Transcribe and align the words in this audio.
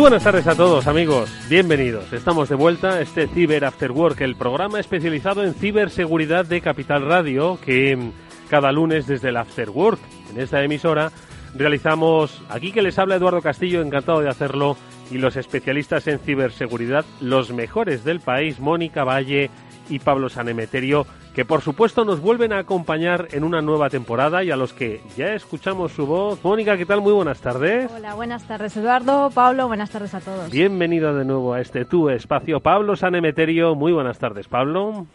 Muy 0.00 0.08
buenas 0.08 0.24
tardes 0.24 0.46
a 0.46 0.54
todos 0.54 0.86
amigos, 0.86 1.30
bienvenidos. 1.50 2.10
Estamos 2.14 2.48
de 2.48 2.54
vuelta 2.54 3.02
este 3.02 3.28
Cyber 3.28 3.66
After 3.66 3.92
Work, 3.92 4.22
el 4.22 4.34
programa 4.34 4.80
especializado 4.80 5.44
en 5.44 5.52
ciberseguridad 5.52 6.46
de 6.46 6.62
Capital 6.62 7.04
Radio, 7.04 7.58
que 7.62 8.10
cada 8.48 8.72
lunes 8.72 9.06
desde 9.06 9.28
el 9.28 9.36
After 9.36 9.68
Work, 9.68 10.00
en 10.30 10.40
esta 10.40 10.64
emisora, 10.64 11.12
realizamos, 11.54 12.42
aquí 12.48 12.72
que 12.72 12.80
les 12.80 12.98
habla 12.98 13.16
Eduardo 13.16 13.42
Castillo, 13.42 13.82
encantado 13.82 14.22
de 14.22 14.30
hacerlo, 14.30 14.78
y 15.10 15.18
los 15.18 15.36
especialistas 15.36 16.06
en 16.06 16.18
ciberseguridad, 16.18 17.04
los 17.20 17.52
mejores 17.52 18.02
del 18.02 18.20
país, 18.20 18.58
Mónica 18.58 19.04
Valle 19.04 19.50
y 19.90 19.98
Pablo 19.98 20.30
Sanemeterio, 20.30 21.06
que 21.34 21.44
por 21.44 21.60
supuesto 21.60 22.04
nos 22.04 22.20
vuelven 22.20 22.52
a 22.52 22.58
acompañar 22.58 23.28
en 23.32 23.44
una 23.44 23.62
nueva 23.62 23.88
temporada 23.88 24.42
y 24.42 24.50
a 24.50 24.56
los 24.56 24.72
que 24.72 25.00
ya 25.16 25.34
escuchamos 25.34 25.92
su 25.92 26.06
voz. 26.06 26.42
Mónica, 26.44 26.76
¿qué 26.76 26.86
tal? 26.86 27.00
Muy 27.00 27.12
buenas 27.12 27.40
tardes. 27.40 27.90
Hola, 27.92 28.14
buenas 28.14 28.46
tardes 28.46 28.76
Eduardo, 28.76 29.30
Pablo, 29.34 29.68
buenas 29.68 29.90
tardes 29.90 30.14
a 30.14 30.20
todos. 30.20 30.50
Bienvenido 30.50 31.14
de 31.14 31.24
nuevo 31.24 31.54
a 31.54 31.60
este 31.60 31.84
tu 31.84 32.10
espacio. 32.10 32.60
Pablo 32.60 32.96
Sanemeterio, 32.96 33.74
muy 33.74 33.92
buenas 33.92 34.18
tardes, 34.18 34.48
Pablo. 34.48 35.06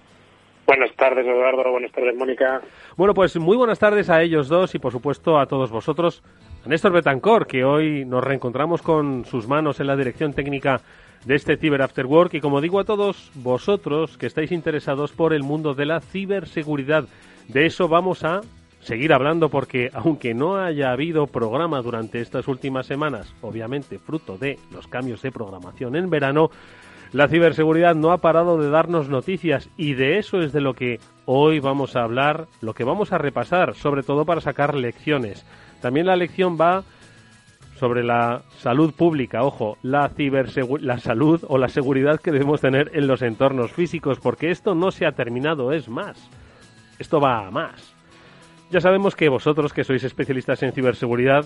Buenas 0.66 0.95
tardes, 0.95 1.27
Eduardo. 1.27 1.69
Buenas 1.69 1.91
tardes, 1.91 2.16
Mónica. 2.16 2.61
Bueno, 2.97 3.13
pues 3.13 3.38
muy 3.38 3.55
buenas 3.55 3.77
tardes 3.77 4.09
a 4.09 4.23
ellos 4.23 4.47
dos 4.47 4.73
y, 4.73 4.79
por 4.79 4.91
supuesto, 4.91 5.38
a 5.38 5.45
todos 5.45 5.69
vosotros. 5.69 6.23
A 6.66 6.69
Néstor 6.69 6.91
Betancor, 6.91 7.45
que 7.45 7.63
hoy 7.63 8.03
nos 8.03 8.23
reencontramos 8.23 8.81
con 8.81 9.25
sus 9.25 9.47
manos 9.47 9.79
en 9.79 9.85
la 9.85 9.95
dirección 9.95 10.33
técnica 10.33 10.81
de 11.26 11.36
este 11.36 11.58
Cyber 11.58 11.81
After 11.81 12.06
Work 12.06 12.36
y 12.36 12.42
como 12.42 12.62
digo 12.62 12.80
a 12.80 12.86
todos 12.86 13.31
vosotros 13.36 14.18
que 14.18 14.28
estáis 14.28 14.52
interesados 14.52 15.12
por 15.12 15.34
el 15.34 15.44
mundo 15.44 15.73
de 15.73 15.86
la 15.86 16.00
ciberseguridad, 16.00 17.06
de 17.48 17.66
eso 17.66 17.88
vamos 17.88 18.23
a 18.23 18.42
seguir 18.80 19.12
hablando 19.14 19.50
porque 19.50 19.90
aunque 19.94 20.34
no 20.34 20.58
haya 20.58 20.92
habido 20.92 21.26
programa 21.28 21.81
durante 21.81 22.22
estas 22.22 22.48
últimas 22.48 22.86
semanas, 22.86 23.34
obviamente 23.42 23.98
fruto 23.98 24.38
de 24.38 24.59
los 24.72 24.88
cambios 24.88 25.22
de 25.23 25.31
programación 25.31 25.96
en 25.96 26.09
verano, 26.09 26.52
la 27.12 27.28
ciberseguridad 27.28 27.96
no 27.96 28.12
ha 28.12 28.18
parado 28.18 28.58
de 28.59 28.70
darnos 28.70 29.09
noticias 29.09 29.70
y 29.78 29.94
de 29.94 30.20
eso 30.20 30.42
es 30.42 30.53
de 30.53 30.62
lo 30.62 30.73
que 30.73 31.00
hoy 31.26 31.59
vamos 31.59 31.96
a 31.96 32.03
hablar, 32.03 32.48
lo 32.62 32.73
que 32.73 32.84
vamos 32.84 33.12
a 33.12 33.18
repasar, 33.18 33.73
sobre 33.73 34.03
todo 34.03 34.26
para 34.26 34.42
sacar 34.42 34.76
lecciones. 34.76 35.46
También 35.81 36.06
la 36.06 36.16
lección 36.16 36.58
va 36.59 36.84
sobre 37.76 38.04
la 38.04 38.42
salud 38.58 38.94
pública, 38.94 39.44
ojo, 39.44 39.78
la 39.84 40.12
la 40.80 40.98
salud 40.98 41.44
o 41.48 41.58
la 41.58 41.68
seguridad 41.68 42.20
que 42.20 42.31
debemos 42.31 42.62
tener 42.62 42.92
en 42.94 43.08
los 43.08 43.22
entornos 43.22 43.72
físicos, 43.72 44.20
porque 44.20 44.50
esto 44.50 44.76
no 44.76 44.92
se 44.92 45.06
ha 45.06 45.12
terminado, 45.12 45.72
es 45.72 45.90
más. 45.90 46.18
Esto 47.00 47.19
va 47.19 47.46
a 47.46 47.52
más. 47.52 47.94
Ya 48.72 48.80
sabemos 48.80 49.16
que 49.16 49.30
vosotros, 49.30 49.74
que 49.74 49.84
sois 49.84 50.03
especialistas 50.03 50.64
en 50.64 50.72
ciberseguridad, 50.72 51.46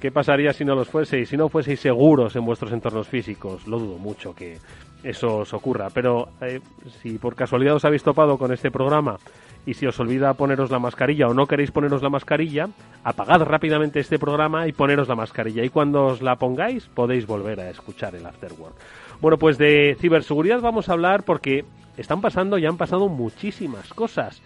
¿qué 0.00 0.10
pasaría 0.10 0.52
si 0.52 0.64
no 0.64 0.74
los 0.74 0.88
fueseis? 0.88 1.28
Si 1.28 1.36
no 1.36 1.48
fueseis 1.48 1.80
seguros 1.80 2.34
en 2.34 2.44
vuestros 2.44 2.72
entornos 2.72 3.08
físicos, 3.08 3.66
lo 3.68 3.78
dudo 3.78 3.98
mucho 3.98 4.34
que 4.34 4.58
eso 5.04 5.38
os 5.38 5.54
ocurra. 5.54 5.88
Pero 5.90 6.28
eh, 6.40 6.60
si 7.00 7.18
por 7.18 7.36
casualidad 7.36 7.76
os 7.76 7.84
habéis 7.84 8.02
topado 8.02 8.36
con 8.36 8.52
este 8.52 8.70
programa 8.70 9.16
y 9.64 9.74
si 9.74 9.86
os 9.86 9.98
olvida 10.00 10.34
poneros 10.34 10.70
la 10.70 10.78
mascarilla 10.78 11.28
o 11.28 11.34
no 11.34 11.46
queréis 11.46 11.70
poneros 11.70 12.02
la 12.02 12.10
mascarilla, 12.10 12.68
apagad 13.04 13.42
rápidamente 13.42 14.00
este 14.00 14.18
programa 14.18 14.66
y 14.66 14.72
poneros 14.72 15.08
la 15.08 15.14
mascarilla. 15.14 15.64
Y 15.64 15.68
cuando 15.68 16.06
os 16.06 16.22
la 16.22 16.36
pongáis 16.36 16.88
podéis 16.88 17.26
volver 17.26 17.60
a 17.60 17.70
escuchar 17.70 18.14
el 18.14 18.26
Afterwork. 18.26 18.74
Bueno, 19.20 19.38
pues 19.38 19.58
de 19.58 19.96
ciberseguridad 20.00 20.60
vamos 20.60 20.88
a 20.88 20.92
hablar 20.92 21.22
porque 21.24 21.64
están 21.96 22.20
pasando 22.20 22.58
y 22.58 22.66
han 22.66 22.76
pasado 22.76 23.08
muchísimas 23.08 23.94
cosas. 23.94 24.42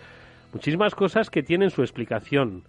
Muchísimas 0.53 0.95
cosas 0.95 1.31
que 1.31 1.43
tienen 1.43 1.71
su 1.71 1.83
explicación 1.83 2.65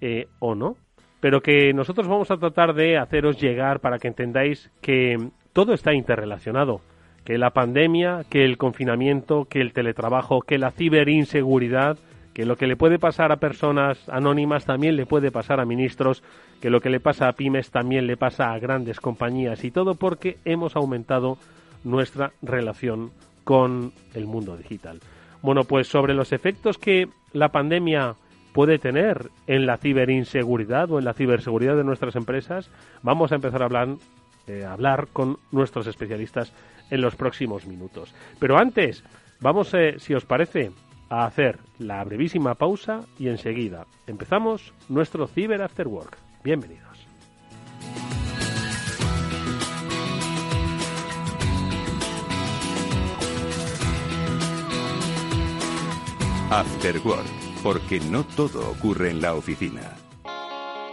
eh, 0.00 0.26
o 0.40 0.54
no, 0.54 0.76
pero 1.20 1.40
que 1.40 1.72
nosotros 1.72 2.08
vamos 2.08 2.30
a 2.30 2.36
tratar 2.36 2.74
de 2.74 2.98
haceros 2.98 3.40
llegar 3.40 3.80
para 3.80 3.98
que 3.98 4.08
entendáis 4.08 4.70
que 4.80 5.16
todo 5.52 5.72
está 5.72 5.92
interrelacionado 5.92 6.80
que 7.24 7.38
la 7.38 7.50
pandemia, 7.50 8.24
que 8.28 8.44
el 8.44 8.58
confinamiento, 8.58 9.46
que 9.46 9.60
el 9.60 9.72
teletrabajo, 9.72 10.40
que 10.40 10.58
la 10.58 10.70
ciberinseguridad, 10.70 11.98
que 12.34 12.46
lo 12.46 12.56
que 12.56 12.66
le 12.66 12.76
puede 12.76 12.98
pasar 12.98 13.30
a 13.30 13.36
personas 13.36 14.08
anónimas 14.08 14.64
también 14.64 14.96
le 14.96 15.06
puede 15.06 15.30
pasar 15.30 15.60
a 15.60 15.66
ministros, 15.66 16.22
que 16.60 16.70
lo 16.70 16.80
que 16.80 16.90
le 16.90 17.00
pasa 17.00 17.28
a 17.28 17.32
pymes 17.32 17.70
también 17.70 18.06
le 18.06 18.16
pasa 18.16 18.52
a 18.52 18.58
grandes 18.58 19.00
compañías 19.00 19.64
y 19.64 19.70
todo 19.70 19.94
porque 19.94 20.38
hemos 20.44 20.76
aumentado 20.76 21.38
nuestra 21.84 22.32
relación 22.42 23.10
con 23.44 23.92
el 24.14 24.26
mundo 24.26 24.56
digital. 24.56 25.00
Bueno, 25.42 25.64
pues 25.64 25.88
sobre 25.88 26.14
los 26.14 26.32
efectos 26.32 26.78
que 26.78 27.08
la 27.32 27.50
pandemia 27.50 28.14
puede 28.52 28.78
tener 28.78 29.30
en 29.46 29.66
la 29.66 29.78
ciberinseguridad 29.78 30.90
o 30.90 30.98
en 30.98 31.04
la 31.04 31.14
ciberseguridad 31.14 31.76
de 31.76 31.84
nuestras 31.84 32.16
empresas, 32.16 32.70
vamos 33.02 33.32
a 33.32 33.36
empezar 33.36 33.62
a 33.62 33.64
hablar, 33.64 33.88
eh, 34.46 34.64
hablar 34.64 35.08
con 35.12 35.38
nuestros 35.50 35.86
especialistas 35.86 36.52
en 36.90 37.00
los 37.00 37.16
próximos 37.16 37.66
minutos. 37.66 38.14
Pero 38.38 38.58
antes, 38.58 39.02
vamos, 39.40 39.72
eh, 39.74 39.96
si 39.98 40.14
os 40.14 40.24
parece, 40.24 40.72
a 41.08 41.26
hacer 41.26 41.58
la 41.78 42.02
brevísima 42.04 42.54
pausa 42.54 43.02
y 43.18 43.28
enseguida 43.28 43.86
empezamos 44.06 44.72
nuestro 44.88 45.26
Cyber 45.26 45.62
After 45.62 45.86
Work. 45.88 46.16
Bienvenidos. 46.42 46.92
After 56.50 56.98
Work, 56.98 57.24
porque 57.62 57.98
no 58.00 58.24
todo 58.24 58.70
ocurre 58.70 59.10
en 59.10 59.22
la 59.22 59.34
oficina. 59.34 59.96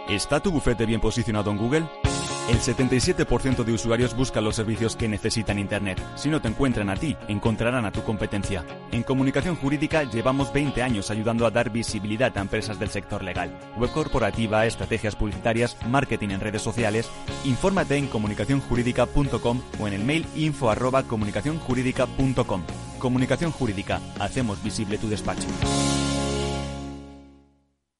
¿Está 0.08 0.40
tu 0.40 0.50
bufete 0.50 0.86
bien 0.86 1.00
posicionado 1.00 1.50
en 1.50 1.58
Google? 1.58 2.09
El 2.50 2.58
77% 2.58 3.62
de 3.62 3.72
usuarios 3.72 4.16
buscan 4.16 4.42
los 4.42 4.56
servicios 4.56 4.96
que 4.96 5.06
necesitan 5.06 5.60
Internet. 5.60 6.02
Si 6.16 6.28
no 6.28 6.42
te 6.42 6.48
encuentran 6.48 6.90
a 6.90 6.96
ti, 6.96 7.16
encontrarán 7.28 7.84
a 7.84 7.92
tu 7.92 8.02
competencia. 8.02 8.64
En 8.90 9.04
comunicación 9.04 9.54
jurídica 9.54 10.02
llevamos 10.02 10.52
20 10.52 10.82
años 10.82 11.12
ayudando 11.12 11.46
a 11.46 11.52
dar 11.52 11.70
visibilidad 11.70 12.36
a 12.36 12.40
empresas 12.40 12.80
del 12.80 12.90
sector 12.90 13.22
legal. 13.22 13.56
Web 13.76 13.92
corporativa, 13.92 14.66
estrategias 14.66 15.14
publicitarias, 15.14 15.76
marketing 15.86 16.30
en 16.30 16.40
redes 16.40 16.62
sociales. 16.62 17.08
Infórmate 17.44 17.96
en 17.96 18.08
comunicacionjurídica.com 18.08 19.62
o 19.78 19.86
en 19.86 19.94
el 19.94 20.04
mail 20.04 20.26
info 20.34 20.70
arroba 20.70 21.04
comunicacionjurídica.com. 21.04 22.62
Comunicación 22.98 23.52
Jurídica. 23.52 24.00
Hacemos 24.18 24.60
visible 24.60 24.98
tu 24.98 25.08
despacho. 25.08 25.46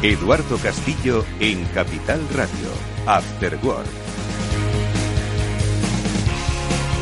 Eduardo 0.00 0.56
Castillo 0.58 1.24
en 1.40 1.64
Capital 1.74 2.20
Radio, 2.32 2.70
After 3.04 3.58
Work. 3.64 3.88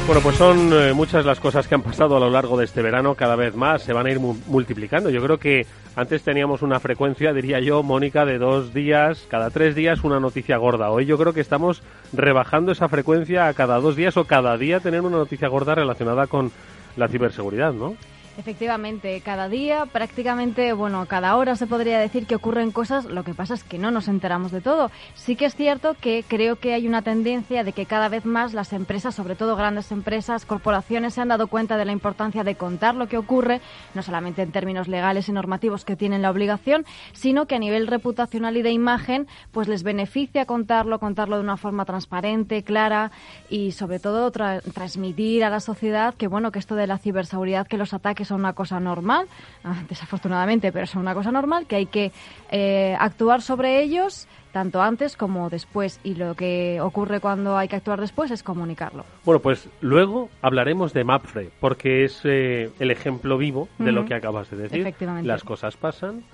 Bueno, 0.06 0.22
pues 0.22 0.36
son 0.36 0.72
eh, 0.72 0.94
muchas 0.94 1.26
las 1.26 1.38
cosas 1.38 1.68
que 1.68 1.74
han 1.74 1.82
pasado 1.82 2.16
a 2.16 2.20
lo 2.20 2.30
largo 2.30 2.56
de 2.56 2.64
este 2.64 2.80
verano, 2.80 3.14
cada 3.14 3.36
vez 3.36 3.54
más 3.54 3.82
se 3.82 3.92
van 3.92 4.06
a 4.06 4.10
ir 4.10 4.18
multiplicando. 4.18 5.10
Yo 5.10 5.22
creo 5.22 5.36
que 5.36 5.66
antes 5.94 6.22
teníamos 6.22 6.62
una 6.62 6.80
frecuencia, 6.80 7.34
diría 7.34 7.60
yo, 7.60 7.82
Mónica, 7.82 8.24
de 8.24 8.38
dos 8.38 8.72
días, 8.72 9.26
cada 9.28 9.50
tres 9.50 9.74
días 9.74 10.02
una 10.02 10.18
noticia 10.18 10.56
gorda. 10.56 10.90
Hoy 10.90 11.04
yo 11.04 11.18
creo 11.18 11.34
que 11.34 11.40
estamos 11.42 11.82
rebajando 12.14 12.72
esa 12.72 12.88
frecuencia 12.88 13.48
a 13.48 13.52
cada 13.52 13.78
dos 13.78 13.94
días 13.94 14.16
o 14.16 14.24
cada 14.24 14.56
día 14.56 14.80
tener 14.80 15.02
una 15.02 15.18
noticia 15.18 15.48
gorda 15.48 15.74
relacionada 15.74 16.28
con 16.28 16.50
la 16.96 17.08
ciberseguridad, 17.08 17.74
¿no? 17.74 17.94
Efectivamente, 18.38 19.22
cada 19.22 19.48
día, 19.48 19.86
prácticamente, 19.86 20.74
bueno, 20.74 21.06
cada 21.06 21.36
hora 21.36 21.56
se 21.56 21.66
podría 21.66 21.98
decir 21.98 22.26
que 22.26 22.34
ocurren 22.34 22.70
cosas, 22.70 23.06
lo 23.06 23.24
que 23.24 23.32
pasa 23.32 23.54
es 23.54 23.64
que 23.64 23.78
no 23.78 23.90
nos 23.90 24.08
enteramos 24.08 24.52
de 24.52 24.60
todo. 24.60 24.90
Sí 25.14 25.36
que 25.36 25.46
es 25.46 25.54
cierto 25.54 25.96
que 25.98 26.22
creo 26.28 26.56
que 26.56 26.74
hay 26.74 26.86
una 26.86 27.00
tendencia 27.00 27.64
de 27.64 27.72
que 27.72 27.86
cada 27.86 28.10
vez 28.10 28.26
más 28.26 28.52
las 28.52 28.74
empresas, 28.74 29.14
sobre 29.14 29.36
todo 29.36 29.56
grandes 29.56 29.90
empresas, 29.90 30.44
corporaciones, 30.44 31.14
se 31.14 31.22
han 31.22 31.28
dado 31.28 31.46
cuenta 31.46 31.78
de 31.78 31.86
la 31.86 31.92
importancia 31.92 32.44
de 32.44 32.56
contar 32.56 32.94
lo 32.94 33.08
que 33.08 33.16
ocurre, 33.16 33.62
no 33.94 34.02
solamente 34.02 34.42
en 34.42 34.52
términos 34.52 34.86
legales 34.86 35.30
y 35.30 35.32
normativos 35.32 35.86
que 35.86 35.96
tienen 35.96 36.20
la 36.20 36.30
obligación, 36.30 36.84
sino 37.14 37.46
que 37.46 37.54
a 37.54 37.58
nivel 37.58 37.86
reputacional 37.86 38.58
y 38.58 38.62
de 38.62 38.70
imagen, 38.70 39.28
pues 39.50 39.66
les 39.66 39.82
beneficia 39.82 40.44
contarlo, 40.44 40.98
contarlo 40.98 41.36
de 41.36 41.42
una 41.42 41.56
forma 41.56 41.86
transparente, 41.86 42.62
clara 42.62 43.12
y 43.48 43.72
sobre 43.72 43.98
todo 43.98 44.30
transmitir 44.30 45.42
a 45.42 45.48
la 45.48 45.60
sociedad 45.60 46.12
que, 46.14 46.26
bueno, 46.26 46.52
que 46.52 46.58
esto 46.58 46.74
de 46.74 46.86
la 46.86 46.98
ciberseguridad, 46.98 47.66
que 47.66 47.78
los 47.78 47.94
ataques 47.94 48.25
son 48.26 48.40
una 48.40 48.52
cosa 48.52 48.80
normal, 48.80 49.26
ah, 49.64 49.82
desafortunadamente, 49.88 50.72
pero 50.72 50.86
son 50.86 51.02
una 51.02 51.14
cosa 51.14 51.32
normal, 51.32 51.66
que 51.66 51.76
hay 51.76 51.86
que 51.86 52.12
eh, 52.50 52.96
actuar 52.98 53.42
sobre 53.42 53.82
ellos 53.82 54.28
tanto 54.56 54.80
antes 54.80 55.18
como 55.18 55.50
después 55.50 56.00
y 56.02 56.14
lo 56.14 56.34
que 56.34 56.80
ocurre 56.80 57.20
cuando 57.20 57.58
hay 57.58 57.68
que 57.68 57.76
actuar 57.76 58.00
después 58.00 58.30
es 58.30 58.42
comunicarlo. 58.42 59.04
Bueno, 59.26 59.40
pues 59.40 59.68
luego 59.82 60.30
hablaremos 60.40 60.94
de 60.94 61.04
Mapfre, 61.04 61.50
porque 61.60 62.04
es 62.04 62.22
eh, 62.24 62.70
el 62.78 62.90
ejemplo 62.90 63.36
vivo 63.36 63.68
de 63.78 63.92
lo 63.92 64.06
que 64.06 64.14
acabas 64.14 64.50
de 64.50 64.56
decir. 64.56 64.94
Las 65.24 65.44
cosas 65.44 65.76
pasan, 65.76 66.24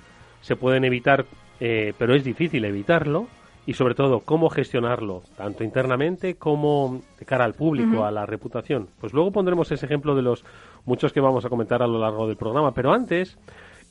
se 0.41 0.55
pueden 0.55 0.85
evitar, 0.85 1.25
eh, 1.59 1.95
pero 1.99 2.15
es 2.15 2.23
difícil 2.23 2.65
evitarlo 2.65 3.27
y 3.67 3.75
sobre 3.75 3.95
todo 3.95 4.21
cómo 4.21 4.51
gestionarlo, 4.51 5.23
tanto 5.37 5.65
internamente 5.65 6.35
como 6.35 7.01
de 7.19 7.25
cara 7.25 7.45
al 7.45 7.55
público, 7.55 8.05
a 8.05 8.11
la 8.11 8.27
reputación. 8.27 8.89
Pues 9.01 9.13
luego 9.13 9.31
pondremos 9.31 9.71
ese 9.71 9.87
ejemplo 9.87 10.15
de 10.15 10.23
los 10.23 10.45
muchos 10.85 11.13
que 11.13 11.21
vamos 11.21 11.45
a 11.45 11.49
comentar 11.49 11.83
a 11.83 11.87
lo 11.87 11.99
largo 11.99 12.27
del 12.27 12.37
programa. 12.37 12.73
Pero 12.73 12.93
antes, 12.93 13.39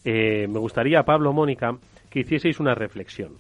eh, 0.04 0.48
me 0.48 0.60
gustaría, 0.60 1.04
Pablo, 1.04 1.34
Mónica, 1.34 1.78
que 2.10 2.22
hicieseis 2.22 2.60
una 2.60 2.76
reflexión 2.76 3.34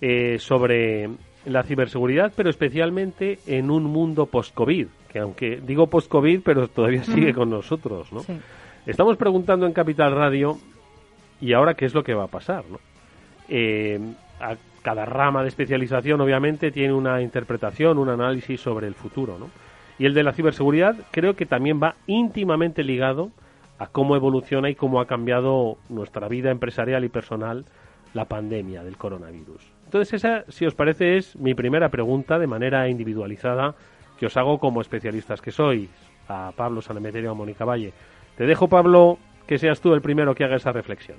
eh, 0.00 0.38
sobre 0.38 1.08
la 1.46 1.62
ciberseguridad, 1.62 2.32
pero 2.36 2.50
especialmente 2.50 3.38
en 3.46 3.70
un 3.70 3.84
mundo 3.84 4.26
post-COVID, 4.26 4.86
que 5.10 5.18
aunque 5.18 5.60
digo 5.60 5.86
post-COVID, 5.86 6.40
pero 6.44 6.68
todavía 6.68 7.04
sigue 7.04 7.32
con 7.32 7.50
nosotros, 7.50 8.12
¿no? 8.12 8.22
Estamos 8.86 9.16
preguntando 9.16 9.66
en 9.66 9.72
Capital 9.72 10.14
Radio, 10.14 10.58
¿y 11.40 11.52
ahora 11.52 11.74
qué 11.74 11.86
es 11.86 11.94
lo 11.94 12.02
que 12.02 12.14
va 12.14 12.24
a 12.24 12.28
pasar, 12.28 12.64
no? 12.70 12.78
Eh, 13.48 13.98
cada 14.82 15.04
rama 15.04 15.42
de 15.42 15.48
especialización 15.48 16.20
obviamente 16.20 16.70
tiene 16.70 16.92
una 16.92 17.20
interpretación, 17.20 17.98
un 17.98 18.08
análisis 18.08 18.60
sobre 18.60 18.86
el 18.86 18.94
futuro, 18.94 19.38
¿no? 19.38 19.50
Y 19.98 20.06
el 20.06 20.14
de 20.14 20.22
la 20.22 20.32
ciberseguridad 20.32 20.96
creo 21.10 21.34
que 21.34 21.46
también 21.46 21.80
va 21.82 21.96
íntimamente 22.06 22.84
ligado 22.84 23.30
a 23.78 23.86
cómo 23.88 24.16
evoluciona 24.16 24.70
y 24.70 24.74
cómo 24.74 25.00
ha 25.00 25.06
cambiado 25.06 25.78
nuestra 25.88 26.28
vida 26.28 26.50
empresarial 26.50 27.04
y 27.04 27.08
personal 27.08 27.64
la 28.14 28.24
pandemia 28.26 28.82
del 28.84 28.96
coronavirus. 28.96 29.62
Entonces 29.84 30.14
esa, 30.14 30.44
si 30.50 30.66
os 30.66 30.74
parece, 30.74 31.16
es 31.16 31.36
mi 31.36 31.54
primera 31.54 31.88
pregunta 31.88 32.38
de 32.38 32.46
manera 32.46 32.88
individualizada 32.88 33.74
que 34.18 34.26
os 34.26 34.36
hago 34.36 34.58
como 34.58 34.80
especialistas 34.80 35.40
que 35.40 35.50
sois, 35.50 35.90
a 36.28 36.52
Pablo 36.56 36.82
Sanemeterio 36.82 37.30
a 37.30 37.34
Mónica 37.34 37.64
Valle. 37.64 37.92
Te 38.36 38.44
dejo, 38.44 38.68
Pablo, 38.68 39.18
que 39.46 39.58
seas 39.58 39.80
tú 39.80 39.94
el 39.94 40.02
primero 40.02 40.34
que 40.34 40.44
haga 40.44 40.56
esa 40.56 40.72
reflexión. 40.72 41.16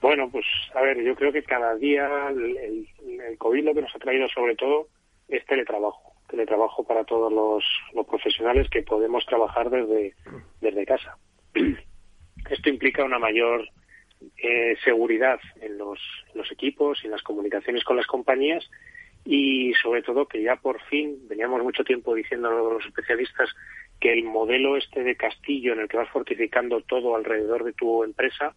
Bueno, 0.00 0.28
pues 0.30 0.44
a 0.74 0.82
ver, 0.82 1.02
yo 1.02 1.16
creo 1.16 1.32
que 1.32 1.42
cada 1.42 1.74
día 1.74 2.08
el, 2.28 2.86
COVID 3.38 3.64
lo 3.64 3.74
que 3.74 3.82
nos 3.82 3.94
ha 3.94 3.98
traído 3.98 4.28
sobre 4.28 4.54
todo 4.54 4.86
es 5.28 5.44
teletrabajo, 5.46 6.05
teletrabajo 6.28 6.84
para 6.84 7.04
todos 7.04 7.32
los, 7.32 7.64
profesionales 8.06 8.68
que 8.70 8.82
podemos 8.82 9.24
trabajar 9.26 9.70
desde, 9.70 10.14
desde 10.60 10.86
casa. 10.86 11.16
Esto 12.50 12.68
implica 12.68 13.04
una 13.04 13.18
mayor 13.18 13.68
eh, 14.38 14.76
seguridad 14.82 15.38
en 15.60 15.78
los, 15.78 16.00
equipos 16.50 16.98
y 17.02 17.06
en 17.06 17.12
las 17.12 17.22
comunicaciones 17.22 17.84
con 17.84 17.96
las 17.96 18.06
compañías 18.06 18.68
y 19.24 19.74
sobre 19.82 20.02
todo 20.02 20.26
que 20.26 20.40
ya 20.42 20.56
por 20.56 20.80
fin 20.84 21.18
veníamos 21.28 21.62
mucho 21.62 21.84
tiempo 21.84 22.14
diciendo 22.14 22.48
a 22.48 22.72
los 22.72 22.86
especialistas 22.86 23.50
que 24.00 24.12
el 24.12 24.24
modelo 24.24 24.76
este 24.76 25.02
de 25.02 25.16
castillo 25.16 25.72
en 25.72 25.80
el 25.80 25.88
que 25.88 25.96
vas 25.96 26.08
fortificando 26.10 26.80
todo 26.82 27.16
alrededor 27.16 27.64
de 27.64 27.72
tu 27.72 28.04
empresa 28.04 28.54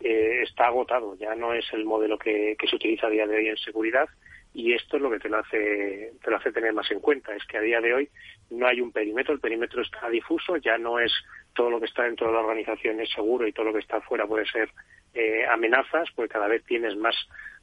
eh, 0.00 0.42
está 0.42 0.66
agotado, 0.66 1.16
ya 1.18 1.34
no 1.34 1.54
es 1.54 1.64
el 1.72 1.84
modelo 1.84 2.18
que, 2.18 2.56
se 2.68 2.76
utiliza 2.76 3.06
a 3.06 3.10
día 3.10 3.26
de 3.26 3.36
hoy 3.36 3.48
en 3.48 3.56
seguridad 3.56 4.08
y 4.52 4.72
esto 4.72 4.96
es 4.96 5.02
lo 5.02 5.10
que 5.10 5.18
te 5.18 5.28
lo 5.28 5.38
hace 5.38 6.12
te 6.22 6.30
lo 6.30 6.36
hace 6.36 6.52
tener 6.52 6.72
más 6.72 6.90
en 6.90 7.00
cuenta 7.00 7.34
es 7.34 7.44
que 7.44 7.58
a 7.58 7.60
día 7.60 7.80
de 7.80 7.94
hoy 7.94 8.08
no 8.50 8.66
hay 8.66 8.80
un 8.80 8.92
perímetro 8.92 9.34
el 9.34 9.40
perímetro 9.40 9.82
está 9.82 10.08
difuso 10.08 10.56
ya 10.56 10.76
no 10.76 10.98
es 10.98 11.12
todo 11.54 11.70
lo 11.70 11.78
que 11.78 11.86
está 11.86 12.04
dentro 12.04 12.26
de 12.26 12.32
la 12.32 12.40
organización 12.40 13.00
es 13.00 13.10
seguro 13.10 13.46
y 13.46 13.52
todo 13.52 13.66
lo 13.66 13.72
que 13.72 13.78
está 13.78 14.00
fuera 14.00 14.26
puede 14.26 14.46
ser 14.46 14.70
eh, 15.14 15.44
amenazas 15.46 16.08
porque 16.14 16.32
cada 16.32 16.48
vez 16.48 16.64
tienes 16.64 16.96
más 16.96 17.14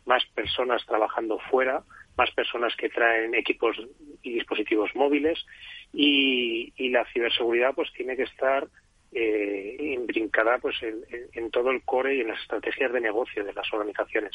más 0.05 0.25
personas 0.33 0.85
trabajando 0.85 1.39
fuera 1.49 1.83
más 2.17 2.31
personas 2.31 2.75
que 2.75 2.89
traen 2.89 3.35
equipos 3.35 3.77
y 4.23 4.33
dispositivos 4.33 4.89
móviles 4.95 5.45
y, 5.93 6.73
la 6.89 7.05
ciberseguridad 7.13 7.75
pues 7.75 7.91
tiene 7.93 8.15
que 8.15 8.23
estar 8.23 8.67
eh, 9.11 9.77
imbrincada 9.79 10.57
pues 10.57 10.75
en, 10.81 11.51
todo 11.51 11.69
el 11.71 11.83
core 11.83 12.15
y 12.15 12.21
en 12.21 12.29
las 12.29 12.41
estrategias 12.41 12.91
de 12.91 13.01
negocio 13.01 13.43
de 13.43 13.53
las 13.53 13.71
organizaciones. 13.71 14.33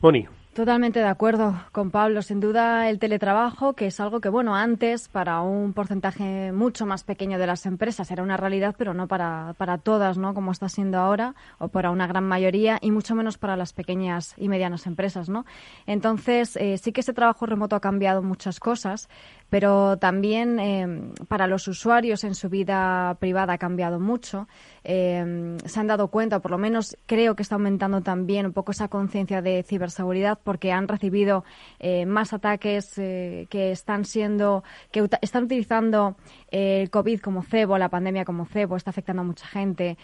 Moni. 0.00 0.26
Totalmente 0.54 0.98
de 0.98 1.06
acuerdo 1.06 1.58
con 1.72 1.90
Pablo. 1.90 2.20
Sin 2.20 2.38
duda, 2.38 2.90
el 2.90 2.98
teletrabajo, 2.98 3.72
que 3.72 3.86
es 3.86 3.98
algo 4.00 4.20
que, 4.20 4.28
bueno, 4.28 4.54
antes 4.54 5.08
para 5.08 5.40
un 5.40 5.72
porcentaje 5.72 6.52
mucho 6.52 6.84
más 6.84 7.04
pequeño 7.04 7.38
de 7.38 7.46
las 7.46 7.64
empresas 7.64 8.10
era 8.10 8.22
una 8.22 8.36
realidad, 8.36 8.74
pero 8.76 8.92
no 8.92 9.08
para, 9.08 9.54
para 9.56 9.78
todas, 9.78 10.18
¿no? 10.18 10.34
Como 10.34 10.52
está 10.52 10.68
siendo 10.68 10.98
ahora, 10.98 11.34
o 11.58 11.68
para 11.68 11.90
una 11.90 12.06
gran 12.06 12.24
mayoría, 12.24 12.78
y 12.82 12.90
mucho 12.90 13.14
menos 13.14 13.38
para 13.38 13.56
las 13.56 13.72
pequeñas 13.72 14.34
y 14.36 14.50
medianas 14.50 14.86
empresas, 14.86 15.30
¿no? 15.30 15.46
Entonces, 15.86 16.56
eh, 16.56 16.76
sí 16.76 16.92
que 16.92 17.00
ese 17.00 17.14
trabajo 17.14 17.46
remoto 17.46 17.74
ha 17.74 17.80
cambiado 17.80 18.22
muchas 18.22 18.60
cosas, 18.60 19.08
pero 19.48 19.96
también 19.96 20.58
eh, 20.60 21.12
para 21.28 21.46
los 21.46 21.66
usuarios 21.66 22.24
en 22.24 22.34
su 22.34 22.50
vida 22.50 23.16
privada 23.20 23.54
ha 23.54 23.58
cambiado 23.58 24.00
mucho. 24.00 24.48
Eh, 24.84 25.56
se 25.64 25.80
han 25.80 25.86
dado 25.86 26.08
cuenta, 26.08 26.38
o 26.38 26.40
por 26.40 26.50
lo 26.50 26.58
menos 26.58 26.96
creo 27.06 27.36
que 27.36 27.42
está 27.42 27.54
aumentando 27.54 28.02
también 28.02 28.44
un 28.44 28.52
poco 28.52 28.72
esa 28.72 28.88
conciencia 28.88 29.40
de 29.40 29.62
ciberseguridad 29.62 30.38
porque 30.42 30.72
han 30.72 30.88
recibido 30.88 31.44
eh, 31.78 32.06
más 32.06 32.32
ataques 32.32 32.94
que 32.94 33.70
están 33.70 34.04
siendo, 34.04 34.64
que 34.90 35.08
están 35.20 35.44
utilizando 35.44 36.16
el 36.50 36.90
COVID 36.90 37.20
como 37.20 37.42
cebo, 37.42 37.78
la 37.78 37.88
pandemia 37.88 38.24
como 38.24 38.44
cebo, 38.44 38.76
está 38.76 38.90
afectando 38.90 39.22
a 39.22 39.24
mucha 39.24 39.46
gente, 39.46 39.96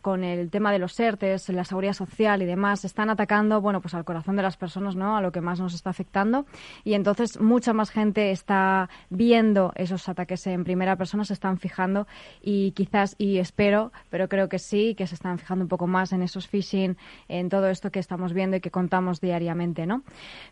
con 0.00 0.24
el 0.24 0.50
tema 0.50 0.72
de 0.72 0.78
los 0.78 0.98
ERTES, 0.98 1.48
la 1.50 1.64
seguridad 1.64 1.92
social 1.92 2.42
y 2.42 2.46
demás, 2.46 2.84
están 2.84 3.10
atacando, 3.10 3.60
bueno, 3.60 3.80
pues 3.80 3.94
al 3.94 4.04
corazón 4.04 4.36
de 4.36 4.42
las 4.42 4.56
personas, 4.56 4.96
¿no? 4.96 5.16
A 5.16 5.20
lo 5.20 5.32
que 5.32 5.40
más 5.40 5.60
nos 5.60 5.74
está 5.74 5.90
afectando. 5.90 6.46
Y 6.84 6.94
entonces 6.94 7.40
mucha 7.40 7.72
más 7.72 7.90
gente 7.90 8.30
está 8.30 8.88
viendo 9.10 9.72
esos 9.74 10.08
ataques 10.08 10.46
en 10.46 10.64
primera 10.64 10.96
persona, 10.96 11.24
se 11.24 11.32
están 11.32 11.58
fijando 11.58 12.06
y 12.42 12.72
quizás, 12.72 13.14
y 13.18 13.38
espero, 13.38 13.92
pero 14.10 14.28
creo 14.28 14.48
que 14.48 14.58
sí, 14.58 14.94
que 14.94 15.06
se 15.06 15.14
están 15.14 15.38
fijando 15.38 15.64
un 15.64 15.68
poco 15.68 15.86
más 15.86 16.12
en 16.12 16.22
esos 16.22 16.48
phishing, 16.48 16.96
en 17.28 17.48
todo 17.48 17.68
esto 17.68 17.90
que 17.90 17.98
estamos 17.98 18.32
viendo 18.32 18.56
y 18.56 18.60
que 18.60 18.70
contamos 18.70 19.20
diariamente, 19.20 19.45
¿no? 19.54 20.02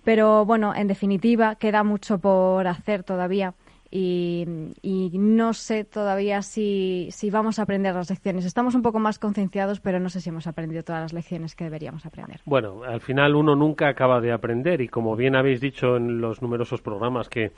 Pero 0.05 0.45
bueno, 0.45 0.75
en 0.75 0.87
definitiva, 0.87 1.57
queda 1.57 1.83
mucho 1.83 2.19
por 2.19 2.67
hacer 2.67 3.03
todavía 3.03 3.55
y, 3.97 4.45
no 5.13 5.53
sé 5.53 5.85
todavía 5.85 6.43
si, 6.43 7.09
si, 7.13 7.31
vamos 7.31 7.61
a 7.61 7.63
aprender 7.63 7.95
las 7.95 8.11
lecciones. 8.11 8.45
Estamos 8.45 8.75
un 8.75 8.83
poco 8.83 8.99
más 8.99 9.21
concienciados, 9.21 9.79
pero 9.79 10.01
no 10.01 10.09
sé 10.09 10.21
si 10.21 10.31
hemos 10.31 10.49
aprendido 10.49 10.83
todas 10.83 11.03
las 11.03 11.13
lecciones 11.13 11.55
que 11.55 11.63
deberíamos 11.63 12.05
aprender. 12.05 12.41
Bueno, 12.45 12.83
al 12.83 13.01
final 13.01 13.37
uno 13.37 13.55
nunca 13.55 13.89
acaba 13.89 14.21
de 14.21 14.33
aprender 14.33 14.81
y 14.81 14.89
como 14.89 15.15
bien 15.15 15.37
habéis 15.37 15.61
dicho 15.61 15.97
en 15.97 16.21
los 16.21 16.43
numerosos 16.43 16.83
programas 16.83 17.29
que 17.29 17.53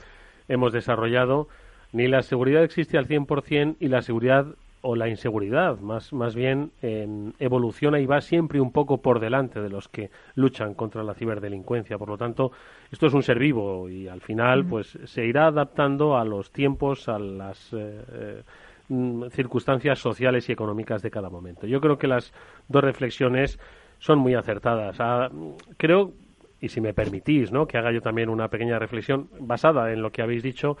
hemos 0.47 0.73
desarrollado, 0.73 1.47
ni 1.91 2.07
la 2.07 2.21
seguridad 2.21 2.63
existe 2.63 2.99
al 2.99 3.07
100% 3.07 3.77
y 3.79 3.87
la 3.87 4.03
seguridad 4.03 4.45
o 4.81 4.95
la 4.95 5.09
inseguridad, 5.09 5.79
más, 5.79 6.13
más 6.13 6.35
bien 6.35 6.71
en 6.81 7.33
evoluciona 7.39 7.99
y 7.99 8.05
va 8.05 8.21
siempre 8.21 8.61
un 8.61 8.71
poco 8.71 9.01
por 9.01 9.19
delante 9.19 9.59
de 9.59 9.69
los 9.69 9.87
que 9.87 10.09
luchan 10.35 10.73
contra 10.75 11.03
la 11.03 11.13
ciberdelincuencia. 11.13 11.97
Por 11.97 12.09
lo 12.09 12.17
tanto, 12.17 12.51
esto 12.91 13.07
es 13.07 13.13
un 13.13 13.23
ser 13.23 13.39
vivo 13.39 13.89
y 13.89 14.07
al 14.07 14.21
final 14.21 14.65
pues 14.65 14.97
se 15.05 15.25
irá 15.25 15.47
adaptando 15.47 16.17
a 16.17 16.23
los 16.23 16.51
tiempos, 16.51 17.09
a 17.09 17.19
las 17.19 17.73
eh, 17.73 18.01
eh, 18.11 19.29
circunstancias 19.31 19.99
sociales 19.99 20.47
y 20.49 20.51
económicas 20.51 21.01
de 21.01 21.11
cada 21.11 21.29
momento. 21.29 21.67
Yo 21.67 21.81
creo 21.81 21.97
que 21.97 22.07
las 22.07 22.31
dos 22.67 22.83
reflexiones 22.83 23.59
son 23.99 24.19
muy 24.19 24.35
acertadas. 24.35 24.97
Ah, 24.99 25.29
creo 25.77 26.13
y 26.59 26.69
si 26.69 26.81
me 26.81 26.93
permitís, 26.93 27.51
¿no? 27.51 27.67
que 27.67 27.77
haga 27.77 27.91
yo 27.91 28.01
también 28.01 28.29
una 28.29 28.47
pequeña 28.47 28.79
reflexión 28.79 29.29
basada 29.39 29.91
en 29.91 30.01
lo 30.01 30.11
que 30.11 30.21
habéis 30.21 30.43
dicho, 30.43 30.77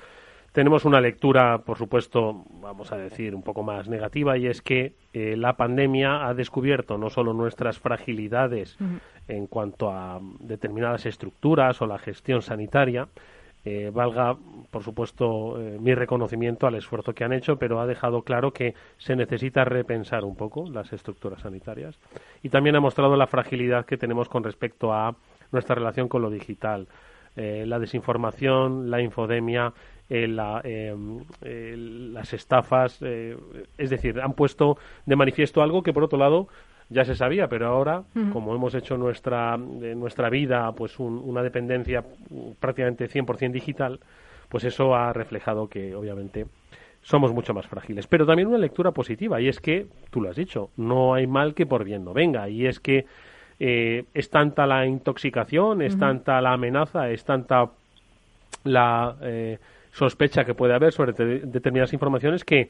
tenemos 0.57 0.85
una 0.85 0.99
lectura, 0.99 1.59
por 1.59 1.77
supuesto, 1.77 2.43
vamos 2.49 2.91
a 2.91 2.97
decir, 2.97 3.35
un 3.35 3.43
poco 3.43 3.61
más 3.61 3.87
negativa, 3.87 4.39
y 4.39 4.47
es 4.47 4.63
que 4.63 4.93
eh, 5.13 5.35
la 5.37 5.55
pandemia 5.55 6.27
ha 6.27 6.33
descubierto 6.33 6.97
no 6.97 7.11
solo 7.11 7.31
nuestras 7.31 7.77
fragilidades 7.77 8.75
en 9.27 9.45
cuanto 9.45 9.91
a 9.91 10.19
determinadas 10.39 11.05
estructuras 11.05 11.79
o 11.83 11.85
la 11.85 11.99
gestión 11.99 12.41
sanitaria, 12.41 13.07
eh, 13.65 13.91
valga, 13.93 14.35
por 14.71 14.81
supuesto, 14.81 15.61
eh, 15.61 15.77
mi 15.79 15.93
reconocimiento 15.93 16.65
al 16.65 16.73
esfuerzo 16.73 17.13
que 17.13 17.23
han 17.23 17.33
hecho, 17.33 17.57
pero 17.57 17.79
ha 17.79 17.85
dejado 17.85 18.23
claro 18.23 18.51
que 18.51 18.73
se 18.97 19.15
necesita 19.15 19.63
repensar 19.63 20.25
un 20.25 20.35
poco 20.35 20.67
las 20.71 20.91
estructuras 20.91 21.41
sanitarias. 21.41 21.99
Y 22.41 22.49
también 22.49 22.75
ha 22.75 22.79
mostrado 22.79 23.15
la 23.15 23.27
fragilidad 23.27 23.85
que 23.85 23.97
tenemos 23.97 24.27
con 24.27 24.43
respecto 24.43 24.91
a 24.91 25.13
nuestra 25.51 25.75
relación 25.75 26.07
con 26.07 26.23
lo 26.23 26.31
digital. 26.31 26.87
La 27.39 27.77
desinformación, 27.77 28.89
la 28.89 28.99
infodemia, 28.99 29.71
las 30.09 30.63
estafas, 32.33 33.01
es 33.01 33.89
decir, 33.89 34.21
han 34.21 34.33
puesto 34.33 34.77
de 35.05 35.15
manifiesto 35.15 35.61
algo 35.61 35.83
que, 35.83 35.93
por 35.93 36.03
otro 36.03 36.17
lado, 36.17 36.47
ya 36.89 37.03
se 37.03 37.15
sabía, 37.15 37.47
pero 37.47 37.67
ahora, 37.67 38.03
como 38.31 38.55
hemos 38.55 38.73
hecho 38.73 38.97
nuestra, 38.97 39.57
nuestra 39.57 40.29
vida 40.29 40.71
pues 40.71 40.99
una 40.99 41.43
dependencia 41.43 42.03
prácticamente 42.59 43.09
100% 43.09 43.51
digital, 43.51 43.99
pues 44.49 44.63
eso 44.63 44.95
ha 44.95 45.11
reflejado 45.11 45.67
que 45.67 45.93
obviamente 45.95 46.45
somos 47.01 47.33
mucho 47.33 47.53
más 47.53 47.67
frágiles. 47.67 48.07
Pero 48.07 48.25
también 48.25 48.47
una 48.47 48.57
lectura 48.57 48.91
positiva, 48.91 49.41
y 49.41 49.47
es 49.47 49.59
que, 49.59 49.87
tú 50.09 50.21
lo 50.21 50.29
has 50.29 50.35
dicho, 50.35 50.69
no 50.77 51.13
hay 51.13 51.27
mal 51.27 51.53
que 51.53 51.65
por 51.65 51.83
bien 51.83 52.05
no 52.05 52.13
venga, 52.13 52.49
y 52.49 52.65
es 52.65 52.79
que 52.79 53.05
eh, 53.59 54.05
es 54.13 54.29
tanta 54.29 54.65
la 54.65 54.85
intoxicación, 54.85 55.81
es 55.81 55.97
tanta 55.97 56.39
la 56.41 56.53
amenaza, 56.53 57.09
es 57.09 57.23
tanta 57.25 57.69
la 58.63 59.15
eh, 59.21 59.57
sospecha 59.97 60.45
que 60.45 60.53
puede 60.53 60.75
haber 60.75 60.93
sobre 60.93 61.13
determinadas 61.13 61.91
informaciones 61.91 62.43
que 62.43 62.69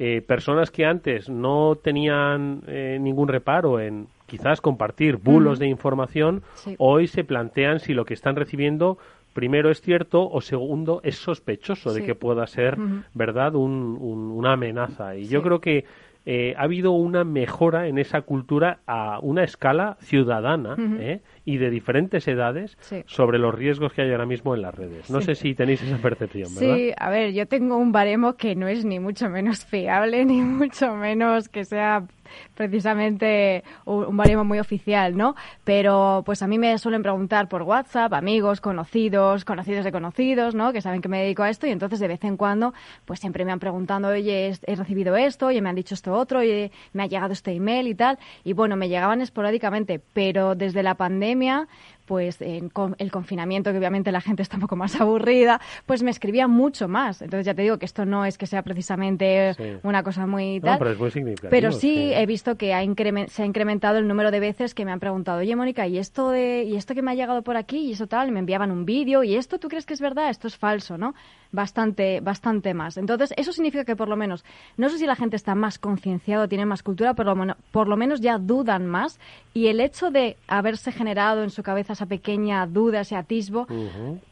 eh, 0.00 0.22
personas 0.26 0.72
que 0.72 0.84
antes 0.84 1.28
no 1.28 1.78
tenían 1.80 2.62
eh, 2.66 2.98
ningún 3.00 3.28
reparo 3.28 3.78
en 3.78 4.08
quizás 4.26 4.60
compartir 4.60 5.18
bulos 5.18 5.60
de 5.60 5.68
información, 5.68 6.42
hoy 6.78 7.06
se 7.06 7.22
plantean 7.22 7.78
si 7.78 7.94
lo 7.94 8.04
que 8.04 8.14
están 8.14 8.34
recibiendo 8.34 8.98
primero 9.34 9.70
es 9.70 9.80
cierto 9.80 10.28
o 10.28 10.40
segundo 10.40 11.00
es 11.04 11.16
sospechoso 11.16 11.92
de 11.92 12.04
que 12.04 12.16
pueda 12.16 12.46
ser 12.48 12.76
verdad 13.12 13.54
una 13.54 14.52
amenaza. 14.52 15.16
Y 15.16 15.28
yo 15.28 15.42
creo 15.42 15.60
que 15.60 15.84
eh, 16.26 16.54
ha 16.56 16.62
habido 16.62 16.92
una 16.92 17.24
mejora 17.24 17.86
en 17.86 17.98
esa 17.98 18.22
cultura 18.22 18.80
a 18.86 19.18
una 19.20 19.44
escala 19.44 19.96
ciudadana 20.00 20.76
¿eh? 20.98 21.20
y 21.44 21.58
de 21.58 21.70
diferentes 21.70 22.26
edades 22.28 22.78
sobre 23.06 23.38
los 23.38 23.54
riesgos 23.54 23.92
que 23.92 24.02
hay 24.02 24.10
ahora 24.10 24.26
mismo 24.26 24.54
en 24.54 24.62
las 24.62 24.74
redes. 24.74 25.10
No 25.10 25.20
sé 25.20 25.34
si 25.34 25.54
tenéis 25.54 25.82
esa 25.82 25.98
percepción, 25.98 26.54
¿verdad? 26.54 26.76
Sí, 26.76 26.92
a 26.96 27.10
ver, 27.10 27.32
yo 27.32 27.46
tengo 27.46 27.76
un 27.76 27.92
baremo 27.92 28.36
que 28.36 28.54
no 28.54 28.68
es 28.68 28.84
ni 28.84 28.98
mucho 29.00 29.28
menos 29.28 29.64
fiable, 29.64 30.24
ni 30.24 30.40
mucho 30.40 30.94
menos 30.94 31.48
que 31.48 31.64
sea 31.64 32.06
precisamente 32.54 33.64
un, 33.84 34.16
baremo 34.16 34.44
muy 34.44 34.58
oficial, 34.58 35.16
¿no? 35.16 35.34
Pero 35.64 36.22
pues 36.24 36.42
a 36.42 36.46
mí 36.46 36.58
me 36.58 36.76
suelen 36.78 37.02
preguntar 37.02 37.48
por 37.48 37.62
WhatsApp, 37.62 38.12
amigos, 38.12 38.60
conocidos, 38.60 39.44
conocidos 39.44 39.84
de 39.84 39.92
conocidos, 39.92 40.54
¿no? 40.54 40.72
Que 40.72 40.80
saben 40.80 41.02
que 41.02 41.08
me 41.08 41.20
dedico 41.20 41.42
a 41.42 41.50
esto 41.50 41.66
y 41.66 41.70
entonces 41.70 42.00
de 42.00 42.08
vez 42.08 42.24
en 42.24 42.36
cuando 42.36 42.74
pues 43.04 43.20
siempre 43.20 43.44
me 43.44 43.52
han 43.52 43.60
preguntado, 43.60 44.08
oye, 44.08 44.52
he 44.66 44.76
recibido 44.76 45.16
esto, 45.16 45.46
oye, 45.46 45.60
me 45.60 45.68
han 45.68 45.74
dicho 45.74 45.94
esto 45.94 46.12
otro, 46.12 46.40
oye, 46.40 46.70
me 46.92 47.02
ha 47.02 47.06
llegado 47.06 47.32
este 47.32 47.52
email 47.52 47.88
y 47.88 47.94
tal. 47.94 48.18
Y 48.44 48.52
bueno, 48.52 48.76
me 48.76 48.88
llegaban 48.88 49.20
esporádicamente, 49.20 50.00
pero 50.12 50.54
desde 50.54 50.82
la 50.82 50.94
pandemia 50.94 51.68
pues 52.04 52.40
en 52.40 52.70
el 52.98 53.10
confinamiento, 53.10 53.72
que 53.72 53.78
obviamente 53.78 54.12
la 54.12 54.20
gente 54.20 54.42
está 54.42 54.56
un 54.56 54.62
poco 54.62 54.76
más 54.76 54.94
aburrida, 55.00 55.60
pues 55.86 56.02
me 56.02 56.10
escribía 56.10 56.48
mucho 56.48 56.88
más. 56.88 57.22
Entonces 57.22 57.46
ya 57.46 57.54
te 57.54 57.62
digo 57.62 57.78
que 57.78 57.86
esto 57.86 58.04
no 58.04 58.24
es 58.24 58.38
que 58.38 58.46
sea 58.46 58.62
precisamente 58.62 59.54
una 59.82 60.02
cosa 60.02 60.26
muy 60.26 60.60
tal. 60.60 60.78
pero, 60.78 61.50
pero 61.50 61.72
sí 61.72 62.12
he 62.12 62.26
visto 62.26 62.56
que 62.56 62.74
ha 62.74 62.82
se 63.28 63.42
ha 63.42 63.46
incrementado 63.46 63.98
el 63.98 64.06
número 64.06 64.30
de 64.30 64.40
veces 64.40 64.74
que 64.74 64.84
me 64.84 64.92
han 64.92 65.00
preguntado, 65.00 65.38
oye 65.38 65.56
Mónica, 65.56 65.86
¿y 65.86 65.98
esto, 65.98 66.30
de, 66.30 66.64
¿y 66.64 66.76
esto 66.76 66.94
que 66.94 67.02
me 67.02 67.10
ha 67.10 67.14
llegado 67.14 67.42
por 67.42 67.56
aquí? 67.56 67.78
Y 67.78 67.92
eso 67.92 68.06
tal, 68.06 68.30
me 68.32 68.40
enviaban 68.40 68.70
un 68.70 68.84
vídeo, 68.84 69.22
¿y 69.24 69.36
esto 69.36 69.58
tú 69.58 69.68
crees 69.68 69.86
que 69.86 69.94
es 69.94 70.00
verdad? 70.00 70.30
Esto 70.30 70.48
es 70.48 70.56
falso, 70.56 70.98
¿no? 70.98 71.14
Bastante, 71.52 72.20
bastante 72.20 72.74
más. 72.74 72.96
Entonces, 72.96 73.32
eso 73.36 73.52
significa 73.52 73.84
que 73.84 73.96
por 73.96 74.08
lo 74.08 74.16
menos, 74.16 74.44
no 74.76 74.88
sé 74.88 74.98
si 74.98 75.06
la 75.06 75.16
gente 75.16 75.36
está 75.36 75.54
más 75.54 75.78
concienciado, 75.78 76.48
tiene 76.48 76.66
más 76.66 76.82
cultura, 76.82 77.14
pero 77.14 77.34
por 77.70 77.88
lo 77.88 77.96
menos 77.96 78.20
ya 78.20 78.38
dudan 78.38 78.86
más. 78.86 79.18
Y 79.52 79.68
el 79.68 79.80
hecho 79.80 80.10
de 80.10 80.36
haberse 80.48 80.90
generado 80.90 81.42
en 81.42 81.50
su 81.50 81.62
cabeza 81.62 81.93
esa 81.94 82.06
pequeña 82.06 82.66
duda, 82.66 83.00
ese 83.00 83.16
atisbo, 83.16 83.66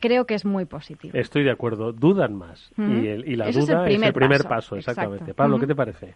creo 0.00 0.26
que 0.26 0.34
es 0.34 0.44
muy 0.44 0.66
positivo. 0.66 1.16
Esto 1.16 1.38
de 1.38 1.50
acuerdo, 1.50 1.92
dudan 1.92 2.34
más. 2.34 2.70
y, 2.76 3.36
la 3.36 3.50
duda 3.50 3.88
es 3.88 4.02
el 4.02 4.12
primer, 4.12 4.44
paso. 4.44 4.76
exactamente. 4.76 5.34
Pablo, 5.34 5.58
¿qué 5.58 5.66
te 5.66 5.74
parece? 5.74 6.14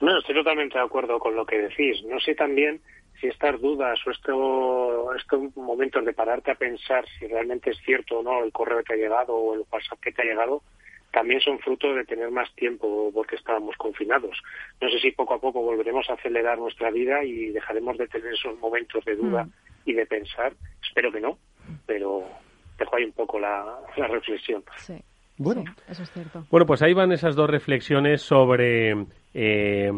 Bueno, 0.00 0.18
estoy 0.18 0.34
totalmente 0.34 0.78
de 0.78 0.84
acuerdo 0.84 1.18
con 1.18 1.34
lo 1.34 1.46
que 1.46 1.58
decís. 1.58 2.04
No 2.04 2.20
sé 2.20 2.34
también 2.34 2.80
si 3.20 3.28
estas 3.28 3.60
dudas 3.60 3.98
o 4.06 4.10
esto, 4.10 5.14
estos 5.14 5.56
momentos 5.56 6.04
de 6.04 6.12
pararte 6.12 6.50
a 6.50 6.54
pensar 6.54 7.04
si 7.18 7.26
realmente 7.26 7.70
es 7.70 7.78
cierto 7.78 8.18
o 8.18 8.22
no 8.22 8.44
el 8.44 8.52
correo 8.52 8.78
que 8.78 8.84
te 8.84 8.92
ha 8.94 8.96
llegado 8.96 9.34
o 9.34 9.54
el 9.54 9.64
WhatsApp 9.70 10.00
que 10.00 10.12
te 10.12 10.22
ha 10.22 10.26
llegado, 10.26 10.62
también 11.12 11.40
son 11.40 11.58
fruto 11.60 11.94
de 11.94 12.04
tener 12.04 12.30
más 12.30 12.54
tiempo 12.56 13.10
porque 13.14 13.36
estábamos 13.36 13.74
confinados. 13.76 14.38
No 14.82 14.90
sé 14.90 14.98
si 15.00 15.12
poco 15.12 15.32
a 15.32 15.40
poco 15.40 15.62
volveremos 15.62 16.08
a 16.10 16.12
acelerar 16.12 16.58
nuestra 16.58 16.90
vida 16.90 17.24
y 17.24 17.52
dejaremos 17.52 17.96
de 17.96 18.06
tener 18.06 18.34
esos 18.34 18.58
momentos 18.58 19.02
de 19.06 19.16
duda 19.16 19.44
mm. 19.44 19.52
Y 19.86 19.94
de 19.94 20.04
pensar. 20.04 20.52
Espero 20.86 21.10
que 21.10 21.20
no, 21.20 21.38
pero 21.86 22.24
dejo 22.78 22.96
ahí 22.96 23.04
un 23.04 23.12
poco 23.12 23.40
la, 23.40 23.78
reflexión. 23.96 24.62
Sí. 24.76 25.00
Bueno, 25.38 25.64
eso 25.88 26.02
es 26.02 26.10
cierto. 26.12 26.46
Bueno, 26.50 26.66
pues 26.66 26.82
ahí 26.82 26.92
van 26.92 27.12
esas 27.12 27.36
dos 27.36 27.48
reflexiones 27.48 28.22
sobre 28.22 29.06
eh, 29.34 29.90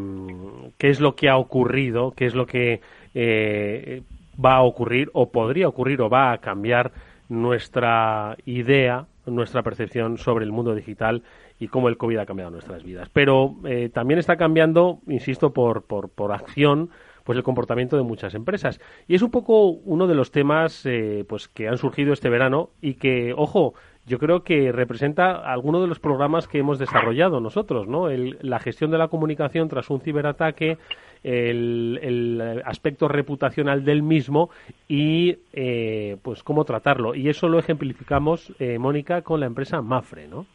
qué 0.78 0.88
es 0.88 1.00
lo 1.00 1.14
que 1.14 1.28
ha 1.28 1.36
ocurrido, 1.36 2.12
qué 2.12 2.26
es 2.26 2.34
lo 2.34 2.46
que 2.46 2.80
eh, 3.14 4.02
va 4.44 4.56
a 4.56 4.62
ocurrir 4.62 5.10
o 5.12 5.30
podría 5.30 5.68
ocurrir 5.68 6.00
o 6.02 6.08
va 6.08 6.32
a 6.32 6.38
cambiar 6.38 6.92
nuestra 7.28 8.36
idea 8.46 9.06
nuestra 9.30 9.62
percepción 9.62 10.18
sobre 10.18 10.44
el 10.44 10.52
mundo 10.52 10.74
digital 10.74 11.22
y 11.58 11.68
cómo 11.68 11.88
el 11.88 11.96
COVID 11.96 12.18
ha 12.18 12.26
cambiado 12.26 12.50
nuestras 12.50 12.82
vidas. 12.82 13.08
Pero 13.12 13.56
eh, 13.64 13.90
también 13.92 14.18
está 14.18 14.36
cambiando, 14.36 15.00
insisto, 15.06 15.52
por, 15.52 15.82
por, 15.82 16.08
por 16.08 16.32
acción, 16.32 16.90
pues 17.28 17.36
el 17.36 17.44
comportamiento 17.44 17.98
de 17.98 18.04
muchas 18.04 18.34
empresas. 18.34 18.80
Y 19.06 19.14
es 19.14 19.20
un 19.20 19.30
poco 19.30 19.68
uno 19.68 20.06
de 20.06 20.14
los 20.14 20.30
temas 20.30 20.86
eh, 20.86 21.26
pues 21.28 21.46
que 21.46 21.68
han 21.68 21.76
surgido 21.76 22.14
este 22.14 22.30
verano 22.30 22.70
y 22.80 22.94
que, 22.94 23.34
ojo, 23.36 23.74
yo 24.06 24.18
creo 24.18 24.44
que 24.44 24.72
representa 24.72 25.32
alguno 25.32 25.82
de 25.82 25.88
los 25.88 26.00
programas 26.00 26.48
que 26.48 26.56
hemos 26.56 26.78
desarrollado 26.78 27.38
nosotros, 27.40 27.86
¿no? 27.86 28.08
la 28.08 28.58
gestión 28.60 28.90
de 28.90 28.96
la 28.96 29.08
comunicación 29.08 29.68
tras 29.68 29.90
un 29.90 30.00
ciberataque, 30.00 30.78
el, 31.22 32.62
aspecto 32.64 33.08
reputacional 33.08 33.84
del 33.84 34.02
mismo 34.02 34.48
y 34.88 35.36
eh, 35.52 36.16
pues 36.22 36.42
cómo 36.42 36.64
tratarlo. 36.64 37.14
Y 37.14 37.28
eso 37.28 37.46
lo 37.50 37.58
ejemplificamos, 37.58 38.54
eh, 38.58 38.78
Mónica, 38.78 39.20
con 39.20 39.40
la 39.40 39.46
empresa 39.46 39.82
Mafre, 39.82 40.28
¿no? 40.28 40.46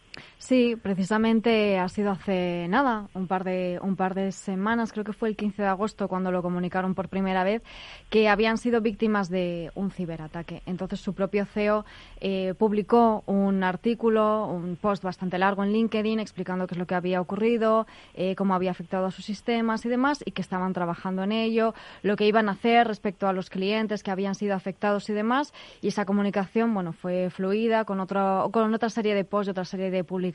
Sí, 0.44 0.76
precisamente 0.76 1.80
ha 1.80 1.88
sido 1.88 2.12
hace 2.12 2.68
nada, 2.68 3.08
un 3.14 3.28
par 3.28 3.46
de 3.46 3.80
un 3.82 3.96
par 3.96 4.14
de 4.14 4.34
semanas, 4.34 4.92
creo 4.92 5.06
que 5.06 5.14
fue 5.14 5.30
el 5.30 5.38
15 5.38 5.62
de 5.62 5.68
agosto 5.70 6.10
cuando 6.10 6.34
lo 6.34 6.42
comunicaron 6.42 6.96
por 6.96 7.08
primera 7.08 7.46
vez 7.46 7.62
que 8.10 8.28
habían 8.28 8.58
sido 8.58 8.82
víctimas 8.82 9.30
de 9.30 9.72
un 9.74 9.90
ciberataque. 9.90 10.62
Entonces 10.66 11.00
su 11.00 11.14
propio 11.14 11.46
CEO 11.46 11.86
eh, 12.20 12.56
publicó 12.58 13.24
un 13.26 13.64
artículo, 13.64 14.48
un 14.48 14.76
post 14.76 15.02
bastante 15.02 15.38
largo 15.38 15.64
en 15.64 15.72
LinkedIn 15.72 16.20
explicando 16.20 16.68
qué 16.68 16.74
es 16.74 16.78
lo 16.78 16.88
que 16.88 16.96
había 16.96 17.22
ocurrido, 17.22 17.88
eh, 18.14 18.36
cómo 18.36 18.54
había 18.54 18.72
afectado 18.72 19.06
a 19.06 19.12
sus 19.12 19.24
sistemas 19.24 19.86
y 19.86 19.90
demás 19.90 20.22
y 20.26 20.32
que 20.32 20.42
estaban 20.42 20.74
trabajando 20.74 21.24
en 21.24 21.32
ello, 21.32 21.74
lo 22.02 22.18
que 22.18 22.28
iban 22.28 22.50
a 22.50 22.52
hacer 22.52 22.86
respecto 22.86 23.30
a 23.30 23.34
los 23.34 23.50
clientes 23.50 24.04
que 24.04 24.12
habían 24.12 24.36
sido 24.36 24.56
afectados 24.56 25.10
y 25.10 25.14
demás. 25.14 25.54
Y 25.82 25.88
esa 25.88 26.04
comunicación, 26.04 26.74
bueno, 26.74 26.92
fue 26.92 27.30
fluida 27.30 27.86
con 27.86 28.02
otro 28.02 28.50
con 28.52 28.74
otra 28.74 28.90
serie 28.90 29.16
de 29.16 29.24
posts 29.24 29.48
y 29.48 29.52
otra 29.52 29.64
serie 29.64 29.90
de 29.90 30.04
publicaciones 30.04 30.33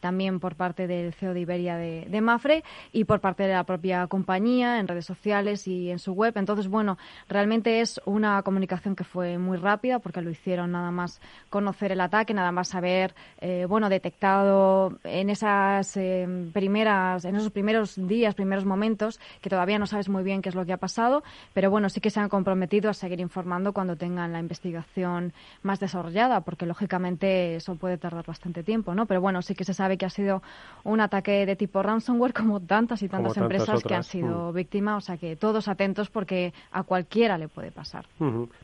también 0.00 0.40
por 0.40 0.54
parte 0.54 0.86
del 0.86 1.12
CEO 1.12 1.34
de 1.34 1.40
Iberia 1.40 1.76
de, 1.76 2.20
Mafre 2.20 2.62
y 2.92 3.04
por 3.04 3.20
parte 3.20 3.42
de 3.42 3.52
la 3.52 3.64
propia 3.64 4.06
compañía 4.06 4.78
en 4.78 4.86
redes 4.86 5.06
sociales 5.06 5.66
y 5.66 5.90
en 5.90 5.98
su 5.98 6.12
web. 6.12 6.34
Entonces, 6.36 6.68
bueno, 6.68 6.98
realmente 7.28 7.80
es 7.80 8.00
una 8.04 8.42
comunicación 8.42 8.94
que 8.94 9.04
fue 9.04 9.38
muy 9.38 9.58
rápida 9.58 9.98
porque 9.98 10.22
lo 10.22 10.30
hicieron 10.30 10.72
nada 10.72 10.90
más 10.90 11.20
conocer 11.50 11.92
el 11.92 12.00
ataque, 12.00 12.32
nada 12.32 12.52
más 12.52 12.74
haber, 12.74 13.14
eh, 13.40 13.66
bueno, 13.68 13.88
detectado 13.88 14.98
en 15.02 15.30
esas 15.30 15.96
eh, 15.96 16.28
primeras, 16.52 17.24
en 17.24 17.36
esos 17.36 17.50
primeros 17.50 17.96
días, 17.96 18.34
primeros 18.34 18.64
momentos, 18.64 19.18
que 19.40 19.50
todavía 19.50 19.78
no 19.78 19.86
sabes 19.86 20.08
muy 20.08 20.22
bien 20.22 20.42
qué 20.42 20.48
es 20.48 20.54
lo 20.54 20.64
que 20.64 20.72
ha 20.72 20.78
pasado, 20.78 21.24
pero 21.54 21.70
bueno, 21.70 21.88
sí 21.88 22.00
que 22.00 22.10
se 22.10 22.20
han 22.20 22.28
comprometido 22.28 22.88
a 22.90 22.94
seguir 22.94 23.20
informando 23.20 23.72
cuando 23.72 23.96
tengan 23.96 24.32
la 24.32 24.38
investigación 24.38 25.32
más 25.62 25.80
desarrollada, 25.80 26.42
porque 26.42 26.66
lógicamente 26.66 27.56
eso 27.56 27.74
puede 27.74 27.98
tardar 27.98 28.24
bastante 28.24 28.62
tiempo 28.62 28.82
¿no? 28.94 29.01
Pero 29.06 29.20
bueno, 29.20 29.42
sí 29.42 29.54
que 29.54 29.64
se 29.64 29.74
sabe 29.74 29.98
que 29.98 30.06
ha 30.06 30.10
sido 30.10 30.42
un 30.84 31.00
ataque 31.00 31.46
de 31.46 31.56
tipo 31.56 31.82
ransomware 31.82 32.32
como 32.32 32.60
tantas 32.60 33.02
y 33.02 33.08
tantas 33.08 33.36
empresas 33.36 33.82
que 33.82 33.94
han 33.94 34.04
sido 34.04 34.52
mm. 34.52 34.54
víctimas, 34.54 35.04
o 35.04 35.06
sea 35.06 35.16
que 35.16 35.36
todos 35.36 35.68
atentos 35.68 36.10
porque 36.10 36.52
a 36.70 36.82
cualquiera 36.82 37.38
le 37.38 37.48
puede 37.48 37.70
pasar. 37.70 38.04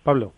Pablo. 0.02 0.32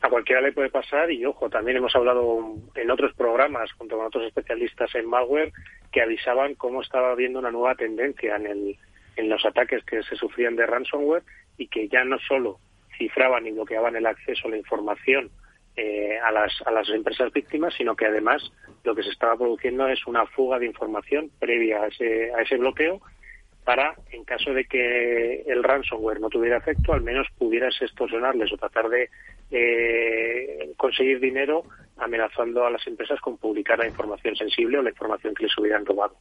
A 0.00 0.08
cualquiera 0.08 0.40
le 0.40 0.52
puede 0.52 0.70
pasar 0.70 1.10
y 1.10 1.24
ojo, 1.24 1.50
también 1.50 1.78
hemos 1.78 1.94
hablado 1.96 2.54
en 2.74 2.90
otros 2.90 3.12
programas 3.14 3.72
junto 3.72 3.96
con 3.96 4.06
otros 4.06 4.24
especialistas 4.24 4.94
en 4.94 5.08
malware 5.08 5.52
que 5.90 6.02
avisaban 6.02 6.54
cómo 6.54 6.82
estaba 6.82 7.10
habiendo 7.10 7.40
una 7.40 7.50
nueva 7.50 7.74
tendencia 7.74 8.36
en, 8.36 8.46
el, 8.46 8.76
en 9.16 9.28
los 9.28 9.44
ataques 9.44 9.84
que 9.84 10.02
se 10.04 10.14
sufrían 10.14 10.54
de 10.54 10.66
ransomware 10.66 11.24
y 11.56 11.66
que 11.66 11.88
ya 11.88 12.04
no 12.04 12.18
solo 12.20 12.58
cifraban 12.96 13.46
y 13.46 13.52
bloqueaban 13.52 13.96
el 13.96 14.06
acceso 14.06 14.46
a 14.46 14.50
la 14.52 14.58
información 14.58 15.30
eh, 15.78 16.18
a, 16.18 16.32
las, 16.32 16.52
a 16.66 16.72
las 16.72 16.88
empresas 16.88 17.32
víctimas, 17.32 17.72
sino 17.74 17.94
que 17.94 18.06
además 18.06 18.42
lo 18.82 18.94
que 18.96 19.04
se 19.04 19.10
estaba 19.10 19.36
produciendo 19.36 19.86
es 19.86 20.04
una 20.06 20.26
fuga 20.26 20.58
de 20.58 20.66
información 20.66 21.30
previa 21.38 21.82
a 21.82 21.86
ese, 21.86 22.32
a 22.34 22.42
ese 22.42 22.56
bloqueo 22.56 23.00
para, 23.64 23.94
en 24.10 24.24
caso 24.24 24.52
de 24.52 24.64
que 24.64 25.42
el 25.46 25.62
ransomware 25.62 26.20
no 26.20 26.30
tuviera 26.30 26.56
efecto, 26.56 26.94
al 26.94 27.02
menos 27.02 27.28
pudieras 27.38 27.80
extorsionarles 27.80 28.52
o 28.52 28.56
tratar 28.56 28.88
de 28.88 29.08
eh, 29.50 30.72
conseguir 30.76 31.20
dinero 31.20 31.62
amenazando 31.98 32.66
a 32.66 32.70
las 32.70 32.86
empresas 32.86 33.20
con 33.20 33.36
publicar 33.36 33.78
la 33.78 33.86
información 33.86 34.34
sensible 34.34 34.78
o 34.78 34.82
la 34.82 34.90
información 34.90 35.34
que 35.34 35.44
les 35.44 35.58
hubieran 35.58 35.86
robado. 35.86 36.16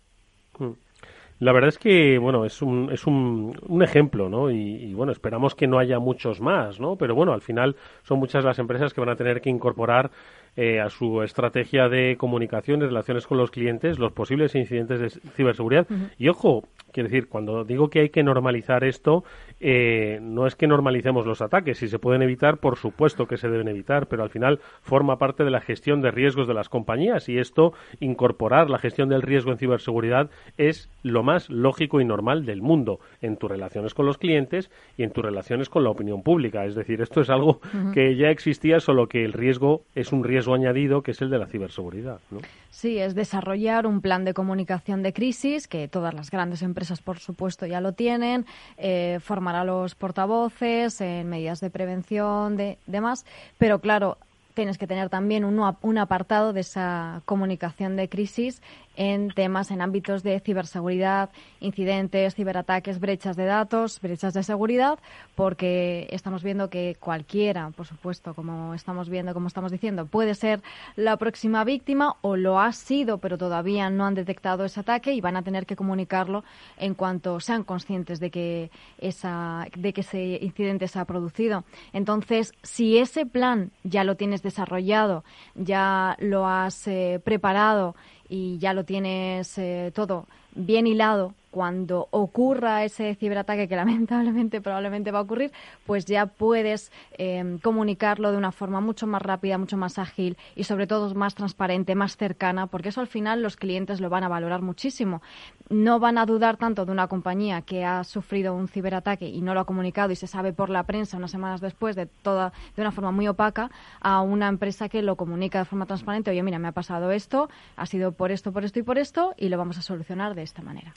La 1.39 1.51
verdad 1.51 1.69
es 1.69 1.77
que, 1.77 2.17
bueno, 2.17 2.45
es 2.45 2.61
un, 2.61 2.89
es 2.91 3.05
un, 3.05 3.59
un 3.67 3.83
ejemplo, 3.83 4.27
¿no? 4.27 4.49
Y, 4.49 4.93
bueno, 4.93 5.11
esperamos 5.11 5.53
que 5.53 5.67
no 5.67 5.77
haya 5.77 5.99
muchos 5.99 6.41
más, 6.41 6.79
¿no? 6.79 6.95
Pero 6.95 7.13
bueno, 7.13 7.33
al 7.33 7.41
final 7.41 7.75
son 8.03 8.17
muchas 8.19 8.43
las 8.43 8.57
empresas 8.57 8.93
que 8.93 9.01
van 9.01 9.09
a 9.09 9.15
tener 9.15 9.39
que 9.39 9.51
incorporar 9.51 10.09
eh, 10.55 10.79
a 10.79 10.89
su 10.89 11.21
estrategia 11.21 11.89
de 11.89 12.15
comunicación 12.17 12.81
y 12.81 12.85
relaciones 12.85 13.27
con 13.27 13.37
los 13.37 13.51
clientes 13.51 13.99
los 13.99 14.13
posibles 14.13 14.55
incidentes 14.55 14.99
de 14.99 15.09
ciberseguridad. 15.35 15.85
Y 16.17 16.29
ojo, 16.29 16.63
quiero 16.91 17.09
decir, 17.09 17.29
cuando 17.29 17.63
digo 17.63 17.89
que 17.91 17.99
hay 17.99 18.09
que 18.09 18.23
normalizar 18.23 18.83
esto, 18.83 19.23
eh, 19.59 20.19
no 20.21 20.47
es 20.47 20.55
que 20.55 20.67
normalicemos 20.67 21.25
los 21.25 21.41
ataques. 21.41 21.77
Si 21.77 21.87
se 21.87 21.99
pueden 21.99 22.21
evitar, 22.21 22.57
por 22.57 22.77
supuesto 22.77 23.25
que 23.27 23.37
se 23.37 23.49
deben 23.49 23.67
evitar, 23.67 24.07
pero 24.07 24.23
al 24.23 24.29
final 24.29 24.59
forma 24.81 25.17
parte 25.17 25.43
de 25.43 25.51
la 25.51 25.61
gestión 25.61 26.01
de 26.01 26.11
riesgos 26.11 26.47
de 26.47 26.53
las 26.53 26.69
compañías 26.69 27.29
y 27.29 27.37
esto, 27.37 27.73
incorporar 27.99 28.69
la 28.69 28.79
gestión 28.79 29.09
del 29.09 29.21
riesgo 29.21 29.51
en 29.51 29.57
ciberseguridad, 29.57 30.29
es 30.57 30.89
lo 31.03 31.23
más 31.23 31.49
lógico 31.49 32.01
y 32.01 32.05
normal 32.05 32.45
del 32.45 32.61
mundo 32.61 32.99
en 33.21 33.37
tus 33.37 33.49
relaciones 33.49 33.93
con 33.93 34.05
los 34.05 34.17
clientes 34.17 34.69
y 34.97 35.03
en 35.03 35.11
tus 35.11 35.23
relaciones 35.23 35.69
con 35.69 35.83
la 35.83 35.89
opinión 35.89 36.21
pública. 36.23 36.65
Es 36.65 36.75
decir, 36.75 37.01
esto 37.01 37.21
es 37.21 37.29
algo 37.29 37.59
que 37.93 38.15
ya 38.15 38.29
existía, 38.29 38.79
solo 38.79 39.07
que 39.07 39.23
el 39.23 39.33
riesgo 39.33 39.83
es 39.95 40.11
un 40.11 40.23
riesgo 40.23 40.53
añadido 40.53 41.01
que 41.01 41.11
es 41.11 41.21
el 41.21 41.29
de 41.29 41.39
la 41.39 41.47
ciberseguridad. 41.47 42.19
¿no? 42.31 42.39
Sí, 42.69 42.99
es 42.99 43.15
desarrollar 43.15 43.87
un 43.87 44.01
plan 44.01 44.25
de 44.25 44.33
comunicación 44.33 45.01
de 45.01 45.13
crisis, 45.13 45.67
que 45.67 45.87
todas 45.87 46.13
las 46.13 46.29
grandes 46.29 46.61
empresas, 46.61 47.01
por 47.01 47.19
supuesto, 47.19 47.65
ya 47.65 47.81
lo 47.81 47.93
tienen, 47.93 48.45
eh, 48.77 49.17
formar 49.21 49.46
a 49.55 49.63
los 49.63 49.95
portavoces 49.95 50.99
en 51.01 51.29
medidas 51.29 51.59
de 51.59 51.69
prevención, 51.69 52.57
de 52.57 52.77
demás, 52.85 53.25
pero 53.57 53.79
claro, 53.79 54.17
tienes 54.53 54.79
que 54.79 54.87
tener 54.87 55.09
también 55.09 55.45
un, 55.45 55.61
un 55.81 55.97
apartado 55.99 56.51
de 56.51 56.61
esa 56.61 57.21
comunicación 57.25 57.95
de 57.95 58.09
crisis 58.09 58.61
en 58.97 59.29
temas, 59.29 59.71
en 59.71 59.81
ámbitos 59.81 60.23
de 60.23 60.39
ciberseguridad, 60.41 61.29
incidentes, 61.61 62.35
ciberataques, 62.35 62.99
brechas 62.99 63.37
de 63.37 63.45
datos, 63.45 64.01
brechas 64.01 64.33
de 64.33 64.43
seguridad, 64.43 64.99
porque 65.35 66.07
estamos 66.09 66.43
viendo 66.43 66.69
que 66.69 66.97
cualquiera, 66.99 67.69
por 67.69 67.85
supuesto, 67.85 68.33
como 68.33 68.73
estamos 68.73 69.07
viendo, 69.07 69.33
como 69.33 69.47
estamos 69.47 69.71
diciendo, 69.71 70.07
puede 70.07 70.33
ser 70.33 70.61
la 70.95 71.15
próxima 71.17 71.63
víctima 71.63 72.15
o 72.21 72.35
lo 72.35 72.59
ha 72.59 72.71
sido, 72.73 73.19
pero 73.19 73.37
todavía 73.37 73.89
no 73.89 74.05
han 74.05 74.15
detectado 74.15 74.65
ese 74.65 74.79
ataque 74.79 75.13
y 75.13 75.21
van 75.21 75.37
a 75.37 75.43
tener 75.43 75.65
que 75.65 75.75
comunicarlo 75.75 76.43
en 76.77 76.95
cuanto 76.95 77.39
sean 77.39 77.63
conscientes 77.63 78.19
de 78.19 78.31
que, 78.31 78.71
esa, 78.97 79.67
de 79.75 79.93
que 79.93 80.01
ese 80.01 80.39
incidente 80.41 80.87
se 80.87 80.99
ha 80.99 81.05
producido. 81.05 81.63
Entonces, 81.93 82.53
si 82.63 82.97
ese 82.97 83.27
plan 83.27 83.71
ya 83.83 84.03
lo 84.03 84.15
tienes 84.15 84.41
desarrollado, 84.41 85.23
ya 85.53 86.15
lo 86.19 86.47
has 86.47 86.87
eh, 86.87 87.21
preparado, 87.23 87.95
y 88.29 88.57
ya 88.57 88.73
lo 88.73 88.83
tienes 88.85 89.57
eh, 89.57 89.91
todo 89.93 90.27
bien 90.57 90.87
hilado, 90.87 91.33
cuando 91.57 92.07
ocurra 92.11 92.83
ese 92.83 93.15
ciberataque 93.15 93.67
que 93.67 93.75
lamentablemente 93.83 94.61
probablemente 94.61 95.09
va 95.09 95.17
a 95.17 95.21
ocurrir, 95.23 95.51
pues 95.87 96.05
ya 96.05 96.27
puedes 96.27 96.91
em, 97.17 97.57
comunicarlo 97.57 98.31
de 98.31 98.37
una 98.37 98.51
forma 98.51 98.79
mucho 98.79 99.07
más 99.07 99.23
rápida, 99.23 99.57
mucho 99.57 99.75
más 99.75 99.97
ágil 99.97 100.37
y 100.55 100.65
sobre 100.65 100.85
todo 100.85 101.13
más 101.15 101.33
transparente, 101.33 101.95
más 101.95 102.15
cercana, 102.15 102.67
porque 102.67 102.89
eso 102.89 103.01
al 103.01 103.07
final 103.07 103.41
los 103.41 103.55
clientes 103.55 104.01
lo 104.01 104.09
van 104.09 104.23
a 104.23 104.27
valorar 104.27 104.61
muchísimo. 104.61 105.23
No 105.69 105.99
van 105.99 106.19
a 106.19 106.27
dudar 106.27 106.57
tanto 106.57 106.85
de 106.85 106.91
una 106.91 107.07
compañía 107.07 107.63
que 107.63 107.83
ha 107.83 108.03
sufrido 108.03 108.53
un 108.53 108.67
ciberataque 108.67 109.27
y 109.27 109.41
no 109.41 109.55
lo 109.55 109.61
ha 109.61 109.65
comunicado 109.65 110.11
y 110.11 110.15
se 110.15 110.27
sabe 110.27 110.53
por 110.53 110.69
la 110.69 110.83
prensa 110.83 111.17
unas 111.17 111.31
semanas 111.31 111.59
después 111.59 111.95
de 111.95 112.05
toda 112.05 112.53
de 112.75 112.81
una 112.83 112.91
forma 112.91 113.11
muy 113.11 113.27
opaca 113.27 113.71
a 113.99 114.21
una 114.21 114.47
empresa 114.47 114.89
que 114.89 115.01
lo 115.01 115.15
comunica 115.15 115.59
de 115.59 115.65
forma 115.65 115.87
transparente, 115.87 116.29
oye, 116.29 116.43
mira, 116.43 116.59
me 116.59 116.67
ha 116.67 116.71
pasado 116.71 117.11
esto, 117.11 117.49
ha 117.75 117.85
sido 117.87 118.11
por 118.11 118.31
esto, 118.31 118.51
por 118.51 118.63
esto 118.63 118.77
y 118.77 118.83
por 118.83 118.99
esto 118.99 119.33
y 119.37 119.49
lo 119.49 119.57
vamos 119.57 119.79
a 119.79 119.81
solucionar 119.81 120.35
de 120.35 120.43
esta 120.47 120.61
manera. 120.61 120.93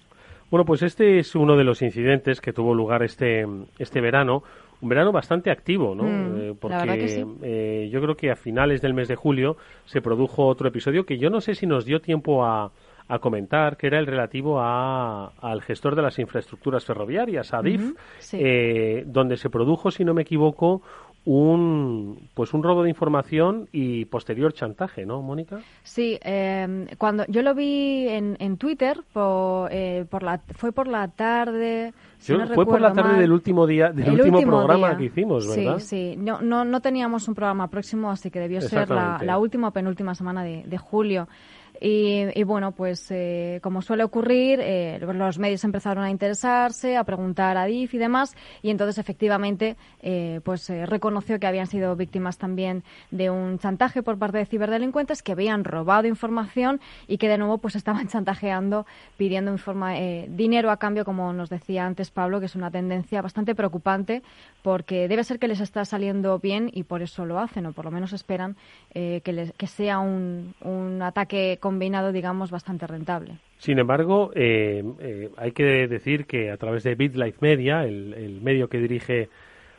Bueno, 0.51 0.65
pues 0.65 0.83
este 0.83 1.19
es 1.19 1.35
uno 1.37 1.57
de 1.57 1.65
los 1.65 1.81
incidentes 1.81 2.41
que 2.41 2.53
tuvo 2.53 2.75
lugar 2.75 3.03
este, 3.03 3.47
este 3.79 4.01
verano. 4.01 4.43
Un 4.81 4.89
verano 4.89 5.13
bastante 5.13 5.51
activo, 5.51 5.95
¿no? 5.95 6.05
Mm, 6.05 6.41
eh, 6.41 6.55
porque 6.59 7.25
eh, 7.43 7.89
yo 7.93 8.01
creo 8.01 8.17
que 8.17 8.31
a 8.31 8.37
finales 8.37 8.81
del 8.81 8.95
mes 8.95 9.09
de 9.09 9.15
julio 9.15 9.57
se 9.85 10.01
produjo 10.01 10.47
otro 10.47 10.69
episodio 10.69 11.05
que 11.05 11.19
yo 11.19 11.29
no 11.29 11.41
sé 11.41 11.55
si 11.55 11.67
nos 11.67 11.85
dio 11.85 12.01
tiempo 12.01 12.45
a, 12.45 12.73
a 13.11 13.19
comentar, 13.19 13.77
que 13.77 13.89
era 13.89 13.99
el 13.99 14.07
relativo 14.07 14.61
a, 14.61 15.33
al 15.41 15.63
gestor 15.63 15.97
de 15.97 16.03
las 16.03 16.19
infraestructuras 16.21 16.85
ferroviarias, 16.85 17.53
ADIF, 17.53 17.95
eh, 18.33 19.03
donde 19.05 19.37
se 19.37 19.51
produjo, 19.51 19.91
si 19.91 20.05
no 20.05 20.15
me 20.15 20.23
equivoco, 20.23 20.81
un 21.27 22.29
pues 22.35 22.55
un 22.55 22.63
robo 22.63 22.83
de 22.83 22.89
información 22.89 23.69
y 23.73 24.07
posterior 24.07 24.53
chantaje, 24.53 25.05
¿no, 25.05 25.21
Mónica? 25.21 25.61
Sí, 25.83 26.19
em, 26.23 26.87
cuando 26.97 27.27
yo 27.29 27.43
lo 27.43 27.55
vi 27.55 28.09
en, 28.09 28.37
en 28.41 28.57
Twitter 28.57 29.03
por, 29.13 29.69
eh, 29.71 30.07
por 30.09 30.23
la 30.23 30.41
fue 30.55 30.73
por 30.73 30.89
la 30.89 31.09
tarde. 31.09 31.93
fue 32.19 32.65
por 32.65 32.81
la 32.81 32.93
tarde 32.93 33.21
del 33.21 33.33
último 33.33 33.67
día 33.67 33.91
del 33.93 34.19
último, 34.21 34.41
programa 34.41 34.97
que 34.97 35.05
hicimos, 35.05 35.47
¿verdad? 35.47 35.79
Sí, 35.79 36.15
sí. 36.15 36.17
No, 36.17 36.41
no, 36.41 36.65
no 36.65 36.81
teníamos 36.81 37.29
un 37.29 37.35
programa 37.35 37.69
próximo, 37.69 38.11
así 38.11 38.31
que 38.31 38.41
debió 38.41 38.61
ser 38.63 38.89
la, 38.89 39.21
la 39.23 39.39
última 39.39 39.69
o 39.69 39.71
penúltima 39.73 40.15
semana 40.15 40.43
de, 40.43 40.63
de 40.65 40.79
julio. 40.79 41.29
Y, 41.83 42.43
bueno, 42.45 42.73
pues 42.73 43.07
eh, 43.11 43.59
como 43.63 43.81
suele 43.81 44.05
ocurrir, 44.05 44.61
eh, 44.63 44.99
los 45.01 45.39
medios 45.39 45.65
empezaron 45.65 46.05
a 46.05 46.11
interesarse, 46.11 46.99
a 46.99 47.05
preguntar 47.05 47.57
a 47.57 47.65
DIF 47.65 47.95
y 47.95 47.99
demás, 47.99 48.37
y 48.61 48.69
entonces 48.71 48.99
efectivamente 48.99 49.77
eh, 50.03 50.41
pues 50.45 50.69
reconoció 50.69 51.41
que 51.41 51.47
habían 51.47 51.67
sido 51.67 51.97
víctimas 51.97 52.37
también 52.37 52.85
de 53.11 53.31
un 53.31 53.59
chantaje 53.59 54.03
por 54.03 54.19
parte 54.19 54.37
de 54.37 54.45
ciberdelincuentes 54.45 55.23
que 55.23 55.33
habían 55.33 55.65
robado 55.65 56.07
información 56.07 56.81
y 57.09 57.17
que 57.17 57.29
de 57.29 57.39
nuevo 57.39 57.59
pues 57.59 57.77
estaban 57.77 58.09
chantajeando, 58.09 58.85
pidiendo 59.17 59.51
informa 59.51 59.95
dinero 60.29 60.71
a 60.71 60.77
cambio, 60.77 61.07
como 61.07 61.33
nos 61.33 61.49
decía 61.49 61.87
antes 61.87 62.11
Pablo, 62.11 62.41
que 62.41 62.47
es 62.47 62.57
una 62.57 62.71
tendencia 62.71 63.23
bastante 63.23 63.55
preocupante 63.55 64.23
porque 64.63 65.09
debe 65.09 65.25
ser 65.25 65.39
que 65.39 65.49
les 65.49 65.61
está 65.61 65.87
saliendo 65.87 66.39
bien 66.39 66.71
y 66.75 66.83
por 66.83 67.01
eso 67.01 67.25
lo 67.25 67.39
hacen, 67.39 67.65
o 67.65 67.73
por 67.73 67.87
lo 67.87 67.91
menos 67.91 68.13
esperan 68.13 68.57
que, 68.93 69.53
que 69.57 69.67
sea 69.67 70.01
un, 70.01 70.55
un 70.61 71.01
ataque 71.01 71.59
combinado, 71.71 72.11
digamos, 72.11 72.51
bastante 72.51 72.85
rentable. 72.89 73.39
Sin 73.59 73.79
embargo, 73.79 74.33
eh, 74.35 74.83
eh, 74.99 75.31
hay 75.37 75.53
que 75.53 75.87
decir 75.87 76.27
que 76.27 76.51
a 76.51 76.57
través 76.57 76.83
de 76.83 76.97
BitLife 76.97 77.39
Media, 77.41 77.85
el, 77.85 78.41
medio 78.43 78.69
que 78.69 78.79
dirige 78.79 79.29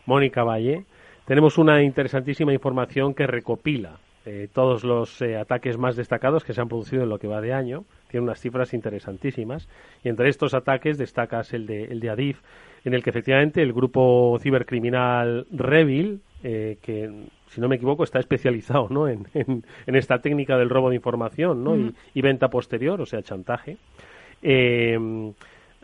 Mónica 0.06 0.45
Valle, 0.45 0.86
tenemos 1.25 1.58
una 1.58 1.84
interesantísima 1.84 2.54
información 2.54 3.13
que 3.13 3.27
recopila 3.27 3.99
eh, 4.25 4.47
todos 4.54 4.86
los 4.86 5.21
ataques 5.21 5.77
más 5.77 5.97
destacados 5.97 6.45
que 6.45 6.54
se 6.54 6.62
han 6.62 6.69
producido 6.69 7.04
en 7.04 7.10
lo 7.10 7.19
que 7.19 7.27
va 7.27 7.41
de 7.41 7.51
año. 7.51 7.84
Tiene 8.08 8.23
unas 8.23 8.39
cifras 8.39 8.73
interesantísimas. 8.73 9.67
Y 10.01 10.08
entre 10.08 10.30
estos 10.30 10.54
ataques 10.54 10.97
destacas 10.97 11.51
el 11.51 11.65
de, 11.65 11.84
el 11.84 11.99
de 11.99 12.10
Adif, 12.10 12.39
en 12.83 12.93
el 12.93 13.03
que 13.03 13.09
efectivamente 13.11 13.61
el 13.61 13.73
grupo 13.73 14.37
cibercriminal 14.41 15.45
Revil, 15.51 16.21
que 16.41 17.11
si 17.51 17.59
no 17.59 17.67
me 17.67 17.75
equivoco, 17.75 18.03
está 18.03 18.19
especializado 18.19 18.87
¿no? 18.89 19.07
en, 19.07 19.27
en, 19.33 19.95
esta 19.95 20.19
técnica 20.19 20.57
del 20.57 20.69
robo 20.69 20.89
de 20.89 20.95
información 20.95 21.63
¿no? 21.63 21.93
y, 22.13 22.21
venta 22.21 22.49
posterior, 22.49 23.01
o 23.01 23.05
sea, 23.05 23.21
chantaje. 23.21 23.77
Eh, 24.41 24.97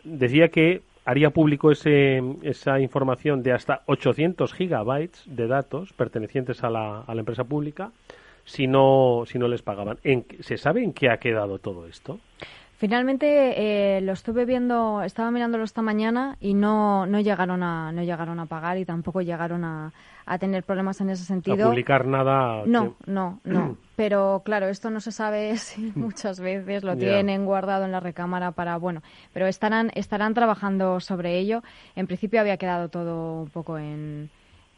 decía 0.02 0.48
que 0.48 0.80
haría 1.04 1.30
público 1.30 1.70
ese, 1.70 2.22
esa 2.42 2.80
información 2.80 3.42
de 3.42 3.52
hasta 3.52 3.82
800 3.86 4.52
gigabytes 4.52 5.22
de 5.26 5.46
datos 5.46 5.92
pertenecientes 5.92 6.64
a 6.64 6.70
la, 6.70 7.00
a 7.00 7.14
la 7.14 7.20
empresa 7.20 7.44
pública 7.44 7.92
si 8.44 8.66
no, 8.66 9.24
si 9.26 9.38
no 9.38 9.46
les 9.46 9.60
pagaban. 9.60 9.98
¿En, 10.04 10.24
¿Se 10.40 10.56
sabe 10.56 10.82
en 10.82 10.94
qué 10.94 11.10
ha 11.10 11.18
quedado 11.18 11.58
todo 11.58 11.86
esto? 11.86 12.18
Finalmente 12.78 13.96
eh, 13.96 14.00
lo 14.02 14.12
estuve 14.12 14.44
viendo, 14.44 15.02
estaba 15.02 15.32
mirándolo 15.32 15.64
esta 15.64 15.82
mañana 15.82 16.36
y 16.40 16.54
no, 16.54 17.06
no 17.06 17.18
llegaron 17.18 17.64
a 17.64 17.90
no 17.90 18.04
llegaron 18.04 18.38
a 18.38 18.46
pagar 18.46 18.78
y 18.78 18.84
tampoco 18.84 19.20
llegaron 19.20 19.64
a, 19.64 19.92
a 20.24 20.38
tener 20.38 20.62
problemas 20.62 21.00
en 21.00 21.10
ese 21.10 21.24
sentido. 21.24 21.66
A 21.66 21.70
publicar 21.70 22.06
nada. 22.06 22.62
No, 22.66 22.94
no, 23.04 23.40
no. 23.42 23.76
Pero 23.96 24.42
claro, 24.44 24.68
esto 24.68 24.90
no 24.90 25.00
se 25.00 25.10
sabe 25.10 25.56
si 25.56 25.90
muchas 25.96 26.38
veces 26.38 26.84
lo 26.84 26.96
tienen 26.96 27.46
guardado 27.46 27.84
en 27.84 27.90
la 27.90 27.98
recámara 27.98 28.52
para 28.52 28.76
bueno, 28.76 29.02
pero 29.32 29.48
estarán 29.48 29.90
estarán 29.96 30.34
trabajando 30.34 31.00
sobre 31.00 31.36
ello. 31.36 31.64
En 31.96 32.06
principio 32.06 32.40
había 32.40 32.58
quedado 32.58 32.90
todo 32.90 33.42
un 33.42 33.50
poco 33.50 33.76
en, 33.76 34.30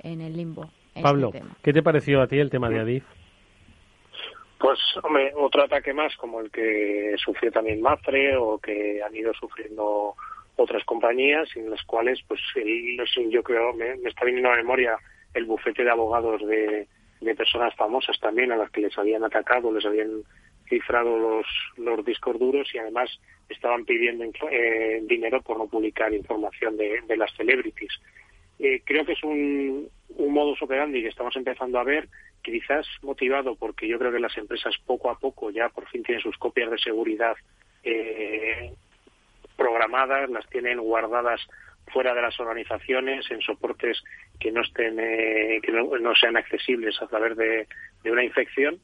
en 0.03 0.23
el 0.23 0.39
limbo. 0.39 0.71
Este 0.95 1.03
Pablo, 1.03 1.33
¿qué 1.63 1.75
te 1.75 1.83
pareció 1.83 2.23
a 2.23 2.29
ti 2.29 2.39
el 2.39 2.49
tema 2.49 2.71
de 2.71 2.81
Adif? 2.81 3.05
Pues, 4.61 4.79
hombre, 5.03 5.33
otro 5.37 5.63
ataque 5.63 5.95
más 5.95 6.15
como 6.17 6.39
el 6.41 6.51
que 6.51 7.15
sufrió 7.17 7.51
también 7.51 7.81
Mafre 7.81 8.37
o 8.37 8.59
que 8.59 9.03
han 9.03 9.17
ido 9.17 9.33
sufriendo 9.33 10.15
otras 10.57 10.85
compañías 10.85 11.49
en 11.57 11.71
las 11.71 11.83
cuales, 11.85 12.21
pues, 12.29 12.41
yo 13.31 13.43
creo, 13.43 13.73
me, 13.73 13.95
está 14.05 14.27
viniendo 14.27 14.51
a 14.51 14.57
la 14.57 14.63
memoria 14.63 14.99
el 15.33 15.47
bufete 15.47 15.83
de 15.83 15.91
abogados 15.91 16.47
de, 16.47 16.87
personas 17.35 17.75
famosas 17.75 18.21
también 18.21 18.53
a 18.53 18.57
las 18.57 18.71
que 18.71 18.83
les 18.83 18.99
habían 18.99 19.25
atacado, 19.25 19.73
les 19.73 19.87
habían 19.87 20.25
cifrado 20.69 21.19
los, 21.19 21.47
los 21.79 22.05
discos 22.05 22.39
duros 22.39 22.69
y 22.75 22.79
además 22.79 23.09
estaban 23.49 23.87
pidiendo 23.87 24.27
eh, 24.51 25.01
dinero 25.05 25.41
por 25.41 25.57
no 25.57 25.69
publicar 25.69 26.13
información 26.13 26.77
de, 26.77 27.01
de 27.09 27.17
las 27.17 27.35
celebrities. 27.35 27.93
Eh, 28.59 28.83
creo 28.85 29.07
que 29.07 29.13
es 29.13 29.23
un, 29.25 29.89
un 30.17 30.33
modus 30.35 30.61
operandi 30.61 31.01
que 31.01 31.09
estamos 31.09 31.35
empezando 31.35 31.79
a 31.79 31.85
ver, 31.85 32.09
quizás 32.43 32.87
motivado 33.03 33.57
porque 33.57 33.89
yo 33.89 33.99
creo 33.99 34.13
que 34.13 34.21
las 34.21 34.37
empresas 34.37 34.75
poco 34.87 35.11
a 35.11 35.19
poco 35.19 35.51
ya 35.51 35.69
por 35.69 35.89
fin 35.89 36.03
tienen 36.03 36.23
sus 36.23 36.37
copias 36.39 36.71
de 36.71 36.79
seguridad 36.79 37.37
eh, 37.83 38.73
programadas, 39.57 40.31
las 40.31 40.49
tienen 40.49 40.81
guardadas 40.81 41.41
fuera 41.93 42.15
de 42.15 42.23
las 42.23 42.39
organizaciones 42.39 43.31
en 43.31 43.41
soportes 43.41 44.03
que 44.39 44.53
no 44.53 44.63
estén 44.63 44.99
eh, 45.01 45.61
que 45.63 45.73
no, 45.73 46.15
sean 46.15 46.37
accesibles 46.37 47.01
a 47.03 47.07
través 47.07 47.37
de, 47.37 47.67
de 48.03 48.11
una 48.11 48.25
infección 48.25 48.81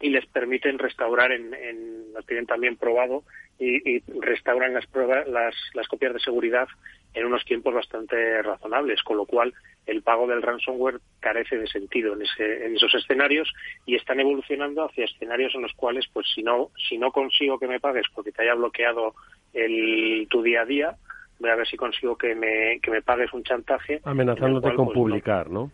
y 0.00 0.10
les 0.10 0.26
permiten 0.26 0.78
restaurar, 0.78 1.32
en, 1.32 1.52
en 1.54 2.12
lo 2.14 2.22
tienen 2.22 2.46
también 2.46 2.76
probado, 2.76 3.22
y, 3.58 3.96
y 3.96 4.02
restauran 4.20 4.72
las, 4.72 4.86
pruebas, 4.86 5.28
las, 5.28 5.54
las 5.74 5.86
copias 5.86 6.14
de 6.14 6.20
seguridad 6.20 6.66
en 7.12 7.26
unos 7.26 7.44
tiempos 7.44 7.74
bastante 7.74 8.42
razonables, 8.42 9.02
con 9.02 9.16
lo 9.16 9.26
cual 9.26 9.52
el 9.86 10.02
pago 10.02 10.26
del 10.26 10.42
ransomware 10.42 11.00
carece 11.18 11.58
de 11.58 11.66
sentido 11.66 12.14
en, 12.14 12.22
ese, 12.22 12.66
en 12.66 12.76
esos 12.76 12.94
escenarios 12.94 13.52
y 13.84 13.96
están 13.96 14.20
evolucionando 14.20 14.84
hacia 14.84 15.04
escenarios 15.04 15.54
en 15.54 15.62
los 15.62 15.72
cuales, 15.74 16.06
pues 16.12 16.26
si 16.34 16.42
no, 16.42 16.70
si 16.88 16.96
no 16.96 17.10
consigo 17.10 17.58
que 17.58 17.66
me 17.66 17.80
pagues 17.80 18.06
porque 18.14 18.32
te 18.32 18.42
haya 18.42 18.54
bloqueado 18.54 19.14
el, 19.52 20.26
tu 20.30 20.42
día 20.42 20.62
a 20.62 20.66
día, 20.66 20.96
voy 21.40 21.50
a 21.50 21.56
ver 21.56 21.66
si 21.66 21.76
consigo 21.76 22.16
que 22.16 22.34
me, 22.34 22.78
que 22.80 22.90
me 22.90 23.02
pagues 23.02 23.32
un 23.32 23.42
chantaje. 23.42 24.00
Amenazándote 24.04 24.74
con 24.74 24.86
pues, 24.86 24.94
publicar, 24.94 25.50
¿no? 25.50 25.70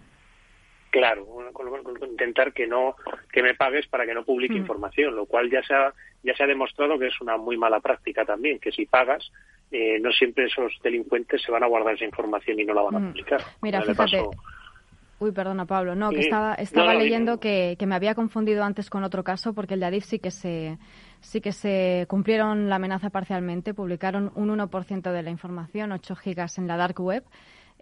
Claro, 0.97 1.27
intentar 2.09 2.55
que 2.55 2.67
no 2.67 2.97
que 3.31 3.43
me 3.43 3.55
pagues 3.55 3.87
para 3.87 4.07
que 4.07 4.15
no 4.15 4.25
publique 4.25 4.55
mm. 4.55 4.59
información, 4.59 5.15
lo 5.15 5.27
cual 5.27 5.51
ya 5.51 5.63
se 5.63 5.75
ha 5.75 5.93
ya 6.23 6.35
se 6.35 6.43
ha 6.43 6.47
demostrado 6.47 6.99
que 6.99 7.09
es 7.09 7.21
una 7.21 7.37
muy 7.37 7.59
mala 7.59 7.81
práctica 7.81 8.25
también, 8.25 8.59
que 8.59 8.73
si 8.73 8.87
pagas 8.87 9.31
eh, 9.71 9.99
no 10.01 10.11
siempre 10.11 10.47
esos 10.47 10.73
delincuentes 10.83 11.43
se 11.43 11.53
van 11.53 11.65
a 11.65 11.67
guardar 11.67 11.95
esa 11.95 12.07
información 12.07 12.59
y 12.61 12.65
no 12.65 12.73
la 12.73 12.81
van 12.83 12.95
a 12.95 12.99
mm. 12.99 13.09
publicar. 13.09 13.43
Mira, 13.61 13.83
fíjate. 13.83 14.23
Uy, 15.19 15.33
perdona, 15.33 15.67
Pablo. 15.67 15.95
No, 15.95 16.11
que 16.11 16.21
estaba, 16.21 16.55
estaba 16.55 16.95
leyendo 16.95 17.41
que, 17.41 17.77
que, 17.79 17.87
me 17.87 17.95
había 17.95 18.15
confundido 18.15 18.65
antes 18.65 18.91
con 18.91 19.03
otro 19.03 19.25
caso, 19.25 19.55
porque 19.55 19.75
el 19.75 19.81
de 19.81 19.87
Adif 19.87 20.05
sí 20.05 20.19
que 20.19 20.31
se 20.31 20.79
sí 21.21 21.41
que 21.41 21.53
se 21.53 22.07
cumplieron 22.09 22.69
la 22.69 22.77
amenaza 22.77 23.11
parcialmente. 23.11 23.75
Publicaron 23.75 24.31
un 24.35 24.51
1% 24.51 25.13
de 25.13 25.23
la 25.23 25.31
información, 25.31 25.93
8 25.93 26.17
gigas 26.17 26.59
en 26.59 26.67
la 26.67 26.77
dark 26.77 27.01
web, 27.01 27.25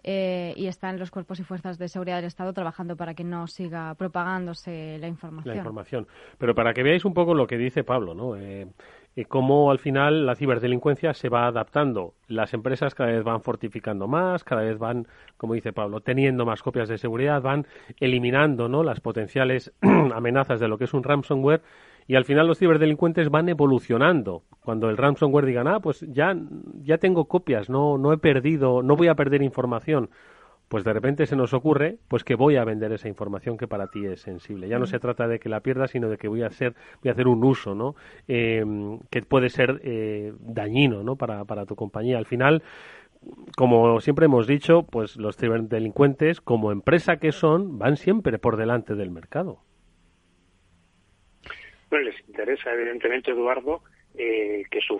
eh, 0.07 0.53
y 0.55 0.67
están 0.67 0.99
los 0.99 1.09
cuerpos 1.09 1.39
y 1.39 1.43
fuerzas 1.43 1.79
de 1.79 1.87
seguridad 1.87 2.17
del 2.17 2.25
Estado 2.25 2.53
trabajando 2.53 2.95
para 2.95 3.15
que 3.15 3.23
no 3.23 3.47
siga 3.47 3.95
propagándose 3.95 4.99
la 4.99 5.07
información. 5.07 5.55
La 5.55 5.57
información. 5.57 6.07
Pero 6.37 6.53
para 6.53 6.75
que 6.75 6.83
veáis 6.83 7.05
un 7.05 7.15
poco 7.15 7.33
lo 7.33 7.47
que 7.47 7.57
dice 7.57 7.83
Pablo, 7.83 8.13
¿no? 8.13 8.35
Eh, 8.35 8.67
eh, 9.15 9.25
cómo 9.25 9.71
al 9.71 9.79
final 9.79 10.27
la 10.27 10.35
ciberdelincuencia 10.35 11.15
se 11.15 11.27
va 11.27 11.47
adaptando. 11.47 12.13
Las 12.27 12.53
empresas 12.53 12.93
cada 12.93 13.13
vez 13.13 13.23
van 13.23 13.41
fortificando 13.41 14.07
más, 14.07 14.43
cada 14.43 14.61
vez 14.61 14.77
van, 14.77 15.07
como 15.37 15.55
dice 15.55 15.73
Pablo, 15.73 16.01
teniendo 16.01 16.45
más 16.45 16.61
copias 16.61 16.87
de 16.87 16.99
seguridad, 16.99 17.41
van 17.41 17.65
eliminando 17.99 18.69
¿no? 18.69 18.83
las 18.83 18.99
potenciales 18.99 19.73
amenazas 19.81 20.59
de 20.59 20.67
lo 20.67 20.77
que 20.77 20.83
es 20.83 20.93
un 20.93 21.01
ransomware 21.01 21.63
y 22.07 22.15
al 22.15 22.25
final 22.25 22.47
los 22.47 22.59
ciberdelincuentes 22.59 23.29
van 23.29 23.49
evolucionando. 23.49 24.43
Cuando 24.63 24.89
el 24.89 24.97
ransomware 24.97 25.45
digan, 25.45 25.67
ah, 25.67 25.79
pues 25.79 26.05
ya, 26.09 26.35
ya 26.83 26.97
tengo 26.97 27.25
copias, 27.25 27.69
no, 27.69 27.97
no 27.97 28.13
he 28.13 28.17
perdido, 28.17 28.83
no 28.83 28.95
voy 28.95 29.07
a 29.07 29.15
perder 29.15 29.41
información, 29.41 30.09
pues 30.67 30.83
de 30.83 30.93
repente 30.93 31.25
se 31.25 31.35
nos 31.35 31.53
ocurre 31.53 31.99
pues 32.07 32.23
que 32.23 32.35
voy 32.35 32.55
a 32.55 32.63
vender 32.63 32.91
esa 32.91 33.07
información 33.07 33.57
que 33.57 33.67
para 33.67 33.87
ti 33.87 34.05
es 34.05 34.21
sensible. 34.21 34.67
Ya 34.67 34.79
no 34.79 34.85
se 34.85 34.99
trata 34.99 35.27
de 35.27 35.39
que 35.39 35.49
la 35.49 35.61
pierdas, 35.61 35.91
sino 35.91 36.09
de 36.09 36.17
que 36.17 36.27
voy 36.27 36.43
a 36.43 36.47
hacer, 36.47 36.75
voy 37.01 37.09
a 37.09 37.11
hacer 37.13 37.27
un 37.27 37.43
uso, 37.43 37.75
¿no? 37.75 37.95
Em, 38.27 38.99
que 39.09 39.21
puede 39.21 39.49
ser 39.49 39.81
eh, 39.83 40.33
dañino, 40.39 41.03
¿no? 41.03 41.15
Para, 41.15 41.45
para 41.45 41.65
tu 41.65 41.75
compañía. 41.75 42.17
Al 42.17 42.25
final, 42.25 42.63
como 43.55 43.99
siempre 44.01 44.25
hemos 44.25 44.47
dicho, 44.47 44.83
pues 44.83 45.17
los 45.17 45.37
ciberdelincuentes, 45.37 46.41
como 46.41 46.71
empresa 46.71 47.17
que 47.17 47.31
son, 47.31 47.77
van 47.77 47.97
siempre 47.97 48.39
por 48.39 48.57
delante 48.57 48.95
del 48.95 49.11
mercado 49.11 49.59
les 51.91 52.19
interesa, 52.27 52.73
evidentemente, 52.73 53.31
Eduardo, 53.31 53.81
eh, 54.17 54.63
que 54.69 54.81
su 54.81 54.99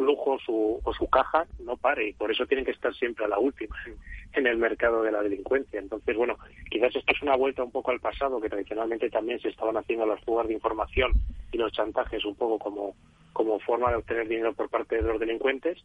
flujo 0.00 0.38
su, 0.38 0.80
o 0.82 0.94
su 0.94 1.08
caja 1.08 1.46
no 1.58 1.76
pare 1.76 2.08
y 2.08 2.12
por 2.14 2.30
eso 2.30 2.46
tienen 2.46 2.64
que 2.64 2.70
estar 2.70 2.94
siempre 2.94 3.26
a 3.26 3.28
la 3.28 3.38
última 3.38 3.76
en, 4.32 4.46
el 4.46 4.56
mercado 4.56 5.02
de 5.02 5.12
la 5.12 5.22
delincuencia. 5.22 5.78
Entonces, 5.78 6.16
bueno, 6.16 6.38
quizás 6.70 6.96
esto 6.96 7.12
es 7.12 7.22
una 7.22 7.36
vuelta 7.36 7.62
un 7.62 7.70
poco 7.70 7.90
al 7.90 8.00
pasado, 8.00 8.40
que 8.40 8.48
tradicionalmente 8.48 9.10
también 9.10 9.40
se 9.40 9.48
estaban 9.48 9.76
haciendo 9.76 10.06
las 10.06 10.22
fugas 10.24 10.48
de 10.48 10.54
información 10.54 11.12
y 11.52 11.58
los 11.58 11.72
chantajes 11.72 12.24
un 12.24 12.34
poco 12.34 12.58
como, 12.58 12.96
como 13.34 13.60
forma 13.60 13.90
de 13.90 13.96
obtener 13.96 14.26
dinero 14.26 14.54
por 14.54 14.70
parte 14.70 14.96
de 14.96 15.02
los 15.02 15.20
delincuentes. 15.20 15.84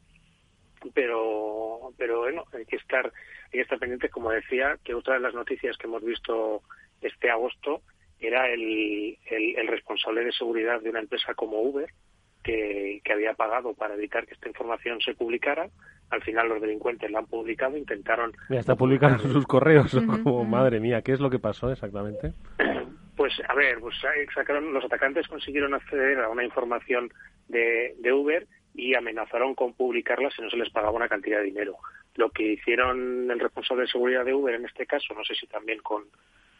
Pero, 0.93 1.91
pero 1.97 2.19
bueno, 2.19 2.45
hay 2.53 2.65
que 2.65 2.75
estar, 2.75 3.05
hay 3.05 3.51
que 3.51 3.61
estar 3.61 3.79
pendientes, 3.79 4.11
como 4.11 4.29
decía, 4.29 4.77
que 4.83 4.93
otra 4.93 5.15
de 5.15 5.21
las 5.21 5.33
noticias 5.33 5.77
que 5.77 5.87
hemos 5.87 6.03
visto 6.03 6.61
este 7.01 7.29
agosto 7.29 7.81
era 8.27 8.47
el, 8.49 9.17
el, 9.29 9.67
responsable 9.67 10.23
de 10.23 10.31
seguridad 10.31 10.81
de 10.81 10.89
una 10.89 10.99
empresa 10.99 11.33
como 11.33 11.61
Uber, 11.61 11.89
que, 12.43 13.01
que, 13.03 13.13
había 13.13 13.33
pagado 13.33 13.73
para 13.73 13.95
evitar 13.95 14.25
que 14.25 14.33
esta 14.33 14.47
información 14.47 14.99
se 15.01 15.15
publicara. 15.15 15.69
Al 16.11 16.21
final 16.21 16.49
los 16.49 16.61
delincuentes 16.61 17.09
la 17.09 17.19
han 17.19 17.25
publicado, 17.25 17.75
intentaron... 17.77 18.31
Ya 18.49 18.59
está 18.59 18.75
publicando 18.75 19.23
sus 19.23 19.45
correos, 19.47 19.93
madre 20.47 20.79
mía, 20.79 21.01
¿qué 21.01 21.13
es 21.13 21.19
lo 21.19 21.29
que 21.29 21.39
pasó 21.39 21.71
exactamente? 21.71 22.33
Pues 23.15 23.31
a 23.47 23.53
ver, 23.55 23.79
pues 23.79 23.95
sacaron, 24.33 24.73
los 24.73 24.83
atacantes 24.83 25.25
consiguieron 25.29 25.73
acceder 25.73 26.19
a 26.19 26.27
una 26.27 26.43
información 26.43 27.09
de, 27.47 27.95
de 27.99 28.11
Uber 28.11 28.45
y 28.73 28.93
amenazaron 28.93 29.55
con 29.55 29.73
publicarla 29.73 30.29
si 30.31 30.41
no 30.41 30.49
se 30.49 30.57
les 30.57 30.69
pagaba 30.69 30.97
una 30.97 31.07
cantidad 31.07 31.39
de 31.39 31.45
dinero. 31.45 31.77
Lo 32.15 32.29
que 32.29 32.43
hicieron 32.43 33.31
el 33.31 33.39
responsable 33.39 33.83
de 33.83 33.91
seguridad 33.91 34.25
de 34.25 34.33
Uber 34.33 34.55
en 34.55 34.65
este 34.65 34.85
caso, 34.85 35.13
no 35.13 35.23
sé 35.23 35.33
si 35.35 35.47
también 35.47 35.79
con, 35.79 36.03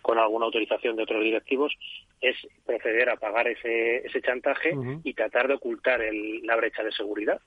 con 0.05 0.19
alguna 0.19 0.45
autorización 0.45 0.95
de 0.95 1.01
otros 1.01 1.23
directivos, 1.23 1.75
es 2.21 2.35
proceder 2.63 3.09
a 3.09 3.15
pagar 3.15 3.47
ese, 3.47 4.05
ese 4.05 4.21
chantaje 4.21 4.77
y 5.03 5.15
tratar 5.15 5.47
de 5.47 5.55
ocultar 5.55 5.99
el, 5.99 6.45
la 6.45 6.55
brecha 6.55 6.83
de 6.83 6.91
seguridad. 6.91 7.41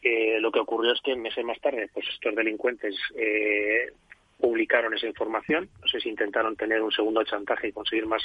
Eh, 0.00 0.38
lo 0.40 0.50
que 0.50 0.60
ocurrió 0.60 0.94
es 0.94 1.00
que 1.02 1.14
meses 1.14 1.44
más 1.44 1.60
tarde, 1.60 1.90
pues 1.92 2.08
estos 2.08 2.34
delincuentes 2.34 2.94
eh, 3.18 3.92
publicaron 4.38 4.94
esa 4.94 5.08
información, 5.08 5.68
no 5.78 5.88
sé 5.88 6.00
si 6.00 6.08
intentaron 6.08 6.56
tener 6.56 6.80
un 6.80 6.90
segundo 6.90 7.22
chantaje 7.24 7.68
y 7.68 7.72
conseguir 7.72 8.06
más, 8.06 8.22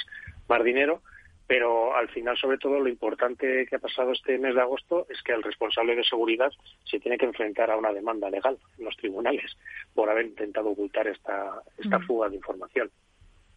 más 0.48 0.64
dinero, 0.64 1.02
pero 1.46 1.94
al 1.94 2.08
final, 2.08 2.34
sobre 2.38 2.56
todo, 2.56 2.80
lo 2.80 2.88
importante 2.88 3.66
que 3.66 3.76
ha 3.76 3.78
pasado 3.78 4.12
este 4.12 4.38
mes 4.38 4.54
de 4.54 4.62
agosto 4.62 5.06
es 5.10 5.22
que 5.22 5.32
el 5.32 5.42
responsable 5.42 5.94
de 5.94 6.04
seguridad 6.04 6.50
se 6.84 6.98
tiene 6.98 7.18
que 7.18 7.26
enfrentar 7.26 7.70
a 7.70 7.76
una 7.76 7.92
demanda 7.92 8.30
legal 8.30 8.56
en 8.78 8.86
los 8.86 8.96
tribunales 8.96 9.54
por 9.94 10.08
haber 10.08 10.24
intentado 10.24 10.70
ocultar 10.70 11.06
esta, 11.08 11.60
esta 11.76 12.00
fuga 12.00 12.30
de 12.30 12.36
información 12.36 12.90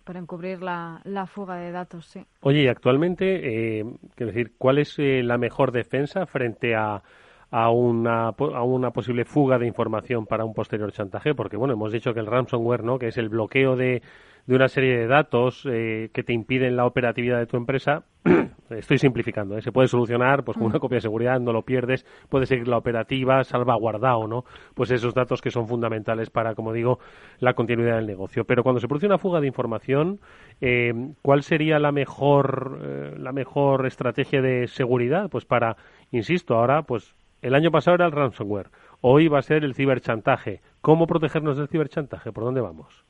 para 0.10 0.22
encubrir 0.22 0.64
la, 0.64 1.02
la 1.04 1.28
fuga 1.28 1.58
de 1.58 1.72
datos, 1.72 2.08
sí. 2.08 2.26
Oye, 2.42 2.64
y 2.64 2.68
actualmente, 2.68 3.78
eh, 3.78 3.86
quiero 4.16 4.32
decir, 4.32 4.54
¿cuál 4.58 4.80
es 4.80 4.98
eh, 4.98 5.22
la 5.22 5.38
mejor 5.38 5.72
defensa 5.72 6.26
frente 6.26 6.74
a, 6.74 7.04
a 7.52 7.70
una, 7.70 8.30
a 8.30 8.64
una 8.64 8.90
posible 8.90 9.24
fuga 9.24 9.60
de 9.60 9.68
información 9.68 10.26
para 10.26 10.46
un 10.46 10.56
posterior 10.56 10.92
chantaje? 10.92 11.36
Porque, 11.36 11.58
bueno, 11.58 11.76
hemos 11.76 11.92
dicho 11.92 12.12
que 12.16 12.22
el 12.22 12.26
ransomware, 12.26 12.84
¿no?, 12.84 12.98
que 12.98 13.10
es 13.10 13.20
el 13.20 13.30
bloqueo 13.30 13.76
de, 13.76 14.02
de 14.50 14.56
una 14.56 14.68
serie 14.68 14.98
de 14.98 15.06
datos 15.06 15.64
eh, 15.72 16.10
que 16.12 16.24
te 16.24 16.34
impiden 16.34 16.76
la 16.76 16.88
operatividad 16.88 17.38
de 17.38 17.46
tu 17.46 17.56
empresa, 17.56 18.06
estoy 18.72 18.98
simplificando, 18.98 19.56
¿eh? 19.56 19.62
se 19.62 19.72
puede 19.72 19.88
solucionar 19.88 20.44
pues 20.44 20.58
con 20.58 20.66
una 20.66 20.78
mm. 20.78 20.82
copia 20.82 20.96
de 20.96 21.02
seguridad, 21.02 21.40
no 21.40 21.54
lo 21.54 21.62
pierdes, 21.62 22.04
puede 22.30 22.48
seguir 22.48 22.68
la 22.68 22.80
operativa, 22.80 23.44
salvaguardado, 23.44 24.28
¿no? 24.28 24.46
Pues 24.74 24.90
esos 24.90 25.14
datos 25.14 25.40
que 25.40 25.52
son 25.52 25.68
fundamentales 25.68 26.32
para, 26.32 26.56
como 26.56 26.74
digo, 26.74 26.98
la 27.38 27.54
continuidad 27.54 27.98
del 27.98 28.08
negocio. 28.08 28.44
Pero 28.44 28.64
cuando 28.64 28.80
se 28.80 28.88
produce 28.88 29.06
una 29.06 29.20
fuga 29.20 29.40
de 29.40 29.46
información, 29.46 30.20
eh, 30.62 30.94
¿cuál 31.22 31.44
sería 31.44 31.78
la 31.78 31.92
mejor, 31.92 33.20
la 33.20 33.32
mejor 33.32 33.86
estrategia 33.86 34.42
de 34.42 34.66
seguridad? 34.66 35.30
Pues 35.30 35.46
para, 35.46 35.78
insisto, 36.10 36.56
ahora, 36.56 36.82
pues 36.82 37.16
el 37.44 37.54
año 37.54 37.70
pasado 37.70 37.94
era 37.94 38.08
el 38.08 38.14
ransomware, 38.14 38.72
hoy 39.02 39.28
va 39.28 39.38
a 39.38 39.44
ser 39.44 39.64
el 39.64 39.76
ciberchantaje. 39.76 40.62
¿Cómo 40.82 41.06
protegernos 41.06 41.56
del 41.56 41.68
ciberchantaje? 41.68 42.32
¿Por 42.32 42.46
dónde 42.46 42.62
vamos? 42.62 43.06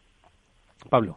Pablo. 0.89 1.15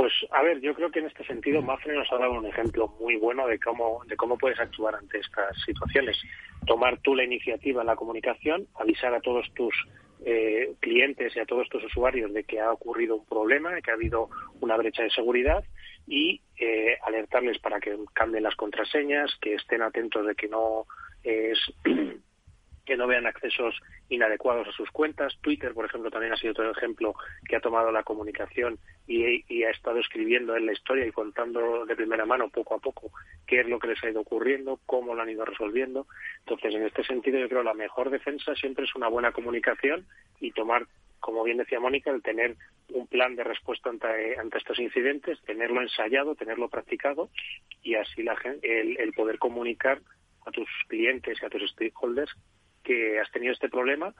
Pues 0.00 0.14
a 0.30 0.42
ver, 0.42 0.62
yo 0.62 0.74
creo 0.74 0.90
que 0.90 1.00
en 1.00 1.08
este 1.08 1.26
sentido 1.26 1.60
Mafre 1.60 1.94
nos 1.94 2.10
ha 2.10 2.16
dado 2.16 2.32
un 2.32 2.46
ejemplo 2.46 2.88
muy 3.00 3.16
bueno 3.16 3.46
de 3.46 3.58
cómo 3.58 4.00
de 4.06 4.16
cómo 4.16 4.38
puedes 4.38 4.58
actuar 4.58 4.94
ante 4.94 5.18
estas 5.18 5.54
situaciones. 5.66 6.16
Tomar 6.66 6.96
tú 7.02 7.14
la 7.14 7.24
iniciativa 7.24 7.82
en 7.82 7.86
la 7.86 7.96
comunicación, 7.96 8.66
avisar 8.76 9.12
a 9.12 9.20
todos 9.20 9.52
tus 9.52 9.74
eh, 10.24 10.72
clientes 10.80 11.36
y 11.36 11.40
a 11.40 11.44
todos 11.44 11.68
tus 11.68 11.84
usuarios 11.84 12.32
de 12.32 12.44
que 12.44 12.60
ha 12.60 12.72
ocurrido 12.72 13.16
un 13.16 13.26
problema, 13.26 13.74
de 13.74 13.82
que 13.82 13.90
ha 13.90 13.94
habido 13.94 14.30
una 14.62 14.78
brecha 14.78 15.02
de 15.02 15.10
seguridad 15.10 15.62
y 16.06 16.40
eh, 16.58 16.96
alertarles 17.02 17.58
para 17.58 17.78
que 17.78 17.94
cambien 18.14 18.44
las 18.44 18.56
contraseñas, 18.56 19.30
que 19.38 19.56
estén 19.56 19.82
atentos 19.82 20.26
de 20.26 20.34
que 20.34 20.48
no 20.48 20.86
es 21.22 21.58
que 22.90 22.96
no 22.96 23.06
vean 23.06 23.24
accesos 23.24 23.80
inadecuados 24.08 24.66
a 24.66 24.72
sus 24.72 24.90
cuentas. 24.90 25.38
Twitter, 25.42 25.72
por 25.74 25.84
ejemplo, 25.84 26.10
también 26.10 26.32
ha 26.32 26.36
sido 26.36 26.50
otro 26.50 26.72
ejemplo 26.72 27.14
que 27.48 27.54
ha 27.54 27.60
tomado 27.60 27.92
la 27.92 28.02
comunicación 28.02 28.80
y, 29.06 29.62
ha 29.62 29.70
estado 29.70 30.00
escribiendo 30.00 30.56
en 30.56 30.66
la 30.66 30.72
historia 30.72 31.06
y 31.06 31.12
contando 31.12 31.86
de 31.86 31.94
primera 31.94 32.26
mano 32.26 32.48
poco 32.48 32.74
a 32.74 32.80
poco 32.80 33.12
qué 33.46 33.60
es 33.60 33.68
lo 33.68 33.78
que 33.78 33.86
les 33.86 34.02
ha 34.02 34.10
ido 34.10 34.22
ocurriendo, 34.22 34.80
cómo 34.86 35.14
lo 35.14 35.22
han 35.22 35.30
ido 35.30 35.44
resolviendo. 35.44 36.08
Entonces, 36.40 36.74
en 36.74 36.84
este 36.84 37.04
sentido, 37.04 37.38
yo 37.38 37.48
creo 37.48 37.60
que 37.60 37.66
la 37.66 37.74
mejor 37.74 38.10
defensa 38.10 38.56
siempre 38.56 38.86
es 38.86 38.94
una 38.96 39.06
buena 39.06 39.30
comunicación 39.30 40.04
y 40.40 40.50
tomar, 40.50 40.88
como 41.20 41.44
bien 41.44 41.58
decía 41.58 41.78
Mónica, 41.78 42.10
el 42.10 42.22
tener 42.22 42.56
un 42.92 43.06
plan 43.06 43.36
de 43.36 43.44
respuesta 43.44 43.88
ante, 43.88 44.34
estos 44.56 44.80
incidentes, 44.80 45.40
tenerlo 45.42 45.80
ensayado, 45.80 46.34
tenerlo 46.34 46.68
practicado 46.68 47.30
y 47.84 47.94
así 47.94 48.24
la, 48.24 48.36
el, 48.62 48.98
el 48.98 49.12
poder 49.12 49.38
comunicar 49.38 50.00
a 50.44 50.50
tus 50.50 50.68
clientes 50.88 51.38
y 51.40 51.44
a 51.44 51.50
tus 51.50 51.70
stakeholders 51.70 52.34
que 52.82 53.18
has 53.20 53.30
tenido 53.30 53.52
este 53.52 53.68
problema, 53.68 54.14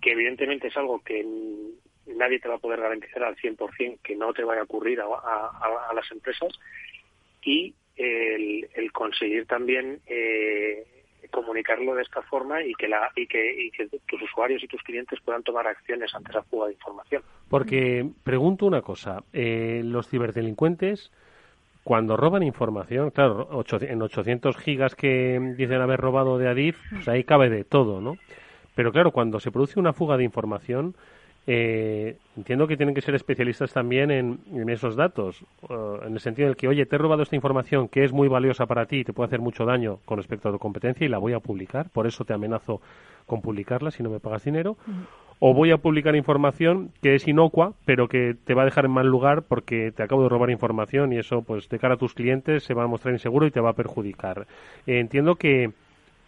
que 0.00 0.12
evidentemente 0.12 0.68
es 0.68 0.76
algo 0.76 1.02
que 1.02 1.24
nadie 2.06 2.40
te 2.40 2.48
va 2.48 2.56
a 2.56 2.58
poder 2.58 2.80
garantizar 2.80 3.22
al 3.24 3.36
100% 3.36 4.00
que 4.02 4.16
no 4.16 4.32
te 4.32 4.44
vaya 4.44 4.60
a 4.60 4.64
ocurrir 4.64 5.00
a, 5.00 5.92
las 5.94 6.10
empresas 6.10 6.52
y 7.42 7.74
el, 7.96 8.92
conseguir 8.92 9.46
también 9.46 10.00
eh, 10.06 10.84
comunicarlo 11.30 11.94
de 11.94 12.02
esta 12.02 12.22
forma 12.22 12.62
y 12.62 12.74
que, 12.74 12.88
la, 12.88 13.10
y, 13.16 13.26
que, 13.26 13.64
y 13.64 13.70
que 13.70 13.88
tus 14.06 14.22
usuarios 14.22 14.62
y 14.62 14.68
tus 14.68 14.82
clientes 14.82 15.18
puedan 15.24 15.42
tomar 15.42 15.66
acciones 15.66 16.14
ante 16.14 16.30
esa 16.30 16.42
fuga 16.42 16.66
de 16.66 16.74
información. 16.74 17.22
Porque 17.48 18.06
pregunto 18.22 18.66
una 18.66 18.82
cosa, 18.82 19.24
eh, 19.32 19.82
los 19.84 20.08
ciberdelincuentes 20.08 21.10
cuando 21.84 22.16
roban 22.16 22.42
información, 22.42 23.10
claro, 23.10 23.62
en 23.80 24.02
800 24.02 24.56
gigas 24.56 24.94
que 24.94 25.38
dicen 25.56 25.82
haber 25.82 26.00
robado 26.00 26.38
de 26.38 26.48
Adif, 26.48 26.78
pues 26.90 27.06
ahí 27.08 27.24
cabe 27.24 27.50
de 27.50 27.64
todo, 27.64 28.00
¿no? 28.00 28.16
Pero 28.74 28.90
claro, 28.90 29.12
cuando 29.12 29.38
se 29.38 29.52
produce 29.52 29.78
una 29.78 29.92
fuga 29.92 30.16
de 30.16 30.24
información, 30.24 30.96
eh, 31.46 32.16
entiendo 32.38 32.66
que 32.66 32.78
tienen 32.78 32.94
que 32.94 33.02
ser 33.02 33.14
especialistas 33.14 33.74
también 33.74 34.10
en, 34.10 34.68
esos 34.70 34.96
datos, 34.96 35.44
en 35.68 36.14
el 36.14 36.20
sentido 36.20 36.48
de 36.48 36.54
que, 36.54 36.68
oye, 36.68 36.86
te 36.86 36.96
he 36.96 36.98
robado 36.98 37.22
esta 37.22 37.36
información 37.36 37.88
que 37.88 38.02
es 38.02 38.12
muy 38.12 38.28
valiosa 38.28 38.64
para 38.64 38.86
ti 38.86 39.00
y 39.00 39.04
te 39.04 39.12
puede 39.12 39.26
hacer 39.26 39.40
mucho 39.40 39.66
daño 39.66 39.98
con 40.06 40.16
respecto 40.16 40.48
a 40.48 40.52
tu 40.52 40.58
competencia 40.58 41.04
y 41.04 41.08
la 41.10 41.18
voy 41.18 41.34
a 41.34 41.40
publicar, 41.40 41.90
por 41.90 42.06
eso 42.06 42.24
te 42.24 42.32
amenazo 42.32 42.80
con 43.26 43.42
publicarla 43.42 43.90
si 43.90 44.02
no 44.02 44.08
me 44.08 44.20
pagas 44.20 44.44
dinero 44.44 44.78
o 45.38 45.54
voy 45.54 45.70
a 45.70 45.78
publicar 45.78 46.16
información 46.16 46.90
que 47.02 47.14
es 47.14 47.26
inocua, 47.28 47.72
pero 47.84 48.08
que 48.08 48.34
te 48.44 48.54
va 48.54 48.62
a 48.62 48.64
dejar 48.66 48.84
en 48.86 48.92
mal 48.92 49.06
lugar 49.06 49.42
porque 49.42 49.92
te 49.92 50.02
acabo 50.02 50.22
de 50.22 50.28
robar 50.28 50.50
información 50.50 51.12
y 51.12 51.18
eso, 51.18 51.42
pues, 51.42 51.68
de 51.68 51.78
cara 51.78 51.94
a 51.94 51.98
tus 51.98 52.14
clientes 52.14 52.64
se 52.64 52.74
va 52.74 52.84
a 52.84 52.88
mostrar 52.88 53.14
inseguro 53.14 53.46
y 53.46 53.50
te 53.50 53.60
va 53.60 53.70
a 53.70 53.74
perjudicar. 53.74 54.46
Eh, 54.86 55.00
entiendo 55.00 55.36
que, 55.36 55.70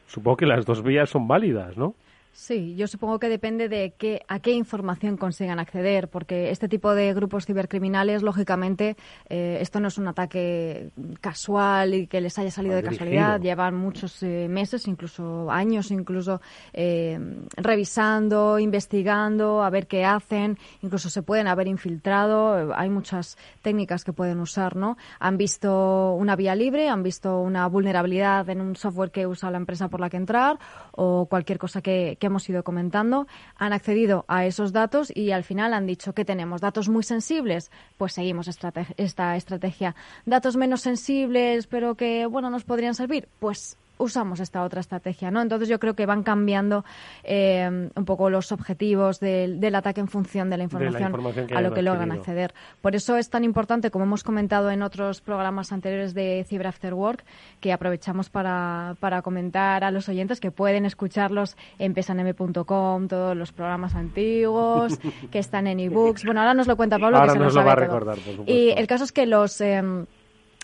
supongo 0.07 0.37
que 0.37 0.47
las 0.47 0.67
dos 0.67 0.83
vías 0.83 1.09
son 1.09 1.29
válidas, 1.29 1.77
¿no? 1.77 1.95
Sí, 2.37 2.77
yo 2.77 2.87
supongo 2.87 3.19
que 3.19 3.31
depende 3.31 3.71
de 3.71 3.95
qué, 3.97 4.21
a 4.29 4.41
qué 4.41 4.53
información 4.53 5.17
consigan 5.17 5.59
acceder, 5.59 6.09
porque 6.09 6.51
este 6.51 6.69
tipo 6.69 6.95
de 6.95 7.15
grupos 7.15 7.47
cibercriminales, 7.47 8.23
lógicamente, 8.23 8.99
eh, 9.31 9.57
esto 9.63 9.81
no 9.81 9.89
es 9.89 9.97
un 9.97 10.07
ataque 10.07 10.91
casual 11.23 11.95
y 11.95 12.07
que 12.07 12.21
les 12.21 12.39
haya 12.39 12.51
salido 12.51 12.77
de 12.77 12.83
casualidad. 12.83 13.41
Llevan 13.41 13.75
muchos 13.75 14.23
eh, 14.23 14.49
meses, 14.51 14.87
incluso 14.87 15.51
años, 15.51 15.91
incluso 15.91 16.43
eh, 16.75 17.19
revisando, 17.57 18.59
investigando, 18.59 19.63
a 19.63 19.71
ver 19.71 19.87
qué 19.87 20.05
hacen. 20.05 20.59
Incluso 20.83 21.09
se 21.09 21.23
pueden 21.23 21.49
haber 21.49 21.69
infiltrado. 21.69 22.75
Hay 22.77 22.91
muchas 22.91 23.39
técnicas 23.63 24.05
que 24.05 24.13
pueden 24.13 24.41
usar, 24.41 24.77
¿no? 24.77 24.99
Han 25.21 25.39
visto 25.39 26.13
una 26.13 26.37
vía 26.37 26.55
libre, 26.55 26.91
han 26.91 27.03
visto 27.03 27.41
una 27.41 27.67
vulnerabilidad 27.67 28.51
en 28.51 28.61
un 28.61 28.77
software 28.77 29.11
que 29.11 29.27
usa 29.27 29.51
la 29.51 29.57
empresa 29.57 29.89
por 29.89 30.01
la 30.01 30.11
que 30.11 30.19
entrar 30.19 30.59
o 30.93 31.25
cualquier 31.31 31.59
cosa 31.59 31.81
que 31.81 32.19
hemos 32.27 32.49
ido 32.49 32.63
comentando, 32.63 33.27
han 33.57 33.73
accedido 33.73 34.25
a 34.29 34.47
esos 34.47 34.73
datos 34.73 35.13
y 35.15 35.31
al 35.31 35.45
final 35.45 35.73
han 35.73 35.87
dicho 35.87 36.13
que 36.13 36.25
tenemos 36.25 36.61
datos 36.61 36.89
muy 36.89 37.03
sensibles, 37.03 37.71
pues 37.97 38.13
seguimos 38.13 38.49
esta 38.49 39.37
estrategia. 39.37 39.95
Datos 40.25 40.57
menos 40.57 40.81
sensibles, 40.83 41.67
pero 41.67 41.95
que, 41.95 42.27
bueno, 42.27 42.51
nos 42.51 42.65
podrían 42.65 42.95
servir, 42.95 43.29
pues 43.39 43.77
usamos 43.99 44.41
esta 44.41 44.63
otra 44.63 44.81
estrategia, 44.81 45.31
¿no? 45.31 45.41
Entonces 45.41 45.69
yo 45.69 45.79
creo 45.79 45.95
que 45.95 46.07
van 46.07 46.23
cambiando 46.23 46.85
eh, 47.25 47.91
un 47.95 48.05
poco 48.05 48.31
los 48.31 48.53
objetivos 48.53 49.21
del, 49.21 49.75
ataque 49.75 50.01
en 50.01 50.09
función 50.09 50.49
de 50.51 50.57
la 50.57 50.65
información, 50.65 51.15
a 51.55 51.61
lo 51.61 51.73
que 51.73 51.83
logran 51.83 52.13
acceder. 52.13 52.55
Por 52.81 52.95
eso 52.95 53.17
es 53.17 53.31
tan 53.31 53.45
importante, 53.45 53.91
como 53.91 54.05
hemos 54.05 54.23
comentado 54.23 54.71
en 54.71 54.83
otros 54.83 55.21
programas 55.21 55.73
anteriores 55.73 56.15
de 56.15 56.45
Cyber 56.49 56.69
After 56.69 56.95
Work, 56.95 57.25
que 57.61 57.73
aprovechamos 57.73 58.31
para, 58.31 58.97
para 59.01 59.23
comentar 59.23 59.85
a 59.85 59.91
los 59.91 60.09
oyentes 60.09 60.41
que 60.41 60.51
pueden 60.51 60.87
escucharlos 60.87 61.57
en 61.79 61.95
pesanm.com, 61.95 63.09
todos 63.09 63.37
los 63.37 63.53
programas 63.53 63.95
antiguos, 63.95 64.99
que 65.31 65.39
están 65.39 65.67
en 65.67 65.81
ebooks. 65.81 66.25
Bueno, 66.25 66.41
ahora 66.41 66.55
nos 66.55 66.67
lo 66.67 66.77
cuenta 66.77 66.99
Pablo, 66.99 67.23
que 67.23 67.31
se 67.31 67.39
nos 67.39 67.55
lo, 67.55 67.65
va 67.65 67.73
a 67.73 67.77
recordar, 67.77 68.19
Y 68.47 68.71
el 68.71 68.87
caso 68.87 69.05
es 69.05 69.13
que 69.13 69.27
los... 69.27 69.61
Em, 69.61 70.07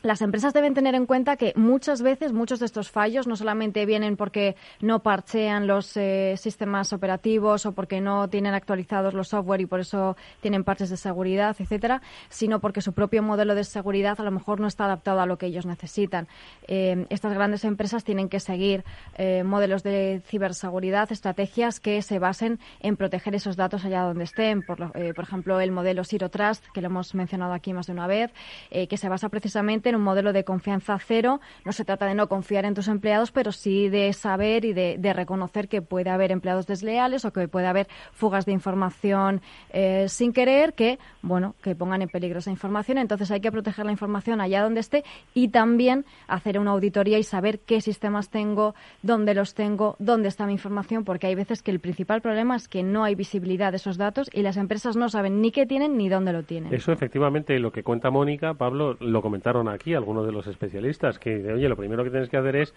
las 0.02 0.20
empresas 0.20 0.52
deben 0.52 0.74
tener 0.74 0.94
en 0.94 1.06
cuenta 1.06 1.36
que 1.36 1.52
muchas 1.54 2.02
veces 2.02 2.32
muchos 2.32 2.58
de 2.58 2.66
estos 2.66 2.90
fallos 2.90 3.26
no 3.28 3.36
solamente 3.36 3.86
vienen 3.86 4.16
porque 4.16 4.56
no 4.80 5.02
parchean 5.02 5.66
los 5.66 5.96
eh, 5.96 6.34
sistemas 6.36 6.92
operativos 6.92 7.66
o 7.66 7.72
porque 7.72 8.00
no 8.00 8.28
tienen 8.28 8.54
actualizados 8.54 9.14
los 9.14 9.28
software 9.28 9.60
y 9.60 9.66
por 9.66 9.80
eso 9.80 10.16
tienen 10.40 10.64
parches 10.64 10.90
de 10.90 10.96
seguridad, 10.96 11.54
etcétera, 11.58 12.02
sino 12.28 12.60
porque 12.60 12.80
su 12.80 12.92
propio 12.92 13.22
modelo 13.22 13.54
de 13.54 13.62
seguridad 13.62 14.20
a 14.20 14.24
lo 14.24 14.32
mejor 14.32 14.60
no 14.60 14.66
está 14.66 14.86
adaptado 14.86 15.20
a 15.20 15.26
lo 15.26 15.38
que 15.38 15.46
ellos 15.46 15.66
necesitan. 15.66 16.26
Eh, 16.66 17.06
estas 17.08 17.32
grandes 17.32 17.64
empresas 17.64 18.02
tienen 18.02 18.28
que 18.28 18.40
seguir 18.40 18.84
eh, 19.16 19.44
modelos 19.44 19.84
de 19.84 20.20
ciberseguridad, 20.26 21.12
estrategias 21.12 21.78
que 21.78 22.02
se 22.02 22.18
basen 22.18 22.58
en 22.80 22.96
proteger 22.96 23.36
esos 23.36 23.56
datos 23.56 23.84
allá 23.84 24.02
donde 24.02 24.24
estén. 24.24 24.62
Por, 24.62 24.78
por 24.92 25.24
ejemplo, 25.24 25.60
el 25.60 25.70
modelo 25.70 26.02
Zero 26.02 26.28
Trust, 26.28 26.64
que 26.74 26.80
lo 26.80 26.86
hemos 26.86 27.14
mencionado 27.14 27.52
aquí 27.52 27.72
más 27.72 27.86
de 27.86 27.92
una 27.92 28.06
vez, 28.06 28.32
que 28.70 28.96
se 28.96 29.08
basa 29.08 29.28
precisamente 29.28 29.91
un 29.94 30.02
modelo 30.02 30.32
de 30.32 30.44
confianza 30.44 30.98
cero. 30.98 31.40
No 31.64 31.72
se 31.72 31.84
trata 31.84 32.06
de 32.06 32.14
no 32.14 32.28
confiar 32.28 32.64
en 32.64 32.74
tus 32.74 32.88
empleados, 32.88 33.32
pero 33.32 33.52
sí 33.52 33.88
de 33.88 34.12
saber 34.12 34.64
y 34.64 34.72
de, 34.72 35.12
reconocer 35.12 35.68
que 35.68 35.82
puede 35.82 36.08
haber 36.08 36.32
empleados 36.32 36.66
desleales 36.66 37.24
o 37.24 37.32
que 37.32 37.46
puede 37.48 37.66
haber 37.66 37.86
fugas 38.12 38.46
de 38.46 38.52
información 38.52 39.42
eh, 39.70 40.06
sin 40.08 40.32
querer 40.32 40.72
que, 40.72 40.98
bueno, 41.20 41.54
que 41.62 41.74
pongan 41.74 42.00
en 42.00 42.08
peligro 42.08 42.38
esa 42.38 42.50
información. 42.50 42.98
Entonces 42.98 43.30
hay 43.30 43.40
que 43.40 43.52
proteger 43.52 43.84
la 43.84 43.92
información 43.92 44.40
allá 44.40 44.62
donde 44.62 44.80
esté 44.80 45.04
y 45.34 45.48
también 45.48 46.06
hacer 46.28 46.58
una 46.58 46.70
auditoría 46.70 47.18
y 47.18 47.22
saber 47.22 47.60
qué 47.60 47.80
sistemas 47.80 48.30
tengo, 48.30 48.74
dónde 49.02 49.34
los 49.34 49.54
tengo, 49.54 49.96
dónde 49.98 50.28
está 50.28 50.46
mi 50.46 50.52
información, 50.52 51.04
porque 51.04 51.26
hay 51.26 51.34
veces 51.34 51.62
que 51.62 51.70
el 51.70 51.80
principal 51.80 52.22
problema 52.22 52.56
es 52.56 52.68
que 52.68 52.82
no 52.82 53.04
hay 53.04 53.14
visibilidad 53.14 53.72
de 53.72 53.76
esos 53.76 53.98
datos 53.98 54.30
y 54.32 54.42
las 54.42 54.56
empresas 54.56 54.96
no 54.96 55.08
saben 55.08 55.40
ni 55.40 55.50
qué 55.50 55.66
tienen 55.66 55.96
ni 55.96 56.08
dónde 56.08 56.32
lo 56.32 56.42
tienen. 56.42 56.72
Eso 56.72 56.92
efectivamente 56.92 57.58
lo 57.58 57.72
que 57.72 57.82
cuenta 57.82 58.10
Mónica, 58.10 58.54
Pablo, 58.54 58.96
lo 59.00 59.22
comentaron 59.22 59.68
aquí 59.68 59.81
aquí 59.82 59.94
algunos 59.94 60.24
de 60.24 60.32
los 60.32 60.46
especialistas, 60.46 61.18
que 61.18 61.52
oye, 61.52 61.68
lo 61.68 61.76
primero 61.76 62.04
que 62.04 62.10
tienes 62.10 62.30
que 62.30 62.36
hacer 62.36 62.54
es 62.54 62.74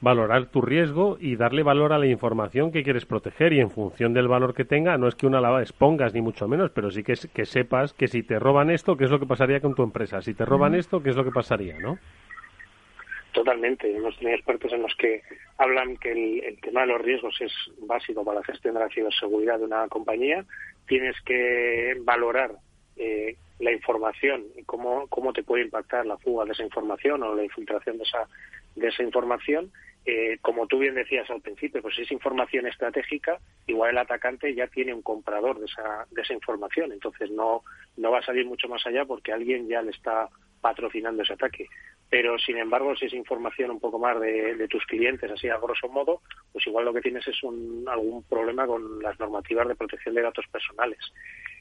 valorar 0.00 0.46
tu 0.46 0.60
riesgo 0.60 1.16
y 1.20 1.36
darle 1.36 1.62
valor 1.62 1.92
a 1.92 1.98
la 1.98 2.06
información 2.06 2.72
que 2.72 2.82
quieres 2.82 3.06
proteger 3.06 3.52
y 3.52 3.60
en 3.60 3.70
función 3.70 4.12
del 4.12 4.26
valor 4.26 4.52
que 4.52 4.64
tenga, 4.64 4.98
no 4.98 5.06
es 5.06 5.14
que 5.14 5.26
una 5.26 5.40
la 5.40 5.62
expongas 5.62 6.12
ni 6.12 6.20
mucho 6.20 6.48
menos, 6.48 6.72
pero 6.72 6.90
sí 6.90 7.04
que, 7.04 7.14
que 7.32 7.46
sepas 7.46 7.94
que 7.94 8.08
si 8.08 8.24
te 8.24 8.40
roban 8.40 8.70
esto, 8.70 8.96
qué 8.96 9.04
es 9.04 9.10
lo 9.10 9.20
que 9.20 9.26
pasaría 9.26 9.60
con 9.60 9.76
tu 9.76 9.84
empresa, 9.84 10.20
si 10.20 10.34
te 10.34 10.44
roban 10.44 10.74
esto, 10.74 11.02
qué 11.02 11.10
es 11.10 11.16
lo 11.16 11.24
que 11.24 11.30
pasaría, 11.30 11.78
¿no? 11.78 11.98
Totalmente. 13.32 13.90
Hemos 13.96 14.16
tenido 14.18 14.36
expertos 14.36 14.72
en 14.72 14.82
los 14.82 14.94
que 14.96 15.22
hablan 15.58 15.96
que 15.96 16.12
el, 16.12 16.44
el, 16.44 16.60
tema 16.60 16.82
de 16.82 16.88
los 16.88 17.00
riesgos 17.00 17.40
es 17.40 17.52
básico 17.86 18.24
para 18.24 18.40
la 18.40 18.44
gestión 18.44 18.74
de 18.74 18.80
la 18.80 18.88
ciberseguridad 18.88 19.58
de 19.58 19.64
una 19.64 19.88
compañía. 19.88 20.44
Tienes 20.86 21.20
que 21.22 21.96
valorar 22.02 22.52
eh, 22.96 23.36
la 23.58 23.72
información 23.72 24.44
y 24.56 24.64
cómo, 24.64 25.06
cómo 25.08 25.32
te 25.32 25.42
puede 25.42 25.64
impactar 25.64 26.06
la 26.06 26.18
fuga 26.18 26.44
de 26.44 26.52
esa 26.52 26.64
información 26.64 27.22
o 27.22 27.34
la 27.34 27.44
infiltración 27.44 27.98
de 27.98 28.04
esa, 28.04 28.28
de 28.74 28.88
esa 28.88 29.02
información. 29.02 29.70
Eh, 30.06 30.36
como 30.42 30.66
tú 30.66 30.80
bien 30.80 30.94
decías 30.94 31.30
al 31.30 31.40
principio, 31.40 31.80
pues 31.80 31.94
si 31.94 32.02
es 32.02 32.12
información 32.12 32.66
estratégica, 32.66 33.38
igual 33.66 33.92
el 33.92 33.98
atacante 33.98 34.54
ya 34.54 34.66
tiene 34.66 34.92
un 34.92 35.00
comprador 35.00 35.58
de 35.58 35.66
esa, 35.66 36.06
de 36.10 36.20
esa 36.20 36.34
información, 36.34 36.92
entonces 36.92 37.30
no, 37.30 37.62
no 37.96 38.10
va 38.10 38.18
a 38.18 38.24
salir 38.24 38.44
mucho 38.44 38.68
más 38.68 38.86
allá 38.86 39.06
porque 39.06 39.32
alguien 39.32 39.66
ya 39.66 39.80
le 39.80 39.92
está 39.92 40.28
patrocinando 40.60 41.22
ese 41.22 41.32
ataque. 41.32 41.68
Pero, 42.10 42.38
sin 42.38 42.58
embargo, 42.58 42.94
si 42.96 43.06
es 43.06 43.14
información 43.14 43.70
un 43.70 43.80
poco 43.80 43.98
más 43.98 44.20
de, 44.20 44.54
de 44.56 44.68
tus 44.68 44.84
clientes, 44.84 45.30
así 45.30 45.48
a 45.48 45.56
grosso 45.56 45.88
modo, 45.88 46.20
pues 46.52 46.66
igual 46.66 46.84
lo 46.84 46.92
que 46.92 47.00
tienes 47.00 47.26
es 47.26 47.42
un, 47.42 47.84
algún 47.88 48.22
problema 48.24 48.66
con 48.66 49.02
las 49.02 49.18
normativas 49.18 49.66
de 49.68 49.74
protección 49.74 50.14
de 50.14 50.22
datos 50.22 50.46
personales 50.48 50.98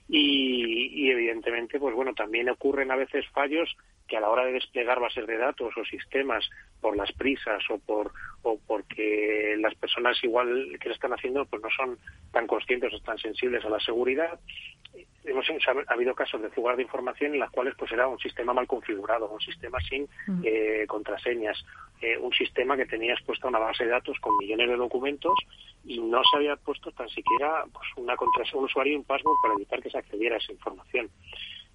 y, 0.09 1.09
evidentemente 1.09 1.79
pues 1.79 1.95
bueno 1.95 2.13
también 2.13 2.49
ocurren 2.49 2.91
a 2.91 2.95
veces 2.95 3.25
fallos 3.29 3.75
que 4.07 4.17
a 4.17 4.19
la 4.19 4.29
hora 4.29 4.45
de 4.45 4.53
desplegar 4.53 4.99
bases 4.99 5.25
de 5.25 5.37
datos 5.37 5.73
o 5.77 5.85
sistemas 5.85 6.49
por 6.81 6.97
las 6.97 7.11
prisas 7.13 7.63
o 7.69 7.77
por 7.79 8.11
o 8.41 8.59
porque 8.67 9.55
las 9.59 9.73
personas 9.75 10.21
igual 10.23 10.77
que 10.79 10.89
lo 10.89 10.95
están 10.95 11.13
haciendo 11.13 11.45
pues 11.45 11.61
no 11.61 11.69
son 11.69 11.97
tan 12.31 12.47
conscientes 12.47 12.93
o 12.93 12.99
tan 12.99 13.17
sensibles 13.17 13.63
a 13.63 13.69
la 13.69 13.79
seguridad. 13.79 14.39
Hemos 15.23 15.47
ha 15.49 15.93
habido 15.93 16.13
casos 16.13 16.41
de 16.41 16.49
fugas 16.49 16.75
de 16.75 16.83
información 16.83 17.33
en 17.33 17.39
las 17.39 17.49
cuales 17.49 17.73
pues 17.77 17.91
era 17.93 18.07
un 18.07 18.19
sistema 18.19 18.53
mal 18.53 18.67
configurado, 18.67 19.29
un 19.29 19.39
sistema 19.39 19.79
sin 19.79 20.07
eh, 20.43 20.83
contraseñas, 20.85 21.63
eh, 22.01 22.17
un 22.17 22.33
sistema 22.33 22.75
que 22.75 22.85
tenía 22.85 23.13
expuesta 23.13 23.47
una 23.47 23.59
base 23.59 23.85
de 23.85 23.91
datos 23.91 24.19
con 24.19 24.35
millones 24.37 24.67
de 24.67 24.75
documentos 24.75 25.33
y 25.85 26.01
no 26.01 26.21
se 26.29 26.37
había 26.37 26.57
puesto 26.57 26.91
tan 26.91 27.07
siquiera 27.07 27.63
pues, 27.71 27.87
una 27.95 28.17
contraseña, 28.17 28.59
un 28.59 28.65
usuario 28.65 28.93
y 28.93 28.95
un 28.97 29.05
password 29.05 29.37
para 29.41 29.53
evitar 29.53 29.81
que 29.81 29.89
accediera 29.99 30.35
a 30.35 30.39
esa 30.39 30.51
información. 30.51 31.09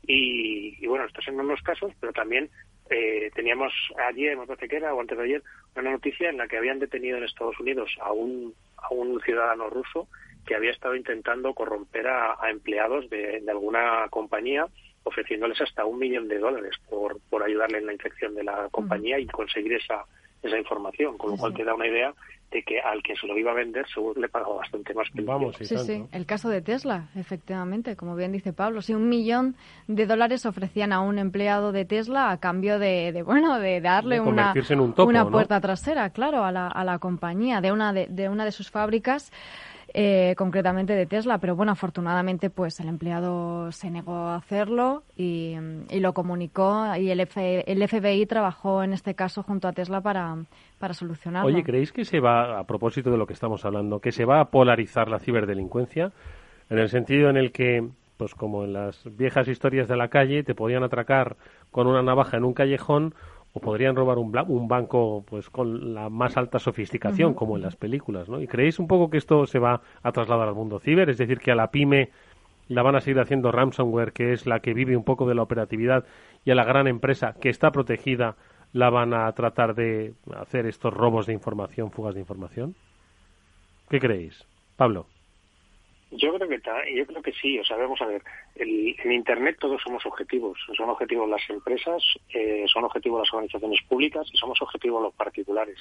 Y, 0.06 0.86
bueno, 0.86 1.04
estos 1.04 1.24
son 1.24 1.38
unos 1.38 1.60
casos, 1.62 1.92
pero 2.00 2.12
también 2.12 2.48
eh, 2.88 3.30
teníamos 3.34 3.72
ayer, 4.08 4.36
me 4.36 4.46
parece 4.46 4.68
que 4.68 4.76
era, 4.76 4.94
o 4.94 5.00
antes 5.00 5.18
de 5.18 5.24
ayer, 5.24 5.42
una 5.76 5.90
noticia 5.90 6.30
en 6.30 6.38
la 6.38 6.48
que 6.48 6.56
habían 6.56 6.78
detenido 6.78 7.18
en 7.18 7.24
Estados 7.24 7.60
Unidos 7.60 7.90
a 8.00 8.12
un, 8.12 8.54
a 8.78 8.92
un 8.94 9.20
ciudadano 9.20 9.68
ruso 9.68 10.08
que 10.46 10.54
había 10.54 10.70
estado 10.70 10.94
intentando 10.94 11.52
corromper 11.52 12.08
a, 12.08 12.38
empleados 12.48 13.10
de, 13.10 13.42
alguna 13.48 14.06
compañía 14.08 14.66
ofreciéndoles 15.04 15.60
hasta 15.60 15.84
un 15.84 15.98
millón 15.98 16.28
de 16.28 16.38
dólares 16.38 16.74
por, 16.88 17.20
por 17.28 17.42
ayudarle 17.42 17.78
en 17.78 17.86
la 17.86 17.92
infección 17.92 18.34
de 18.34 18.44
la 18.44 18.68
compañía 18.70 19.18
y 19.18 19.26
conseguir 19.26 19.74
esa, 19.74 20.04
esa 20.42 20.58
información, 20.58 21.18
con 21.18 21.32
lo 21.32 21.36
cual 21.36 21.54
te 21.54 21.64
da 21.64 21.74
una 21.74 21.86
idea 21.86 22.14
de 22.50 22.62
que 22.62 22.80
al 22.80 23.02
que 23.02 23.14
se 23.14 23.26
lo 23.26 23.36
iba 23.36 23.50
a 23.50 23.54
vender 23.54 23.86
seguro 23.88 24.20
le 24.20 24.28
pagaba 24.28 24.56
bastante 24.56 24.94
más 24.94 25.08
que 25.10 25.22
Vamos, 25.22 25.56
sí, 25.56 25.76
sí, 25.76 26.04
el 26.12 26.26
caso 26.26 26.48
de 26.48 26.62
Tesla, 26.62 27.08
efectivamente, 27.14 27.94
como 27.96 28.16
bien 28.16 28.32
dice 28.32 28.52
Pablo, 28.52 28.80
sí, 28.80 28.94
un 28.94 29.08
millón 29.08 29.56
de 29.86 30.06
dólares 30.06 30.46
ofrecían 30.46 30.92
a 30.92 31.00
un 31.00 31.18
empleado 31.18 31.72
de 31.72 31.84
Tesla 31.84 32.30
a 32.30 32.38
cambio 32.38 32.78
de, 32.78 33.22
bueno, 33.24 33.58
de 33.58 33.80
darle 33.80 34.20
una, 34.20 34.54
una 34.96 35.28
puerta 35.28 35.60
trasera, 35.60 36.10
claro, 36.10 36.44
a 36.44 36.52
la, 36.52 36.68
a 36.68 36.84
la 36.84 36.98
compañía 36.98 37.60
de 37.60 37.72
una 37.72 37.92
de, 37.92 38.06
de 38.06 38.28
una 38.28 38.44
de 38.44 38.52
sus 38.52 38.70
fábricas 38.70 39.30
eh, 39.94 40.34
concretamente 40.36 40.92
de 40.92 41.06
Tesla, 41.06 41.38
pero 41.38 41.56
bueno, 41.56 41.72
afortunadamente 41.72 42.50
pues 42.50 42.78
el 42.78 42.88
empleado 42.88 43.72
se 43.72 43.90
negó 43.90 44.14
a 44.14 44.36
hacerlo 44.36 45.02
y, 45.16 45.56
lo 45.90 46.12
comunicó 46.12 46.94
y 46.94 47.10
el, 47.10 47.20
el 47.20 47.88
FBI 47.88 48.26
trabajó 48.26 48.82
en 48.82 48.92
este 48.92 49.14
caso 49.14 49.42
junto 49.42 49.66
a 49.66 49.72
Tesla 49.72 50.02
para, 50.02 50.36
para 50.78 50.94
solucionarlo. 50.94 51.48
Oye, 51.48 51.62
¿creéis 51.62 51.92
que 51.92 52.04
se 52.04 52.20
va, 52.20 52.58
a 52.58 52.64
propósito 52.64 53.10
de 53.10 53.18
lo 53.18 53.26
que 53.26 53.32
estamos 53.32 53.64
hablando, 53.64 54.00
que 54.00 54.12
se 54.12 54.24
va 54.24 54.40
a 54.40 54.50
polarizar 54.50 55.08
la 55.08 55.18
ciberdelincuencia 55.18 56.12
en 56.70 56.78
el 56.78 56.88
sentido 56.88 57.30
en 57.30 57.36
el 57.36 57.52
que 57.52 57.88
pues 58.18 58.34
como 58.34 58.64
en 58.64 58.72
las 58.72 59.04
viejas 59.16 59.48
historias 59.48 59.88
de 59.88 59.96
la 59.96 60.08
calle, 60.08 60.42
te 60.42 60.54
podían 60.54 60.82
atracar 60.82 61.36
con 61.70 61.86
una 61.86 62.02
navaja 62.02 62.36
en 62.36 62.44
un 62.44 62.52
callejón 62.52 63.14
o 63.54 63.60
podrían 63.60 63.96
robar 63.96 64.18
un, 64.18 64.36
un 64.48 64.68
banco 64.68 65.24
pues 65.26 65.48
con 65.48 65.94
la 65.94 66.10
más 66.10 66.36
alta 66.36 66.58
sofisticación, 66.58 67.32
como 67.32 67.56
en 67.56 67.62
las 67.62 67.76
películas, 67.76 68.28
¿no? 68.28 68.42
¿Y 68.42 68.46
creéis 68.46 68.78
un 68.78 68.88
poco 68.88 69.08
que 69.08 69.18
esto 69.18 69.46
se 69.46 69.58
va 69.58 69.80
a 70.02 70.12
trasladar 70.12 70.48
al 70.48 70.54
mundo 70.54 70.80
ciber? 70.80 71.08
Es 71.08 71.18
decir, 71.18 71.38
que 71.38 71.52
a 71.52 71.54
la 71.54 71.70
pyme 71.70 72.10
la 72.68 72.82
van 72.82 72.96
a 72.96 73.00
seguir 73.00 73.20
haciendo 73.20 73.50
ransomware, 73.50 74.12
que 74.12 74.32
es 74.32 74.46
la 74.46 74.60
que 74.60 74.74
vive 74.74 74.96
un 74.96 75.04
poco 75.04 75.26
de 75.26 75.34
la 75.34 75.42
operatividad, 75.42 76.04
y 76.44 76.50
a 76.50 76.54
la 76.54 76.64
gran 76.64 76.88
empresa 76.88 77.36
que 77.40 77.48
está 77.48 77.70
protegida 77.70 78.36
la 78.72 78.90
van 78.90 79.14
a 79.14 79.32
tratar 79.32 79.74
de 79.74 80.14
hacer 80.36 80.66
estos 80.66 80.92
robos 80.92 81.26
de 81.26 81.32
información, 81.32 81.90
fugas 81.90 82.14
de 82.14 82.20
información? 82.20 82.74
¿Qué 83.88 83.98
creéis? 83.98 84.46
Pablo. 84.76 85.06
Yo 86.10 86.32
creo 86.34 86.48
que 86.48 86.60
yo 86.94 87.06
creo 87.06 87.22
que 87.22 87.32
sí, 87.32 87.58
o 87.58 87.64
sea, 87.64 87.76
vamos 87.76 88.00
a 88.00 88.06
ver, 88.06 88.22
en 88.56 89.12
Internet 89.12 89.58
todos 89.60 89.82
somos 89.82 90.04
objetivos, 90.06 90.58
son 90.74 90.88
objetivos 90.88 91.28
las 91.28 91.42
empresas, 91.50 92.02
eh, 92.32 92.64
son 92.72 92.84
objetivos 92.84 93.20
las 93.20 93.34
organizaciones 93.34 93.80
públicas 93.86 94.26
y 94.32 94.38
somos 94.38 94.60
objetivos 94.62 95.02
los 95.02 95.14
particulares. 95.14 95.78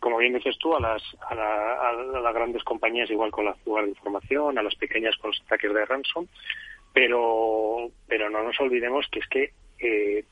Como 0.00 0.16
bien 0.18 0.32
dices 0.32 0.56
tú, 0.58 0.74
a 0.74 0.80
las, 0.80 1.02
a, 1.28 1.92
las 1.92 2.34
grandes 2.34 2.64
compañías 2.64 3.10
igual 3.10 3.30
con 3.30 3.44
la 3.44 3.54
fuga 3.56 3.82
de 3.82 3.90
información, 3.90 4.56
a 4.56 4.62
las 4.62 4.74
pequeñas 4.76 5.16
con 5.16 5.32
los 5.32 5.40
ataques 5.42 5.74
de 5.74 5.84
ransom, 5.84 6.26
pero, 6.94 7.90
pero 8.06 8.30
no 8.30 8.42
nos 8.42 8.58
olvidemos 8.60 9.06
que 9.10 9.18
es 9.18 9.28
que 9.28 9.52
eh, 9.80 10.24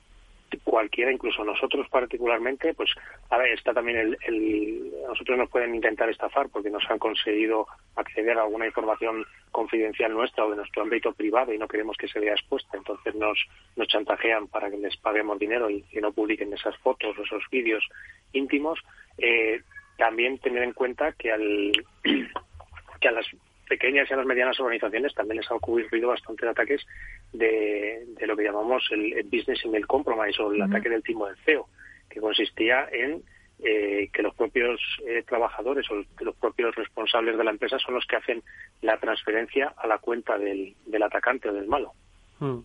cualquiera, 0.62 1.12
incluso 1.12 1.44
nosotros 1.44 1.88
particularmente, 1.88 2.74
pues 2.74 2.90
a 3.30 3.38
ver, 3.38 3.52
está 3.52 3.72
también 3.72 3.98
el, 3.98 4.18
el, 4.26 4.92
nosotros 5.09 5.38
nos 5.38 5.50
pueden 5.50 5.74
intentar 5.74 6.09
estafar 6.09 6.48
porque 6.48 6.70
nos 6.70 6.88
han 6.90 6.98
conseguido 6.98 7.66
acceder 7.96 8.38
a 8.38 8.42
alguna 8.42 8.66
información 8.66 9.24
confidencial 9.50 10.12
nuestra 10.12 10.44
o 10.44 10.50
de 10.50 10.56
nuestro 10.56 10.82
ámbito 10.82 11.12
privado 11.12 11.52
y 11.52 11.59
no 11.59 11.68
queremos 11.68 11.96
que 11.96 12.09
se 12.09 12.20
vea 12.20 12.35
expuesta, 12.35 12.76
entonces 12.76 13.14
nos, 13.14 13.38
nos 13.76 13.88
chantajean 13.88 14.48
para 14.48 14.70
que 14.70 14.76
les 14.76 14.96
paguemos 14.96 15.38
dinero 15.38 15.70
y 15.70 15.82
que 15.82 16.00
no 16.00 16.12
publiquen 16.12 16.52
esas 16.52 16.76
fotos 16.78 17.16
o 17.18 17.22
esos 17.22 17.42
vídeos 17.50 17.87
íntimos. 18.32 18.78
Eh, 19.18 19.62
también 19.96 20.38
tener 20.38 20.62
en 20.62 20.72
cuenta 20.72 21.12
que 21.12 21.32
al 21.32 21.72
que 23.00 23.09
a 23.09 23.12
las 23.12 23.26
pequeñas 23.66 24.09
y 24.11 24.14
a 24.14 24.16
las 24.16 24.26
medianas 24.26 24.59
organizaciones 24.61 25.14
también 25.14 25.38
les 25.38 25.50
ha 25.50 25.55
ocurrido 25.55 26.09
bastantes 26.09 26.48
ataques 26.48 26.87
de, 27.33 28.07
lo 28.26 28.37
que 28.37 28.44
llamamos 28.44 28.87
el, 28.90 29.24
business 29.24 29.64
email 29.64 29.87
compromise 29.87 30.40
o 30.42 30.52
el 30.52 30.62
ataque 30.62 30.88
del 30.88 31.02
timo 31.02 31.26
del 31.26 31.37
CEO, 31.44 31.68
que 32.09 32.20
consistía 32.20 32.88
en 32.92 33.22
eh, 33.62 34.11
que 34.12 34.22
los 34.22 34.35
propios 34.35 34.81
eh, 35.07 35.22
trabajadores 35.26 35.90
o 35.90 36.05
los 36.22 36.37
propios 36.37 36.74
responsables 36.74 37.38
de 37.38 37.44
la 37.44 37.50
empresa 37.50 37.79
son 37.79 37.94
los 37.94 38.07
que 38.07 38.16
hacen 38.16 38.42
la 38.83 38.98
transferencia 38.98 39.72
a 39.76 39.87
la 39.87 39.98
cuenta 39.98 40.37
del, 40.38 40.74
del 40.85 41.02
atacante 41.02 41.48
o 41.48 41.52
del 41.52 41.66
malo. 41.66 41.92
Mm. 42.38 42.59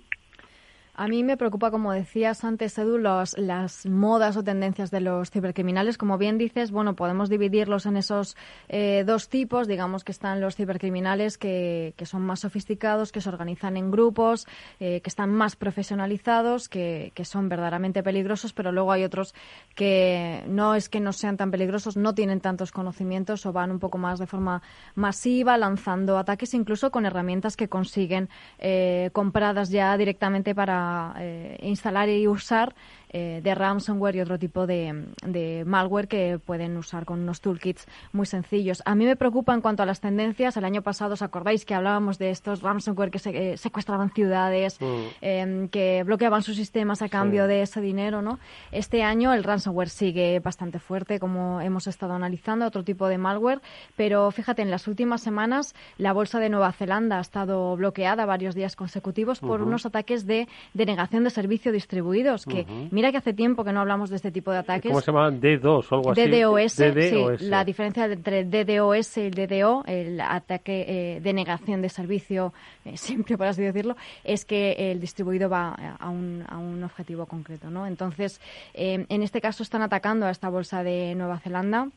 A 1.02 1.08
mí 1.08 1.24
me 1.24 1.36
preocupa, 1.36 1.72
como 1.72 1.92
decías 1.92 2.44
antes, 2.44 2.78
Edu, 2.78 3.00
las 3.00 3.88
modas 3.88 4.38
o 4.38 4.44
tendencias 4.44 4.92
de 4.92 5.02
los 5.02 5.32
cibercriminales. 5.32 5.98
Como 5.98 6.20
bien 6.20 6.38
dices, 6.38 6.70
bueno, 6.70 6.96
podemos 6.96 7.28
dividirlos 7.28 7.88
en 7.88 7.98
esos 7.98 8.38
eh, 8.70 9.04
dos 9.04 9.28
tipos. 9.28 9.68
Digamos 9.68 10.04
que 10.04 10.12
están 10.12 10.40
los 10.42 10.56
cibercriminales 10.56 11.40
que, 11.40 11.96
son 12.04 12.22
más 12.22 12.42
sofisticados, 12.42 13.12
que 13.12 13.20
se 13.20 13.30
organizan 13.30 13.78
en 13.78 13.90
grupos, 13.90 14.46
eh, 14.80 15.02
que 15.02 15.10
están 15.10 15.32
más 15.32 15.56
profesionalizados, 15.56 16.70
que, 16.70 17.12
son 17.24 17.50
verdaderamente 17.50 18.04
peligrosos, 18.04 18.54
pero 18.54 18.72
luego 18.72 18.92
hay 18.92 19.04
otros 19.04 19.34
que 19.74 20.44
no 20.48 20.76
es 20.76 20.88
que 20.88 21.00
no 21.00 21.14
sean 21.14 21.36
tan 21.36 21.50
peligrosos, 21.50 21.98
no 21.98 22.14
tienen 22.14 22.42
tantos 22.42 22.72
conocimientos 22.72 23.44
o 23.48 23.54
van 23.54 23.72
un 23.72 23.80
poco 23.80 23.98
más 23.98 24.20
de 24.20 24.28
forma 24.28 24.62
masiva, 24.94 25.58
lanzando 25.58 26.20
ataques 26.20 26.54
incluso 26.54 26.92
con 26.92 27.08
herramientas 27.08 27.58
que 27.58 27.70
consiguen 27.70 28.30
eh, 28.60 29.10
compradas 29.14 29.72
ya 29.72 29.98
directamente 29.98 30.54
para 30.54 30.91
eh, 31.20 31.58
instalar 31.62 32.10
y 32.10 32.28
usar 32.28 32.74
eh, 33.14 33.42
de 33.44 33.56
ransomware 33.56 34.16
y 34.16 34.22
otro 34.22 34.40
tipo 34.40 34.66
de, 34.66 35.64
malware 35.66 36.08
que 36.08 36.40
pueden 36.40 36.78
usar 36.78 37.04
con 37.04 37.20
unos 37.20 37.42
toolkits 37.42 37.86
muy 38.14 38.26
sencillos. 38.26 38.82
A 38.86 38.96
mí 38.96 39.06
me 39.06 39.18
preocupa 39.18 39.54
en 39.54 39.60
cuanto 39.60 39.84
a 39.84 39.86
las 39.86 40.00
tendencias. 40.00 40.56
El 40.56 40.64
año 40.64 40.82
pasado, 40.82 41.16
¿os 41.16 41.22
acordáis 41.22 41.66
que 41.66 41.74
hablábamos 41.74 42.18
de 42.20 42.30
estos 42.30 42.62
ransomware 42.62 43.12
que 43.12 43.20
se, 43.20 43.54
eh, 43.54 43.58
secuestraban 43.58 44.12
ciudades, 44.12 44.80
mm. 44.80 44.86
em, 45.20 45.68
que 45.68 46.04
bloqueaban 46.06 46.42
sus 46.42 46.56
sistemas 46.56 47.02
a 47.02 47.10
cambio 47.10 47.48
de 47.48 47.64
ese 47.64 47.82
dinero? 47.82 48.22
¿no? 48.22 48.40
Este 48.72 49.04
año 49.04 49.34
el 49.34 49.44
ransomware 49.44 49.90
sigue 49.90 50.40
bastante 50.40 50.80
fuerte, 50.80 51.20
como 51.20 51.60
hemos 51.60 51.88
estado 51.88 52.14
analizando, 52.14 52.66
otro 52.66 52.84
tipo 52.84 53.08
de 53.08 53.18
malware. 53.18 53.62
Pero 53.98 54.32
fíjate, 54.32 54.62
en 54.62 54.72
las 54.72 54.88
últimas 54.88 55.22
semanas 55.22 55.76
la 55.98 56.14
bolsa 56.14 56.40
de 56.40 56.50
Nueva 56.50 56.72
Zelanda 56.72 57.18
ha 57.18 57.22
estado 57.22 57.76
bloqueada 57.76 58.26
varios 58.26 58.56
días 58.56 58.78
consecutivos 58.78 59.42
por 59.42 59.62
unos 59.62 59.86
ataques 59.86 60.26
de 60.26 60.48
denegación 60.74 61.26
de 61.26 61.30
servicio 61.30 61.74
distribuidos 61.74 62.46
que, 62.46 62.66
Mira 63.02 63.12
que 63.12 63.18
hace 63.18 63.34
tiempo 63.34 63.64
que 63.64 63.74
no 63.74 63.80
hablamos 63.80 64.12
de 64.12 64.18
este 64.18 64.32
tipo 64.32 64.52
de 64.52 64.60
ataques. 64.60 64.92
¿Cómo 64.92 65.02
se 65.02 65.12
llaman? 65.12 65.42
D2 65.42 65.88
o 65.90 65.96
algo 65.96 66.12
así. 66.12 66.22
DDoS, 66.22 66.74
Sí, 66.74 67.46
la 67.48 67.66
diferencia 67.66 68.06
entre 68.06 68.44
DDoS 68.44 69.18
y 69.18 69.22
el 69.22 69.34
DDO, 69.34 69.84
el 69.88 70.22
ataque 70.22 70.86
eh, 70.88 71.20
de 71.20 71.34
negación 71.34 71.82
de 71.82 71.90
servicio 71.90 72.54
eh, 72.86 72.96
simple, 72.98 73.40
por 73.40 73.48
así 73.48 73.64
decirlo, 73.64 73.96
es 74.24 74.46
que 74.46 74.92
el 74.92 75.00
distribuido 75.00 75.50
va 75.50 75.70
a 76.00 76.10
un, 76.12 76.44
a 76.48 76.60
un 76.60 76.84
objetivo 76.84 77.26
concreto. 77.26 77.72
¿no? 77.72 77.88
Entonces, 77.88 78.40
eh, 78.76 79.04
en 79.10 79.24
este 79.24 79.42
caso 79.42 79.64
están 79.64 79.82
atacando 79.82 80.28
a 80.28 80.30
esta 80.30 80.50
bolsa 80.50 80.84
de 80.84 81.16
Nueva 81.16 81.40
Zelanda 81.40 81.88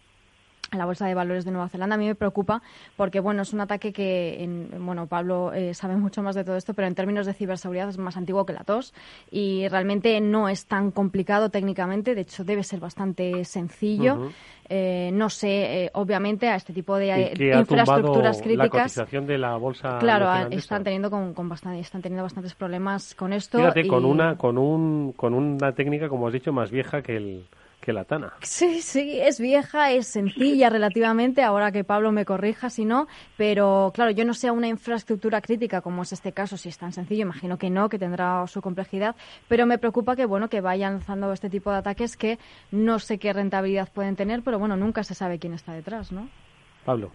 la 0.78 0.86
bolsa 0.86 1.06
de 1.06 1.14
valores 1.14 1.44
de 1.44 1.50
Nueva 1.50 1.68
Zelanda. 1.68 1.94
A 1.94 1.98
mí 1.98 2.06
me 2.06 2.14
preocupa 2.14 2.62
porque, 2.96 3.20
bueno, 3.20 3.42
es 3.42 3.52
un 3.52 3.60
ataque 3.60 3.92
que, 3.92 4.42
en, 4.42 4.68
bueno, 4.84 5.06
Pablo 5.06 5.52
eh, 5.52 5.74
sabe 5.74 5.96
mucho 5.96 6.22
más 6.22 6.34
de 6.34 6.44
todo 6.44 6.56
esto, 6.56 6.74
pero 6.74 6.88
en 6.88 6.94
términos 6.94 7.26
de 7.26 7.34
ciberseguridad 7.34 7.88
es 7.88 7.98
más 7.98 8.16
antiguo 8.16 8.46
que 8.46 8.52
la 8.52 8.64
tos 8.64 8.94
y 9.30 9.68
realmente 9.68 10.20
no 10.20 10.48
es 10.48 10.66
tan 10.66 10.90
complicado 10.90 11.50
técnicamente. 11.50 12.14
De 12.14 12.22
hecho, 12.22 12.44
debe 12.44 12.62
ser 12.62 12.80
bastante 12.80 13.44
sencillo. 13.44 14.30
Eh, 14.68 15.10
no 15.12 15.28
sé, 15.28 15.84
eh, 15.84 15.90
obviamente, 15.92 16.48
a 16.48 16.56
este 16.56 16.72
tipo 16.72 16.96
de 16.96 17.32
infraestructuras 17.58 18.40
críticas. 18.40 18.96
La 18.96 19.20
de 19.20 19.38
la 19.38 19.56
bolsa. 19.56 19.98
Claro, 19.98 20.48
están 20.50 20.84
teniendo 20.84 21.10
con, 21.10 21.48
bastante, 21.48 21.80
están 21.80 22.02
teniendo 22.02 22.22
bastantes 22.22 22.54
problemas 22.54 23.14
con 23.14 23.32
esto. 23.32 23.58
Fíjate, 23.58 23.86
con 23.86 24.04
una, 24.04 24.36
con 24.36 24.56
un, 24.56 25.12
con 25.12 25.34
una 25.34 25.72
técnica, 25.72 26.08
como 26.08 26.28
has 26.28 26.32
dicho, 26.32 26.52
más 26.52 26.70
vieja 26.70 27.02
que 27.02 27.16
el 27.16 27.44
que 27.84 27.92
la 27.92 28.04
Tana. 28.04 28.32
Sí, 28.40 28.80
sí, 28.80 29.20
es 29.20 29.38
vieja, 29.38 29.92
es 29.92 30.06
sencilla 30.06 30.70
relativamente, 30.70 31.42
ahora 31.42 31.70
que 31.70 31.84
Pablo 31.84 32.12
me 32.12 32.24
corrija 32.24 32.70
si 32.70 32.86
no, 32.86 33.06
pero 33.36 33.92
claro, 33.94 34.10
yo 34.10 34.24
no 34.24 34.32
sé 34.32 34.50
una 34.50 34.68
infraestructura 34.68 35.42
crítica 35.42 35.82
como 35.82 36.02
es 36.02 36.12
este 36.12 36.32
caso, 36.32 36.56
si 36.56 36.70
es 36.70 36.78
tan 36.78 36.92
sencillo, 36.92 37.22
imagino 37.22 37.58
que 37.58 37.68
no, 37.68 37.90
que 37.90 37.98
tendrá 37.98 38.46
su 38.46 38.62
complejidad, 38.62 39.14
pero 39.48 39.66
me 39.66 39.76
preocupa 39.76 40.16
que 40.16 40.24
bueno, 40.24 40.48
que 40.48 40.62
vayan 40.62 40.94
lanzando 40.94 41.30
este 41.32 41.50
tipo 41.50 41.70
de 41.70 41.78
ataques 41.78 42.16
que 42.16 42.38
no 42.70 42.98
sé 42.98 43.18
qué 43.18 43.34
rentabilidad 43.34 43.92
pueden 43.92 44.16
tener, 44.16 44.40
pero 44.42 44.58
bueno, 44.58 44.76
nunca 44.76 45.04
se 45.04 45.14
sabe 45.14 45.38
quién 45.38 45.52
está 45.52 45.74
detrás, 45.74 46.10
¿no? 46.10 46.30
Pablo. 46.86 47.10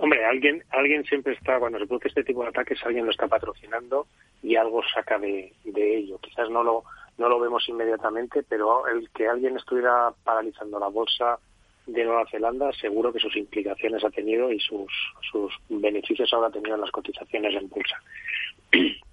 Hombre, 0.00 0.24
alguien, 0.24 0.62
alguien 0.70 1.04
siempre 1.04 1.34
está, 1.34 1.58
cuando 1.58 1.78
se 1.78 1.86
produce 1.86 2.08
este 2.08 2.24
tipo 2.24 2.42
de 2.42 2.48
ataques, 2.48 2.78
alguien 2.86 3.04
lo 3.04 3.10
está 3.10 3.26
patrocinando 3.26 4.06
y 4.42 4.56
algo 4.56 4.80
saca 4.94 5.18
de, 5.18 5.52
de 5.64 5.96
ello. 5.98 6.18
Quizás 6.22 6.48
no 6.50 6.62
lo, 6.62 6.84
no 7.18 7.28
lo 7.28 7.40
vemos 7.40 7.68
inmediatamente, 7.68 8.42
pero 8.48 8.86
el 8.86 9.10
que 9.10 9.28
alguien 9.28 9.56
estuviera 9.56 10.12
paralizando 10.24 10.78
la 10.78 10.88
bolsa 10.88 11.38
de 11.86 12.04
Nueva 12.04 12.26
Zelanda, 12.30 12.70
seguro 12.72 13.12
que 13.12 13.18
sus 13.18 13.36
implicaciones 13.36 14.04
ha 14.04 14.10
tenido 14.10 14.52
y 14.52 14.60
sus, 14.60 14.92
sus 15.30 15.52
beneficios 15.68 16.32
habrá 16.32 16.50
tenido 16.50 16.74
en 16.76 16.82
las 16.82 16.90
cotizaciones 16.90 17.54
en 17.54 17.68
bolsa. 17.68 17.96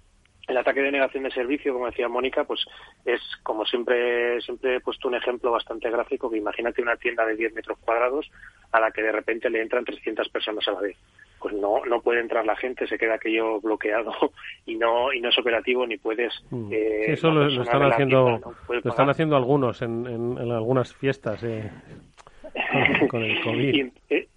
El 0.46 0.56
ataque 0.56 0.80
de 0.80 0.92
negación 0.92 1.24
de 1.24 1.30
servicio, 1.30 1.72
como 1.72 1.86
decía 1.86 2.08
Mónica, 2.08 2.44
pues 2.44 2.64
es, 3.04 3.20
como 3.42 3.64
siempre, 3.64 4.40
siempre 4.42 4.76
he 4.76 4.80
puesto 4.80 5.08
un 5.08 5.16
ejemplo 5.16 5.50
bastante 5.50 5.90
gráfico, 5.90 6.30
que 6.30 6.38
imagínate 6.38 6.82
una 6.82 6.96
tienda 6.96 7.26
de 7.26 7.34
10 7.34 7.54
metros 7.54 7.78
cuadrados 7.78 8.30
a 8.70 8.78
la 8.78 8.92
que 8.92 9.02
de 9.02 9.10
repente 9.10 9.50
le 9.50 9.60
entran 9.60 9.84
300 9.84 10.28
personas 10.28 10.66
a 10.68 10.72
la 10.72 10.80
vez. 10.80 10.96
Pues 11.40 11.54
no, 11.54 11.84
no 11.84 12.00
puede 12.00 12.20
entrar 12.20 12.46
la 12.46 12.56
gente, 12.56 12.86
se 12.86 12.96
queda 12.96 13.14
aquello 13.14 13.60
bloqueado 13.60 14.12
y 14.66 14.76
no, 14.76 15.12
y 15.12 15.20
no 15.20 15.30
es 15.30 15.38
operativo 15.38 15.86
ni 15.86 15.96
puedes. 15.96 16.32
Mm. 16.50 16.72
Eh, 16.72 17.12
eso 17.12 17.30
lo, 17.30 17.46
están 17.48 17.82
haciendo, 17.82 18.40
lo 18.68 18.90
están 18.90 19.10
haciendo 19.10 19.36
algunos 19.36 19.82
en, 19.82 20.06
en, 20.06 20.52
algunas 20.52 20.94
fiestas 20.94 21.42
eh, 21.42 21.68
con, 23.10 23.22
el 23.22 23.42
COVID. 23.42 23.90
Eh, 24.10 24.28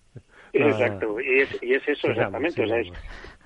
exacto, 0.53 1.19
y 1.21 1.41
es, 1.41 1.63
y 1.63 1.73
es 1.73 1.87
eso 1.87 2.07
exactamente. 2.07 2.63
o 2.63 2.67
sea, 2.67 2.79
es, 2.79 2.91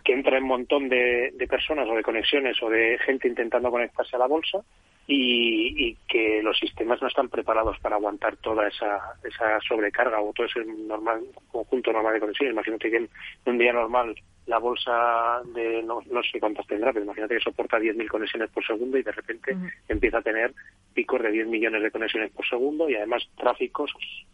que 0.04 0.14
entra 0.14 0.38
un 0.38 0.48
montón 0.48 0.90
de, 0.90 1.34
personas 1.50 1.88
o 1.90 1.96
de 1.96 2.04
conexiones 2.04 2.62
o 2.62 2.70
de 2.70 2.98
gente 3.06 3.28
intentando 3.28 3.72
conectarse 3.72 4.16
a 4.16 4.20
la 4.20 4.28
bolsa 4.28 4.60
y, 5.08 5.96
que 6.08 6.42
los 6.44 6.58
sistemas 6.58 7.02
no 7.02 7.08
están 7.08 7.30
preparados 7.30 7.78
para 7.80 7.96
aguantar 7.96 8.38
toda 8.38 8.68
esa, 8.68 9.00
esa 9.24 9.60
sobrecarga 9.62 10.22
o 10.22 10.32
todo 10.34 10.46
ese 10.46 10.64
normal, 10.64 11.22
conjunto 11.52 11.92
normal 11.92 12.14
de 12.14 12.20
conexiones. 12.20 12.54
Imagínate 12.54 12.90
que 12.90 12.98
en 12.98 13.10
un 13.46 13.58
día 13.58 13.74
normal 13.74 14.16
la 14.46 14.60
bolsa 14.60 15.42
de 15.54 15.82
no, 15.84 16.02
no 16.12 16.22
sé 16.24 16.40
cuántas 16.40 16.68
tendrá, 16.68 16.92
pero 16.92 17.06
imagínate 17.06 17.36
que 17.36 17.42
soporta 17.42 17.80
10.000 17.80 18.08
conexiones 18.08 18.50
por 18.52 18.66
segundo 18.66 18.98
y 18.98 19.04
de 19.04 19.12
repente 19.12 19.56
empieza 19.88 20.18
a 20.18 20.22
tener 20.22 20.54
picos 20.94 21.22
de 21.22 21.32
10 21.32 21.48
millones 21.48 21.82
de 21.82 21.92
conexiones 21.92 22.32
por 22.32 22.48
segundo 22.48 22.90
y 22.90 22.96
además 22.96 23.24
tráficos 23.38 23.94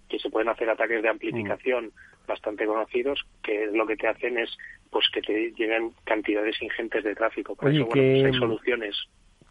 que 0.10 0.20
se 0.20 0.30
pueden 0.30 0.50
hacer 0.50 0.70
ataques 0.70 1.02
de 1.02 1.10
amplificación 1.10 1.92
bastante 2.28 2.66
conocidos 2.66 3.26
que 3.44 3.68
lo 3.72 3.86
que 3.86 3.98
te 3.98 4.08
hacen 4.08 4.38
es 4.38 4.58
pues 4.90 5.08
que 5.14 5.22
te 5.22 5.52
lleguen 5.52 5.92
cantidades 6.04 6.62
ingentes 6.62 7.04
de 7.04 7.16
tráfico. 7.16 7.56
Para 7.56 7.72
eso, 7.72 7.86
bueno, 7.86 8.02
pues 8.02 8.26
hay 8.26 8.40
soluciones. 8.40 8.96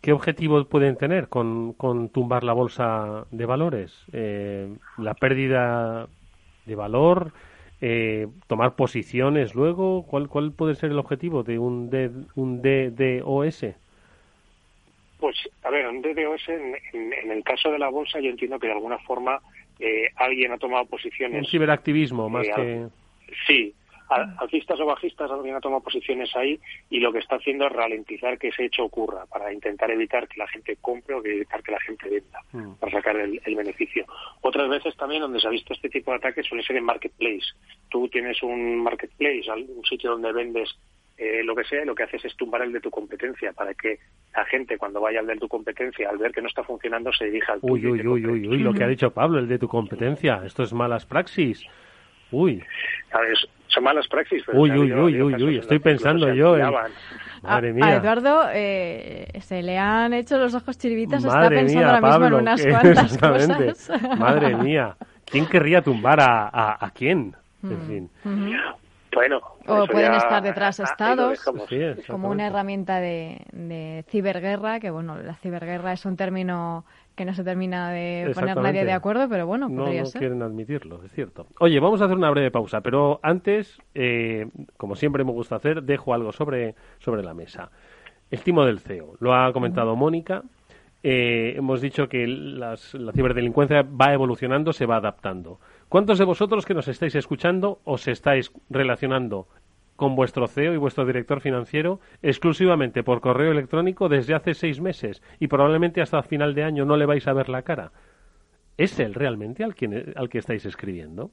¿Qué 0.00 0.12
objetivos 0.12 0.66
pueden 0.66 0.96
tener 0.96 1.28
con, 1.28 1.72
con 1.72 2.08
tumbar 2.10 2.44
la 2.44 2.52
bolsa 2.52 3.26
de 3.30 3.46
valores? 3.46 4.04
Eh, 4.12 4.68
¿La 4.96 5.14
pérdida 5.14 6.08
de 6.66 6.74
valor? 6.74 7.32
Eh, 7.80 8.26
tomar 8.46 8.74
posiciones 8.76 9.54
luego. 9.54 10.04
¿Cuál, 10.06 10.28
¿Cuál 10.28 10.52
puede 10.52 10.74
ser 10.74 10.90
el 10.90 10.98
objetivo 10.98 11.42
de 11.42 11.58
un, 11.58 11.90
de, 11.90 12.10
un 12.36 12.62
DDoS? 12.62 13.66
Pues, 15.18 15.36
a 15.64 15.70
ver, 15.70 15.86
un 15.88 16.00
DDoS, 16.00 16.48
en, 16.48 16.76
en, 16.92 17.30
el 17.32 17.42
caso 17.42 17.70
de 17.70 17.78
la 17.78 17.88
bolsa, 17.88 18.20
yo 18.20 18.30
entiendo 18.30 18.58
que 18.60 18.68
de 18.68 18.74
alguna 18.74 18.98
forma 18.98 19.40
eh, 19.80 20.08
alguien 20.14 20.52
ha 20.52 20.58
tomado 20.58 20.86
posiciones. 20.86 21.40
Un 21.40 21.50
ciberactivismo, 21.50 22.28
más 22.28 22.46
que. 22.54 22.86
Sí, 23.46 23.74
alcistas 24.08 24.80
o 24.80 24.86
bajistas, 24.86 25.30
alguien 25.30 25.54
ha 25.54 25.60
tomado 25.60 25.82
posiciones 25.82 26.34
ahí 26.34 26.58
y 26.90 27.00
lo 27.00 27.12
que 27.12 27.18
está 27.18 27.36
haciendo 27.36 27.66
es 27.66 27.72
ralentizar 27.72 28.38
que 28.38 28.48
ese 28.48 28.64
hecho 28.64 28.84
ocurra 28.84 29.26
para 29.26 29.52
intentar 29.52 29.90
evitar 29.90 30.26
que 30.28 30.38
la 30.38 30.48
gente 30.48 30.76
compre 30.80 31.14
o 31.14 31.22
que 31.22 31.34
evitar 31.34 31.62
que 31.62 31.72
la 31.72 31.80
gente 31.80 32.08
venda, 32.08 32.40
mm. 32.52 32.74
para 32.74 32.92
sacar 32.92 33.16
el, 33.16 33.40
beneficio. 33.54 34.06
Otras 34.40 34.68
veces 34.68 34.96
también 34.96 35.20
donde 35.20 35.40
se 35.40 35.48
ha 35.48 35.50
visto 35.50 35.72
este 35.72 35.88
tipo 35.88 36.10
de 36.12 36.18
ataques 36.18 36.46
suele 36.46 36.62
ser 36.62 36.76
en 36.76 36.84
marketplace. 36.84 37.46
Tú 37.88 38.08
tienes 38.08 38.42
un 38.42 38.82
marketplace, 38.82 39.50
un 39.50 39.84
sitio 39.84 40.12
donde 40.12 40.32
vendes 40.32 40.78
eh, 41.18 41.42
lo 41.42 41.56
que 41.56 41.64
sea, 41.64 41.82
y 41.82 41.84
lo 41.84 41.96
que 41.96 42.04
haces 42.04 42.24
es 42.24 42.36
tumbar 42.36 42.62
el 42.62 42.72
de 42.72 42.80
tu 42.80 42.90
competencia 42.90 43.52
para 43.52 43.74
que 43.74 43.98
la 44.32 44.44
gente 44.44 44.78
cuando 44.78 45.00
vaya 45.00 45.18
al 45.18 45.26
de 45.26 45.36
tu 45.36 45.48
competencia, 45.48 46.08
al 46.08 46.18
ver 46.18 46.30
que 46.30 46.40
no 46.40 46.46
está 46.46 46.62
funcionando, 46.62 47.12
se 47.12 47.24
dirija 47.24 47.54
al 47.54 47.60
tuyo. 47.60 47.90
Uy, 47.90 48.06
uy, 48.06 48.26
uy, 48.26 48.48
uy, 48.48 48.58
lo 48.58 48.72
que 48.72 48.84
ha 48.84 48.88
dicho 48.88 49.12
Pablo, 49.12 49.40
el 49.40 49.48
de 49.48 49.58
tu 49.58 49.66
competencia. 49.66 50.42
Esto 50.46 50.62
es 50.62 50.72
malas 50.72 51.06
praxis. 51.06 51.66
Uy. 52.30 52.62
Son 53.68 53.84
malas 53.84 54.08
praxis. 54.08 54.42
uy, 54.52 54.70
uy, 54.70 54.92
uy, 54.92 55.22
uy, 55.22 55.34
uy, 55.42 55.58
estoy 55.58 55.78
pensando 55.78 56.32
yo. 56.32 56.56
En... 56.56 56.72
Madre 57.42 57.72
mía. 57.72 57.86
A, 57.86 57.94
Eduardo 57.96 58.48
eh, 58.52 59.28
se 59.40 59.62
le 59.62 59.78
han 59.78 60.12
hecho 60.12 60.38
los 60.38 60.54
ojos 60.54 60.76
chiribitas, 60.76 61.24
está 61.24 61.48
pensando 61.48 61.86
ahora 61.86 62.00
mismo 62.00 62.26
en 62.26 62.34
unas 62.34 62.66
cuantas 62.66 63.18
cosas. 63.18 63.90
Madre 64.18 64.56
mía. 64.56 64.96
¿Quién 65.24 65.46
querría 65.46 65.82
tumbar 65.82 66.20
a, 66.20 66.48
a, 66.48 66.86
a 66.86 66.90
quién? 66.90 67.34
En 67.62 67.70
mm. 67.70 67.86
fin. 67.86 68.10
Bueno, 69.14 69.40
o 69.66 69.86
pueden 69.86 70.14
estar 70.14 70.42
detrás 70.42 70.80
estados 70.80 71.44
como 72.06 72.28
una 72.30 72.46
herramienta 72.46 73.00
de, 73.00 73.40
de, 73.52 74.04
ciberguerra, 74.08 74.80
que 74.80 74.90
bueno, 74.90 75.16
la 75.18 75.34
ciberguerra 75.34 75.92
es 75.92 76.04
un 76.04 76.16
término 76.16 76.84
que 77.18 77.24
no 77.24 77.34
se 77.34 77.42
termina 77.42 77.90
de 77.90 78.30
poner 78.32 78.56
nadie 78.56 78.84
de 78.84 78.92
acuerdo, 78.92 79.28
pero 79.28 79.44
bueno, 79.44 79.68
no, 79.68 79.84
podría 79.84 80.04
no 80.04 80.10
quieren 80.12 80.40
admitirlo, 80.40 81.02
es 81.04 81.12
cierto. 81.12 81.48
Oye, 81.58 81.80
vamos 81.80 82.00
a 82.00 82.04
hacer 82.04 82.16
una 82.16 82.30
breve 82.30 82.52
pausa, 82.52 82.80
pero 82.80 83.18
antes, 83.24 83.76
eh, 83.92 84.46
como 84.76 84.94
siempre 84.94 85.24
me 85.24 85.32
gusta 85.32 85.56
hacer, 85.56 85.82
dejo 85.82 86.14
algo 86.14 86.30
sobre, 86.30 86.76
sobre 87.00 87.24
la 87.24 87.34
mesa. 87.34 87.70
El 88.30 88.40
timo 88.42 88.64
del 88.64 88.78
CEO, 88.78 89.16
lo 89.18 89.34
ha 89.34 89.52
comentado 89.52 89.96
Mónica, 89.96 90.44
eh, 91.02 91.54
hemos 91.56 91.80
dicho 91.80 92.08
que 92.08 92.24
las, 92.28 92.94
la 92.94 93.12
ciberdelincuencia 93.12 93.82
va 93.82 94.12
evolucionando, 94.12 94.72
se 94.72 94.86
va 94.86 94.96
adaptando. 94.96 95.58
¿Cuántos 95.88 96.18
de 96.18 96.24
vosotros 96.24 96.64
que 96.66 96.74
nos 96.74 96.86
estáis 96.86 97.16
escuchando 97.16 97.80
os 97.84 98.06
estáis 98.06 98.52
relacionando 98.70 99.48
con 99.98 100.14
vuestro 100.14 100.46
CEO 100.46 100.74
y 100.74 100.76
vuestro 100.76 101.04
director 101.04 101.40
financiero 101.40 101.98
exclusivamente 102.22 103.02
por 103.02 103.20
correo 103.20 103.50
electrónico 103.50 104.08
desde 104.08 104.32
hace 104.32 104.54
seis 104.54 104.80
meses 104.80 105.24
y 105.40 105.48
probablemente 105.48 106.00
hasta 106.00 106.22
final 106.22 106.54
de 106.54 106.62
año 106.62 106.84
no 106.84 106.96
le 106.96 107.04
vais 107.04 107.26
a 107.26 107.32
ver 107.32 107.48
la 107.48 107.62
cara. 107.62 107.90
¿Es 108.76 109.00
él 109.00 109.12
realmente 109.12 109.64
al, 109.64 109.74
quien, 109.74 110.12
al 110.14 110.28
que 110.28 110.38
estáis 110.38 110.64
escribiendo? 110.66 111.32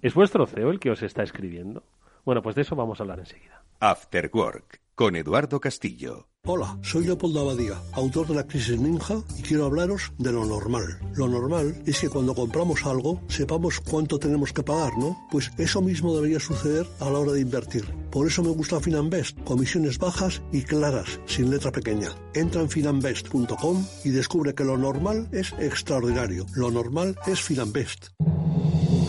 ¿Es 0.00 0.14
vuestro 0.14 0.46
CEO 0.46 0.70
el 0.70 0.80
que 0.80 0.90
os 0.90 1.02
está 1.02 1.22
escribiendo? 1.22 1.84
Bueno, 2.24 2.40
pues 2.40 2.56
de 2.56 2.62
eso 2.62 2.74
vamos 2.76 2.98
a 2.98 3.02
hablar 3.02 3.18
enseguida. 3.18 3.62
After 3.78 4.30
Work 4.32 4.80
con 4.94 5.14
Eduardo 5.14 5.60
Castillo. 5.60 6.28
Hola, 6.46 6.78
soy 6.82 7.04
Leopoldo 7.04 7.40
Abadía, 7.40 7.74
autor 7.92 8.26
de 8.28 8.34
La 8.34 8.46
Crisis 8.46 8.80
Ninja, 8.80 9.16
y 9.36 9.42
quiero 9.42 9.66
hablaros 9.66 10.12
de 10.18 10.32
lo 10.32 10.46
normal. 10.46 10.98
Lo 11.14 11.28
normal 11.28 11.82
es 11.84 12.00
que 12.00 12.08
cuando 12.08 12.34
compramos 12.34 12.86
algo 12.86 13.20
sepamos 13.28 13.80
cuánto 13.80 14.18
tenemos 14.18 14.52
que 14.52 14.62
pagar, 14.62 14.96
¿no? 14.96 15.18
Pues 15.30 15.50
eso 15.58 15.82
mismo 15.82 16.14
debería 16.14 16.40
suceder 16.40 16.86
a 17.00 17.10
la 17.10 17.18
hora 17.18 17.32
de 17.32 17.40
invertir. 17.40 17.84
Por 18.10 18.26
eso 18.26 18.42
me 18.42 18.50
gusta 18.50 18.80
Finanbest, 18.80 19.38
comisiones 19.44 19.98
bajas 19.98 20.40
y 20.50 20.62
claras, 20.62 21.20
sin 21.26 21.50
letra 21.50 21.70
pequeña. 21.70 22.08
Entra 22.32 22.62
en 22.62 22.70
finanbest.com 22.70 23.84
y 24.04 24.10
descubre 24.10 24.54
que 24.54 24.64
lo 24.64 24.78
normal 24.78 25.28
es 25.32 25.52
extraordinario. 25.58 26.46
Lo 26.54 26.70
normal 26.70 27.18
es 27.26 27.42
Finanbest. 27.42 28.08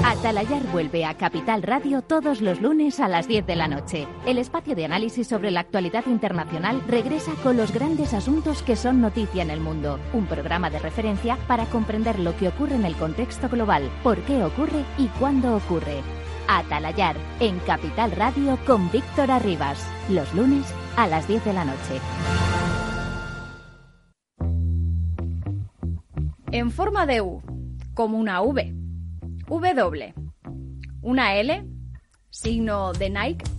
Atalayar 0.03 0.63
vuelve 0.71 1.03
a 1.03 1.15
Capital 1.15 1.61
Radio 1.61 2.01
todos 2.01 2.39
los 2.39 2.61
lunes 2.61 3.01
a 3.01 3.09
las 3.09 3.27
10 3.27 3.45
de 3.45 3.55
la 3.57 3.67
noche. 3.67 4.07
El 4.25 4.37
espacio 4.37 4.73
de 4.73 4.85
análisis 4.85 5.27
sobre 5.27 5.51
la 5.51 5.59
actualidad 5.59 6.05
internacional 6.07 6.81
regresa 6.87 7.28
con 7.37 7.57
los 7.57 7.73
grandes 7.73 8.13
asuntos 8.13 8.61
que 8.61 8.75
son 8.75 9.01
noticia 9.01 9.41
en 9.41 9.49
el 9.49 9.59
mundo. 9.59 9.99
Un 10.13 10.25
programa 10.25 10.69
de 10.69 10.79
referencia 10.79 11.37
para 11.47 11.65
comprender 11.65 12.19
lo 12.19 12.35
que 12.37 12.47
ocurre 12.47 12.75
en 12.75 12.85
el 12.85 12.95
contexto 12.95 13.49
global, 13.49 13.89
por 14.03 14.17
qué 14.19 14.43
ocurre 14.43 14.83
y 14.97 15.07
cuándo 15.19 15.55
ocurre. 15.55 16.01
Atalayar 16.47 17.15
en 17.39 17.59
Capital 17.59 18.11
Radio 18.11 18.57
con 18.65 18.91
Víctor 18.91 19.31
Arribas. 19.31 19.85
Los 20.09 20.33
lunes 20.33 20.65
a 20.97 21.07
las 21.07 21.27
10 21.27 21.45
de 21.45 21.53
la 21.53 21.65
noche. 21.65 22.01
En 26.51 26.71
forma 26.71 27.05
de 27.05 27.21
U, 27.21 27.41
como 27.93 28.17
una 28.17 28.41
V 28.41 28.73
W, 29.47 30.13
una 31.01 31.35
L, 31.35 31.65
signo 32.29 32.93
de 32.93 33.09
Nike. 33.09 33.58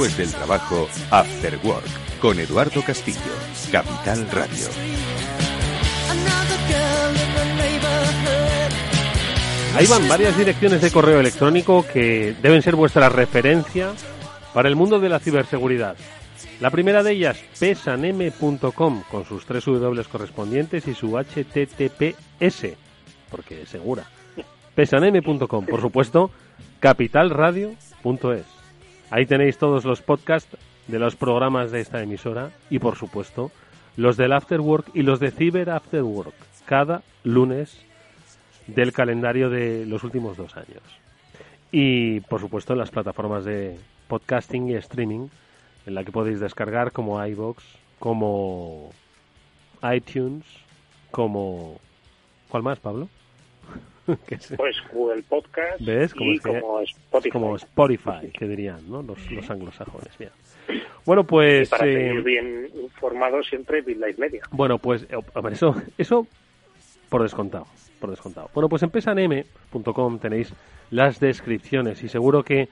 después 0.00 0.16
del 0.16 0.32
trabajo 0.32 0.88
After 1.10 1.58
Work 1.62 2.20
con 2.22 2.38
Eduardo 2.40 2.82
Castillo, 2.82 3.18
Capital 3.70 4.26
Radio. 4.30 4.66
Ahí 9.76 9.86
van 9.86 10.08
varias 10.08 10.38
direcciones 10.38 10.80
de 10.80 10.90
correo 10.90 11.20
electrónico 11.20 11.84
que 11.92 12.34
deben 12.40 12.62
ser 12.62 12.76
vuestra 12.76 13.10
referencia 13.10 13.92
para 14.54 14.70
el 14.70 14.76
mundo 14.76 15.00
de 15.00 15.10
la 15.10 15.18
ciberseguridad. 15.18 15.96
La 16.60 16.70
primera 16.70 17.02
de 17.02 17.12
ellas, 17.12 17.38
pesanm.com, 17.58 19.02
con 19.10 19.26
sus 19.26 19.44
tres 19.44 19.66
W 19.66 20.02
correspondientes 20.04 20.88
y 20.88 20.94
su 20.94 21.18
HTTPS, 21.18 22.68
porque 23.30 23.62
es 23.62 23.68
segura. 23.68 24.04
pesanm.com, 24.74 25.66
por 25.66 25.80
supuesto, 25.82 26.30
capitalradio.es. 26.80 28.59
Ahí 29.10 29.26
tenéis 29.26 29.58
todos 29.58 29.84
los 29.84 30.02
podcasts 30.02 30.56
de 30.86 30.98
los 31.00 31.16
programas 31.16 31.72
de 31.72 31.80
esta 31.80 32.00
emisora 32.00 32.50
y, 32.70 32.78
por 32.78 32.96
supuesto, 32.96 33.50
los 33.96 34.16
del 34.16 34.32
Afterwork 34.32 34.90
y 34.94 35.02
los 35.02 35.18
de 35.18 35.32
Cyber 35.32 35.70
Afterwork, 35.70 36.34
cada 36.64 37.02
lunes 37.24 37.84
del 38.68 38.92
calendario 38.92 39.50
de 39.50 39.84
los 39.84 40.04
últimos 40.04 40.36
dos 40.36 40.56
años. 40.56 40.82
Y, 41.72 42.20
por 42.20 42.40
supuesto, 42.40 42.72
en 42.72 42.78
las 42.78 42.90
plataformas 42.90 43.44
de 43.44 43.78
podcasting 44.06 44.68
y 44.68 44.74
streaming, 44.74 45.28
en 45.86 45.94
la 45.94 46.04
que 46.04 46.12
podéis 46.12 46.38
descargar 46.38 46.92
como 46.92 47.24
iVoox, 47.24 47.62
como 47.98 48.90
iTunes, 49.92 50.44
como... 51.10 51.80
¿Cuál 52.48 52.62
más, 52.62 52.78
Pablo? 52.78 53.08
pues 54.56 54.76
Google 54.92 55.22
Podcast 55.22 55.80
¿Ves? 55.80 56.12
y 56.16 56.38
como 56.38 56.80
Spotify. 56.80 57.30
Como 57.30 57.56
Spotify, 57.56 58.30
que 58.32 58.46
dirían 58.46 58.90
¿no? 58.90 59.02
los, 59.02 59.30
los 59.30 59.50
anglosajones. 59.50 60.16
Bien. 60.18 60.30
Bueno, 61.04 61.24
pues... 61.24 61.68
Y 61.68 61.70
para 61.70 61.84
seguir 61.84 62.22
bien 62.22 62.70
informado 62.80 63.42
siempre 63.42 63.80
BitLife 63.82 64.20
Media. 64.20 64.42
Bueno, 64.50 64.78
pues 64.78 65.06
eso, 65.50 65.74
eso 65.98 66.26
por 67.08 67.22
descontado, 67.22 67.66
por 68.00 68.10
descontado. 68.10 68.50
Bueno, 68.54 68.68
pues 68.68 68.82
en 68.82 68.90
pesanem.com 68.90 70.18
tenéis 70.18 70.54
las 70.90 71.20
descripciones 71.20 72.02
y 72.02 72.08
seguro 72.08 72.42
que 72.42 72.68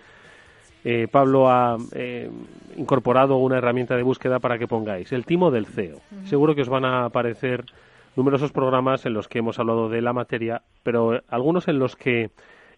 eh, 0.85 1.09
Pablo 1.11 1.51
ha 1.51 1.77
eh, 1.93 2.31
incorporado 2.77 3.37
una 3.37 3.59
herramienta 3.59 3.97
de 3.97 4.03
búsqueda 4.03 4.39
para 4.39 4.59
que 4.59 4.69
pongáis 4.69 5.13
el 5.13 5.27
timo 5.27 5.51
del 5.51 5.67
CEO. 5.67 6.01
Seguro 6.25 6.55
que 6.55 6.63
os 6.63 6.69
van 6.69 6.85
a 6.85 7.05
aparecer 7.05 7.65
numerosos 8.19 8.51
programas 8.51 9.07
en 9.07 9.15
los 9.15 9.29
que 9.29 9.39
hemos 9.39 9.61
hablado 9.61 9.89
de 9.89 10.03
la 10.03 10.13
materia, 10.13 10.63
pero 10.83 11.21
algunos 11.29 11.69
en 11.69 11.79
los 11.79 11.95
que 11.95 12.31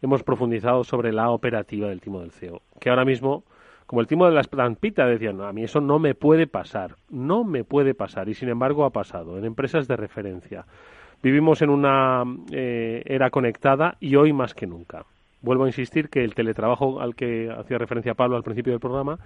hemos 0.03 0.22
profundizado 0.22 0.84
sobre 0.84 1.14
la 1.14 1.30
operativa 1.30 1.88
del 1.88 2.03
timo 2.03 2.20
del 2.20 2.30
CEO, 2.30 2.61
que 2.78 2.91
ahora 2.91 3.07
mismo, 3.07 3.43
como 3.86 4.03
el 4.03 4.07
timo 4.07 4.26
de 4.26 4.32
la 4.32 4.43
estampita, 4.43 5.07
decían, 5.07 5.38
no, 5.38 5.45
a 5.45 5.55
mí 5.55 5.64
eso 5.64 5.80
no 5.80 5.99
me 5.99 6.14
puede 6.14 6.47
pasar, 6.47 6.97
no 7.09 7.43
me 7.43 7.64
puede 7.64 7.95
pasar, 7.95 8.28
y 8.28 8.34
sin 8.34 8.51
embargo 8.51 8.84
ha 8.84 8.91
pasado 8.91 9.38
en 9.38 9.47
empresas 9.47 9.88
de 9.88 9.97
referencia. 9.97 10.66
Vivimos 11.22 11.62
en 11.62 11.70
una 11.70 12.22
eh, 12.53 13.03
era 13.07 13.30
conectada 13.30 13.97
y 13.99 14.16
hoy 14.16 14.34
más 14.34 14.53
que 14.53 14.66
nunca. 14.66 15.07
Vuelvo 15.41 15.64
a 15.64 15.68
insistir 15.68 16.11
que 16.11 16.22
el 16.22 16.34
teletrabajo 16.34 17.01
al 17.01 17.14
que 17.14 17.51
hacía 17.51 17.78
referencia 17.78 18.12
Pablo 18.12 18.36
al 18.36 18.43
principio 18.43 18.74
del 18.74 18.80
programa 18.80 19.18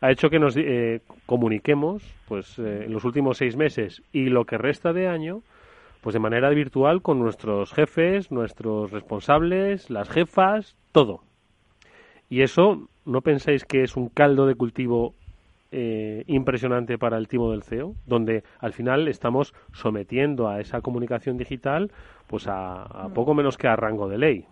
ha 0.00 0.10
hecho 0.10 0.30
que 0.30 0.38
nos 0.38 0.56
eh, 0.56 1.02
comuniquemos 1.26 2.02
pues 2.26 2.58
eh, 2.58 2.84
en 2.86 2.92
los 2.92 3.04
últimos 3.04 3.36
seis 3.36 3.54
meses 3.54 4.02
y 4.12 4.30
lo 4.30 4.46
que 4.46 4.56
resta 4.56 4.94
de 4.94 5.08
año 5.08 5.42
pues 6.00 6.14
de 6.14 6.20
manera 6.20 6.48
virtual 6.50 7.02
con 7.02 7.18
nuestros 7.18 7.72
jefes, 7.72 8.30
nuestros 8.30 8.90
responsables, 8.90 9.90
las 9.90 10.08
jefas, 10.08 10.76
todo. 10.92 11.20
Y 12.30 12.42
eso, 12.42 12.88
¿no 13.04 13.20
pensáis 13.22 13.64
que 13.64 13.82
es 13.82 13.96
un 13.96 14.08
caldo 14.08 14.46
de 14.46 14.54
cultivo 14.54 15.14
eh, 15.70 16.24
impresionante 16.26 16.98
para 16.98 17.18
el 17.18 17.28
timo 17.28 17.50
del 17.50 17.62
CEO? 17.62 17.94
Donde 18.06 18.44
al 18.58 18.72
final 18.72 19.08
estamos 19.08 19.54
sometiendo 19.72 20.48
a 20.48 20.60
esa 20.60 20.80
comunicación 20.80 21.36
digital 21.36 21.90
pues 22.26 22.46
a, 22.46 22.82
a 22.82 23.08
poco 23.08 23.34
menos 23.34 23.56
que 23.56 23.68
a 23.68 23.76
rango 23.76 24.08
de 24.08 24.18
ley. 24.18 24.46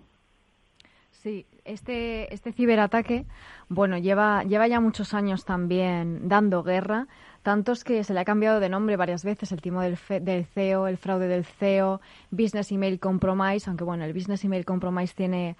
Sí, 1.10 1.44
este, 1.64 2.32
este 2.32 2.52
ciberataque, 2.52 3.26
bueno, 3.68 3.98
lleva, 3.98 4.44
lleva 4.44 4.68
ya 4.68 4.80
muchos 4.80 5.12
años 5.12 5.44
también 5.44 6.28
dando 6.28 6.62
guerra 6.62 7.08
tantos 7.46 7.84
que 7.84 8.02
se 8.02 8.12
le 8.12 8.18
ha 8.18 8.24
cambiado 8.24 8.58
de 8.58 8.68
nombre 8.68 8.96
varias 8.96 9.22
veces, 9.22 9.52
el 9.52 9.62
timo 9.62 9.80
del, 9.80 9.96
del, 10.22 10.46
CEO, 10.46 10.88
el 10.88 10.96
fraude 10.96 11.28
del 11.28 11.44
CEO, 11.44 12.00
Business 12.32 12.72
Email 12.72 12.98
Compromise, 12.98 13.70
aunque 13.70 13.84
bueno, 13.84 14.04
el 14.04 14.12
Business 14.12 14.44
Email 14.44 14.64
Compromise 14.64 15.14
tiene 15.14 15.56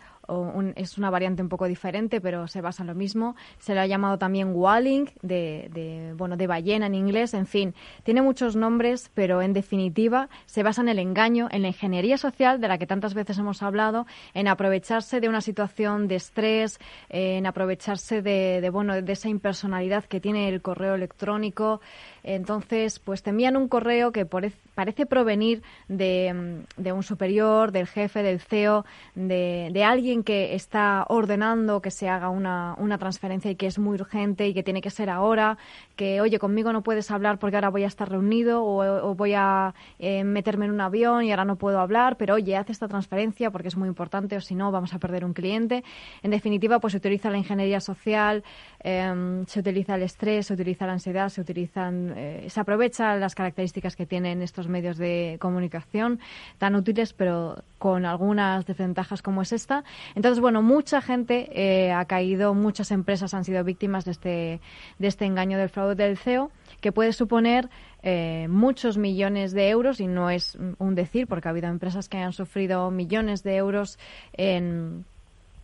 es 0.75 0.99
una 0.99 1.11
variante 1.11 1.43
un 1.43 1.49
poco 1.49 1.67
diferente, 1.67 2.21
pero 2.21 2.47
se 2.49 2.61
basa 2.61 2.83
en 2.83 2.89
lo 2.89 2.95
mismo. 2.95 3.37
Se 3.59 3.75
le 3.75 3.81
ha 3.81 3.87
llamado 3.87 4.19
también 4.19 4.53
walling, 4.55 5.07
de, 5.23 6.15
bueno, 6.17 6.37
de 6.37 6.47
ballena 6.47 6.87
en 6.87 6.95
inglés, 6.95 7.35
en 7.35 7.47
fin. 7.47 7.75
Tiene 8.03 8.23
muchos 8.23 8.57
nombres, 8.57 9.11
pero 9.15 9.43
en 9.43 9.53
definitiva 9.53 10.29
se 10.47 10.63
basa 10.63 10.83
en 10.83 10.89
el 10.89 10.99
engaño, 10.99 11.49
en 11.51 11.63
la 11.63 11.69
ingeniería 11.69 12.17
social 12.19 12.61
de 12.61 12.69
la 12.69 12.79
que 12.79 12.87
tantas 12.87 13.15
veces 13.15 13.39
hemos 13.39 13.63
hablado, 13.63 14.07
en 14.35 14.49
aprovecharse 14.49 15.21
de 15.21 15.29
una 15.29 15.41
situación 15.41 16.09
de 16.09 16.17
estrés, 16.17 16.79
en 17.09 17.47
aprovecharse 17.47 18.23
de, 18.23 18.61
de 18.61 18.71
bueno, 18.71 19.01
de 19.01 19.13
esa 19.13 19.29
impersonalidad 19.29 20.05
que 20.05 20.21
tiene 20.21 20.49
el 20.49 20.63
correo 20.63 20.95
electrónico. 20.95 21.81
Entonces, 22.27 22.99
pues 22.99 23.23
te 23.23 23.31
envían 23.31 23.57
un 23.57 23.69
correo 23.69 24.11
que 24.11 24.27
parece 24.27 25.07
provenir 25.07 25.63
de, 25.89 26.65
de 26.77 26.93
un 26.93 27.05
superior, 27.05 27.71
del 27.71 27.87
jefe, 27.87 28.23
del 28.23 28.41
CEO, 28.41 28.85
de, 29.15 29.71
de 29.73 29.85
alguien 29.85 30.25
que 30.25 30.55
está 30.55 31.07
ordenando 31.09 31.81
que 31.81 31.93
se 31.93 32.09
haga 32.09 32.29
una, 32.29 32.75
una 32.79 32.99
transferencia 32.99 33.51
y 33.51 33.55
que 33.55 33.67
es 33.67 33.79
muy 33.79 33.95
urgente 33.95 34.49
y 34.49 34.55
que 34.55 34.63
tiene 34.63 34.83
que 34.83 34.91
ser 34.91 35.09
ahora, 35.09 35.57
que, 35.95 36.21
oye, 36.21 36.39
conmigo 36.39 36.73
no 36.73 36.83
puedes 36.83 37.11
hablar 37.11 37.39
porque 37.39 37.57
ahora 37.57 37.71
voy 37.71 37.85
a 37.85 37.87
estar 37.87 38.11
reunido 38.11 38.65
o, 38.65 39.15
voy 39.15 39.35
a 39.35 39.75
eh, 39.99 40.25
meterme 40.25 40.67
en 40.67 40.73
un 40.73 40.81
avión 40.81 41.25
y 41.25 41.31
ahora 41.31 41.45
no 41.45 41.57
puedo 41.57 41.79
hablar, 41.81 42.17
pero 42.17 42.35
oye, 42.35 42.57
haz 42.57 42.71
esta 42.71 42.89
transferencia 42.89 43.51
porque 43.51 43.69
es 43.69 43.77
muy 43.77 43.89
importante 43.89 44.37
o 44.37 44.41
si 44.41 44.55
no 44.55 44.71
vamos 44.73 44.95
a 44.95 44.99
perder 44.99 45.25
un 45.25 45.33
cliente. 45.33 45.85
En 46.23 46.31
definitiva, 46.31 46.81
pues 46.81 46.93
se 46.93 46.99
utiliza 46.99 47.31
la 47.31 47.39
ingeniería 47.39 47.81
social, 47.81 48.43
em, 48.81 49.47
se 49.47 49.61
utiliza 49.61 49.95
el 49.95 50.03
estrés, 50.03 50.47
se 50.47 50.55
utiliza 50.55 50.87
la 50.87 50.95
ansiedad, 50.95 51.29
se 51.29 51.41
utilizan, 51.41 52.16
eh, 52.17 52.47
se 52.49 52.61
aprovechan 52.61 53.21
las 53.21 53.35
características 53.35 53.95
que 53.95 54.07
tienen 54.07 54.41
estos 54.41 54.69
medios 54.69 54.97
de 54.97 55.37
comunicación 55.39 56.19
tan 56.59 56.75
útiles, 56.75 57.13
pero 57.13 57.63
con 57.79 58.07
algunas 58.07 58.65
desventajas 58.65 59.21
como 59.21 59.43
es 59.43 59.53
esta. 59.53 59.85
Entonces, 60.15 60.41
bueno, 60.41 60.63
mucha 60.63 61.03
gente 61.03 61.51
eh, 61.53 61.93
ha 61.93 62.07
caído, 62.07 62.55
muchas 62.55 62.91
empresas 62.91 63.35
han 63.35 63.45
sido 63.45 63.63
víctimas 63.65 64.05
de 64.07 64.11
este, 64.13 64.61
de 64.99 65.07
este 65.07 65.27
engaño 65.27 65.59
del 65.59 65.69
fraude 65.69 65.95
del 65.95 66.17
CEO, 66.17 66.51
que 66.81 66.91
puede 66.91 67.13
suponer 67.13 67.69
eh, 68.03 68.47
muchos 68.49 68.97
millones 68.97 69.53
de 69.53 69.69
euros, 69.69 70.01
y 70.01 70.07
no 70.07 70.31
es 70.31 70.57
un 70.79 70.95
decir, 70.95 71.27
porque 71.27 71.49
ha 71.49 71.51
habido 71.51 71.69
empresas 71.69 72.09
que 72.09 72.19
han 72.19 72.33
sufrido 72.33 72.91
millones 72.91 73.43
de 73.43 73.57
euros 73.57 73.99
en 74.33 75.05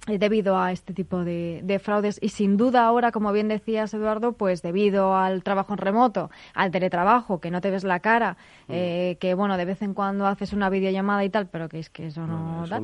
debido 0.06 0.58
a 0.58 0.72
este 0.72 0.92
tipo 0.92 1.24
de, 1.24 1.80
fraudes 1.82 2.18
y 2.20 2.30
sin 2.30 2.56
duda 2.56 2.84
ahora, 2.84 3.12
como 3.12 3.32
bien 3.32 3.48
decías 3.48 3.94
Eduardo, 3.94 4.32
pues 4.32 4.62
debido 4.62 5.14
al 5.14 5.42
trabajo 5.42 5.74
en 5.74 5.78
remoto, 5.78 6.30
al 6.54 6.70
teletrabajo, 6.70 7.40
que 7.40 7.50
no 7.50 7.60
te 7.60 7.70
ves 7.70 7.84
la 7.84 8.00
cara, 8.00 8.36
mm. 8.66 8.72
eh, 8.72 9.16
que 9.20 9.34
bueno, 9.34 9.56
de 9.56 9.64
vez 9.64 9.80
en 9.82 9.94
cuando 9.94 10.26
haces 10.26 10.52
una 10.52 10.70
videollamada 10.70 11.24
y 11.24 11.30
tal, 11.30 11.46
pero 11.46 11.68
que 11.68 11.78
es 11.78 11.88
que 11.88 12.06
eso 12.06 12.26
no, 12.26 12.66
da, 12.66 12.80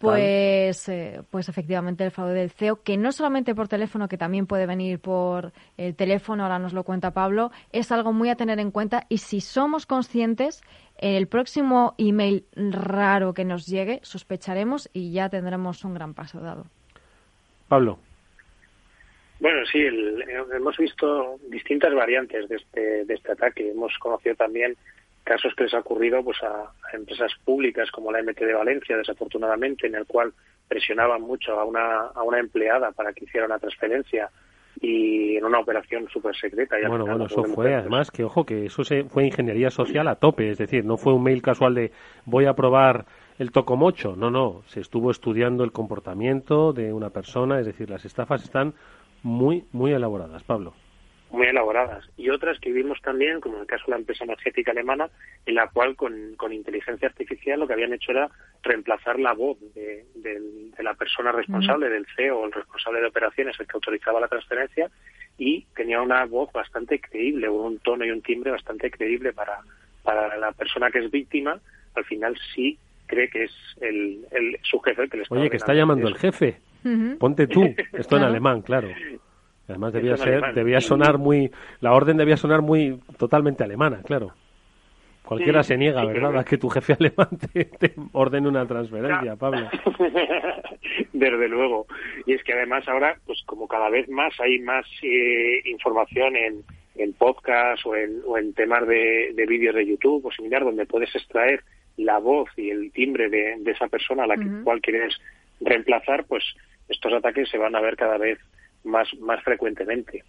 pues, 0.00 0.88
eh, 0.88 1.22
pues 1.30 1.48
efectivamente 1.48 2.04
el 2.04 2.10
fraude 2.10 2.34
del 2.34 2.50
CEO, 2.50 2.82
que 2.82 2.96
no 2.96 3.10
solamente 3.10 3.54
por 3.54 3.68
teléfono, 3.68 4.08
que 4.08 4.18
también 4.18 4.46
puede 4.46 4.66
venir 4.66 5.00
por 5.00 5.52
el 5.76 5.96
teléfono, 5.96 6.44
ahora 6.44 6.58
nos 6.58 6.72
lo 6.72 6.84
cuenta 6.84 7.12
Pablo, 7.12 7.50
es 7.72 7.90
algo 7.90 8.12
muy 8.12 8.28
a 8.28 8.36
tener 8.36 8.60
en 8.60 8.70
cuenta 8.70 9.06
y 9.08 9.18
si 9.18 9.40
somos 9.40 9.86
conscientes 9.86 10.62
el 10.98 11.26
próximo 11.26 11.94
email 11.98 12.44
raro 12.54 13.34
que 13.34 13.44
nos 13.44 13.66
llegue, 13.66 14.00
sospecharemos 14.02 14.88
y 14.92 15.12
ya 15.12 15.28
tendremos 15.28 15.84
un 15.84 15.94
gran 15.94 16.14
paso 16.14 16.40
dado. 16.40 16.66
Pablo. 17.68 17.98
Bueno, 19.40 19.66
sí, 19.66 19.80
hemos 20.54 20.76
visto 20.76 21.40
distintas 21.48 21.92
variantes 21.92 22.48
de 22.48 22.56
este, 22.56 23.04
de 23.04 23.14
este 23.14 23.32
ataque. 23.32 23.70
Hemos 23.70 23.98
conocido 23.98 24.36
también 24.36 24.76
casos 25.24 25.54
que 25.56 25.64
les 25.64 25.74
ha 25.74 25.80
ocurrido 25.80 26.22
pues, 26.22 26.40
a, 26.42 26.72
empresas 26.92 27.32
públicas 27.44 27.90
como 27.90 28.12
la 28.12 28.22
MT 28.22 28.38
de 28.38 28.54
Valencia, 28.54 28.96
desafortunadamente, 28.96 29.86
en 29.86 29.96
el 29.96 30.06
cual 30.06 30.32
presionaban 30.68 31.22
mucho 31.22 31.58
a 31.58 31.64
una, 31.64 32.06
a 32.14 32.22
una 32.22 32.38
empleada 32.38 32.92
para 32.92 33.12
que 33.12 33.24
hiciera 33.24 33.46
una 33.46 33.58
transferencia 33.58 34.30
y 34.82 35.36
en 35.36 35.44
una 35.44 35.60
operación 35.60 36.08
súper 36.12 36.34
secreta. 36.34 36.76
bueno, 36.88 37.06
bueno, 37.06 37.26
eso 37.26 37.44
fue, 37.44 37.74
además, 37.74 38.10
que 38.10 38.24
ojo, 38.24 38.44
que 38.44 38.66
eso 38.66 38.82
se, 38.82 39.04
fue 39.04 39.24
ingeniería 39.24 39.70
social 39.70 40.08
a 40.08 40.16
tope, 40.16 40.50
es 40.50 40.58
decir, 40.58 40.84
no 40.84 40.96
fue 40.96 41.14
un 41.14 41.22
mail 41.22 41.40
casual 41.40 41.74
de 41.74 41.92
voy 42.26 42.46
a 42.46 42.54
probar 42.54 43.06
el 43.38 43.52
tocomocho, 43.52 44.16
no, 44.16 44.30
no, 44.30 44.62
se 44.66 44.80
estuvo 44.80 45.12
estudiando 45.12 45.62
el 45.62 45.70
comportamiento 45.70 46.72
de 46.72 46.92
una 46.92 47.10
persona, 47.10 47.60
es 47.60 47.66
decir, 47.66 47.88
las 47.88 48.04
estafas 48.04 48.42
están 48.42 48.74
muy, 49.22 49.64
muy 49.72 49.92
elaboradas. 49.92 50.42
Pablo 50.42 50.74
muy 51.32 51.46
elaboradas. 51.46 52.04
Y 52.16 52.28
otras 52.28 52.58
que 52.60 52.70
vimos 52.70 53.00
también, 53.00 53.40
como 53.40 53.56
en 53.56 53.62
el 53.62 53.66
caso 53.66 53.84
de 53.86 53.92
la 53.92 53.96
empresa 53.96 54.24
energética 54.24 54.70
alemana, 54.70 55.08
en 55.46 55.54
la 55.54 55.68
cual 55.68 55.96
con, 55.96 56.34
con 56.36 56.52
inteligencia 56.52 57.08
artificial 57.08 57.58
lo 57.58 57.66
que 57.66 57.72
habían 57.72 57.94
hecho 57.94 58.12
era 58.12 58.30
reemplazar 58.62 59.18
la 59.18 59.32
voz 59.32 59.58
de, 59.74 60.04
la 60.78 60.94
persona 60.94 61.32
responsable, 61.32 61.88
del 61.88 62.06
CEO 62.16 62.38
o 62.38 62.46
el 62.46 62.52
responsable 62.52 63.00
de 63.00 63.06
operaciones, 63.06 63.58
el 63.58 63.66
que 63.66 63.76
autorizaba 63.76 64.20
la 64.20 64.28
transferencia, 64.28 64.90
y 65.38 65.64
tenía 65.74 66.02
una 66.02 66.24
voz 66.26 66.52
bastante 66.52 67.00
creíble, 67.00 67.48
un 67.48 67.78
tono 67.78 68.04
y 68.04 68.10
un 68.10 68.20
timbre 68.20 68.50
bastante 68.50 68.90
creíble 68.90 69.32
para, 69.32 69.60
para 70.02 70.36
la 70.36 70.52
persona 70.52 70.90
que 70.90 70.98
es 70.98 71.10
víctima. 71.10 71.60
Al 71.94 72.04
final 72.04 72.38
sí 72.54 72.78
cree 73.06 73.28
que 73.28 73.44
es 73.44 73.52
el, 73.80 74.26
el 74.30 74.58
su 74.62 74.78
jefe 74.80 75.02
el 75.02 75.10
que 75.10 75.16
le 75.16 75.22
está 75.22 75.34
Oye, 75.34 75.50
que 75.50 75.56
está 75.56 75.74
llamando 75.74 76.08
el 76.08 76.16
jefe. 76.16 76.60
Ponte 77.18 77.46
tú. 77.46 77.74
Esto 77.92 78.16
en 78.18 78.24
alemán, 78.24 78.60
claro. 78.60 78.88
Además 79.72 79.92
debía 79.92 80.16
ser, 80.16 80.54
debía 80.54 80.80
sonar 80.80 81.18
muy, 81.18 81.50
la 81.80 81.92
orden 81.92 82.16
debía 82.16 82.36
sonar 82.36 82.62
muy 82.62 82.98
totalmente 83.18 83.64
alemana, 83.64 84.02
claro. 84.02 84.32
Cualquiera 85.24 85.62
se 85.62 85.76
niega, 85.76 86.04
¿verdad?, 86.04 86.36
a 86.36 86.44
que 86.44 86.58
tu 86.58 86.68
jefe 86.68 86.92
alemán 86.98 87.28
te, 87.52 87.94
ordene 88.12 88.48
una 88.48 88.66
transferencia, 88.66 89.36
Pablo. 89.36 89.68
Desde 91.12 91.48
luego. 91.48 91.86
Y 92.26 92.34
es 92.34 92.42
que 92.42 92.52
además 92.52 92.86
ahora, 92.88 93.16
pues 93.24 93.42
como 93.46 93.68
cada 93.68 93.88
vez 93.88 94.08
más 94.08 94.38
hay 94.40 94.58
más 94.60 94.84
eh, 95.02 95.62
información 95.66 96.36
en, 96.36 96.64
en 96.96 97.12
podcast 97.14 97.86
o 97.86 97.94
en, 97.96 98.20
o 98.26 98.36
en 98.36 98.52
temas 98.52 98.86
de, 98.86 99.32
de 99.34 99.46
vídeos 99.46 99.74
de 99.74 99.86
YouTube 99.86 100.26
o 100.26 100.32
similar, 100.32 100.64
donde 100.64 100.86
puedes 100.86 101.14
extraer 101.14 101.62
la 101.96 102.18
voz 102.18 102.48
y 102.56 102.70
el 102.70 102.90
timbre 102.92 103.28
de, 103.28 103.62
esa 103.66 103.88
persona 103.88 104.24
a 104.24 104.26
la 104.26 104.36
que, 104.36 104.46
cual 104.64 104.80
quieres 104.80 105.14
reemplazar, 105.60 106.24
pues 106.24 106.44
estos 106.88 107.12
ataques 107.12 107.48
se 107.48 107.58
van 107.58 107.76
a 107.76 107.80
ver 107.80 107.96
cada 107.96 108.18
vez 108.18 108.38
más, 108.84 109.08
más 109.20 109.42
frecuentemente. 109.42 110.24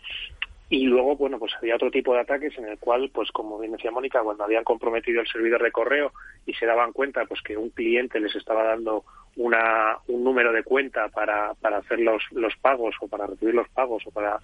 Y 0.69 0.85
luego, 0.85 1.15
bueno, 1.15 1.37
pues 1.37 1.53
había 1.55 1.75
otro 1.75 1.91
tipo 1.91 2.13
de 2.13 2.21
ataques 2.21 2.57
en 2.57 2.67
el 2.67 2.79
cual, 2.79 3.11
pues 3.13 3.31
como 3.31 3.59
bien 3.59 3.73
decía 3.73 3.91
Mónica, 3.91 4.23
cuando 4.23 4.43
habían 4.43 4.63
comprometido 4.63 5.21
el 5.21 5.27
servidor 5.27 5.61
de 5.61 5.71
correo 5.71 6.13
y 6.47 6.53
se 6.55 6.65
daban 6.65 6.93
cuenta 6.93 7.25
pues 7.25 7.41
que 7.41 7.57
un 7.57 7.69
cliente 7.69 8.19
les 8.19 8.35
estaba 8.35 8.63
dando 8.63 9.03
una, 9.35 9.97
un 10.07 10.23
número 10.23 10.51
de 10.51 10.63
cuenta 10.63 11.09
para, 11.09 11.53
para 11.55 11.77
hacer 11.77 11.99
los, 11.99 12.23
los 12.31 12.55
pagos 12.57 12.95
o 13.01 13.07
para 13.07 13.27
recibir 13.27 13.53
los 13.53 13.69
pagos 13.69 14.01
o 14.07 14.11
para, 14.11 14.39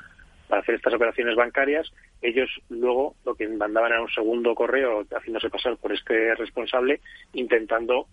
para 0.48 0.62
hacer 0.62 0.76
estas 0.76 0.94
operaciones 0.94 1.36
bancarias, 1.36 1.92
ellos 2.22 2.50
luego 2.70 3.16
lo 3.26 3.36
que 3.36 3.48
mandaban 3.48 3.92
era 3.92 4.02
un 4.02 4.10
segundo 4.10 4.54
correo 4.56 5.06
haciéndose 5.12 5.50
pasar 5.50 5.78
por 5.78 5.94
este 5.94 6.36
responsable 6.36 7.02
intentando 7.34 8.08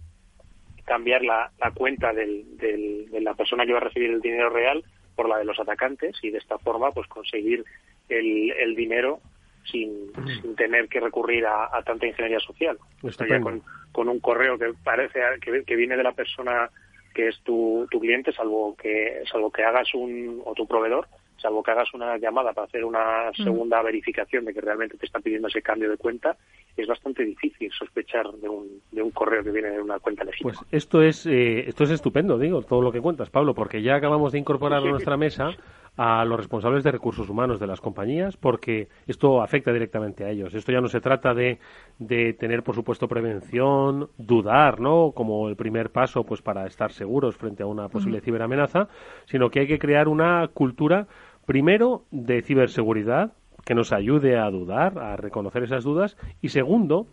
cambiar 0.84 1.22
la, 1.22 1.50
la 1.58 1.70
cuenta 1.72 2.12
del, 2.12 2.56
del, 2.56 3.10
de 3.10 3.20
la 3.20 3.34
persona 3.34 3.64
que 3.64 3.70
iba 3.70 3.78
a 3.78 3.84
recibir 3.84 4.10
el 4.10 4.20
dinero 4.20 4.50
real 4.50 4.84
por 5.16 5.28
la 5.28 5.38
de 5.38 5.44
los 5.44 5.58
atacantes 5.58 6.16
y 6.22 6.30
de 6.30 6.38
esta 6.38 6.58
forma 6.58 6.92
pues 6.92 7.08
conseguir 7.08 7.64
el, 8.08 8.52
el 8.52 8.76
dinero 8.76 9.20
sin, 9.64 10.12
sin, 10.40 10.54
tener 10.54 10.88
que 10.88 11.00
recurrir 11.00 11.44
a, 11.46 11.82
tanta 11.84 12.06
ingeniería 12.06 12.38
social. 12.38 12.78
Con, 13.42 13.62
con, 13.90 14.08
un 14.08 14.20
correo 14.20 14.58
que 14.58 14.72
parece 14.84 15.20
que, 15.40 15.64
que, 15.64 15.76
viene 15.76 15.96
de 15.96 16.04
la 16.04 16.12
persona 16.12 16.70
que 17.14 17.28
es 17.28 17.40
tu, 17.40 17.88
tu 17.90 17.98
cliente, 17.98 18.32
salvo 18.32 18.76
que 18.76 19.22
salvo 19.30 19.50
que 19.50 19.64
hagas 19.64 19.92
un 19.94 20.40
o 20.44 20.54
tu 20.54 20.68
proveedor, 20.68 21.08
salvo 21.46 21.62
que 21.62 21.70
hagas 21.70 21.94
una 21.94 22.18
llamada 22.18 22.52
para 22.52 22.66
hacer 22.66 22.84
una 22.84 23.30
segunda 23.32 23.80
verificación 23.80 24.44
de 24.44 24.52
que 24.52 24.60
realmente 24.60 24.96
te 24.96 25.06
está 25.06 25.20
pidiendo 25.20 25.46
ese 25.46 25.62
cambio 25.62 25.88
de 25.88 25.96
cuenta, 25.96 26.36
es 26.76 26.88
bastante 26.88 27.24
difícil 27.24 27.70
sospechar 27.70 28.32
de 28.32 28.48
un, 28.48 28.80
de 28.90 29.00
un 29.00 29.12
correo 29.12 29.44
que 29.44 29.52
viene 29.52 29.70
de 29.70 29.80
una 29.80 30.00
cuenta 30.00 30.24
legítima. 30.24 30.52
Pues 30.52 30.66
esto 30.72 31.02
es, 31.02 31.24
eh, 31.26 31.68
esto 31.68 31.84
es 31.84 31.90
estupendo, 31.90 32.36
digo, 32.36 32.62
todo 32.62 32.82
lo 32.82 32.90
que 32.90 33.00
cuentas, 33.00 33.30
Pablo, 33.30 33.54
porque 33.54 33.80
ya 33.80 33.94
acabamos 33.94 34.32
de 34.32 34.40
incorporar 34.40 34.82
a 34.82 34.90
nuestra 34.90 35.16
mesa 35.16 35.50
a 35.96 36.24
los 36.26 36.36
responsables 36.36 36.84
de 36.84 36.92
recursos 36.92 37.28
humanos 37.30 37.58
de 37.58 37.66
las 37.66 37.80
compañías, 37.80 38.36
porque 38.36 38.88
esto 39.06 39.40
afecta 39.40 39.72
directamente 39.72 40.24
a 40.24 40.30
ellos. 40.30 40.52
Esto 40.54 40.72
ya 40.72 40.80
no 40.80 40.88
se 40.88 41.00
trata 41.00 41.32
de, 41.32 41.58
de 41.98 42.34
tener, 42.34 42.62
por 42.62 42.74
supuesto, 42.74 43.08
prevención, 43.08 44.10
dudar, 44.18 44.78
¿no? 44.78 45.12
Como 45.14 45.48
el 45.48 45.56
primer 45.56 45.90
paso, 45.90 46.24
pues 46.24 46.42
para 46.42 46.66
estar 46.66 46.92
seguros 46.92 47.36
frente 47.36 47.62
a 47.62 47.66
una 47.66 47.88
posible 47.88 48.20
ciberamenaza, 48.20 48.88
sino 49.24 49.48
que 49.48 49.60
hay 49.60 49.66
que 49.66 49.78
crear 49.78 50.08
una 50.08 50.48
cultura, 50.48 51.06
primero, 51.46 52.04
de 52.10 52.42
ciberseguridad, 52.42 53.32
que 53.64 53.74
nos 53.74 53.92
ayude 53.92 54.38
a 54.38 54.50
dudar, 54.50 54.98
a 54.98 55.16
reconocer 55.16 55.62
esas 55.62 55.84
dudas, 55.84 56.16
y 56.42 56.50
segundo, 56.50 57.06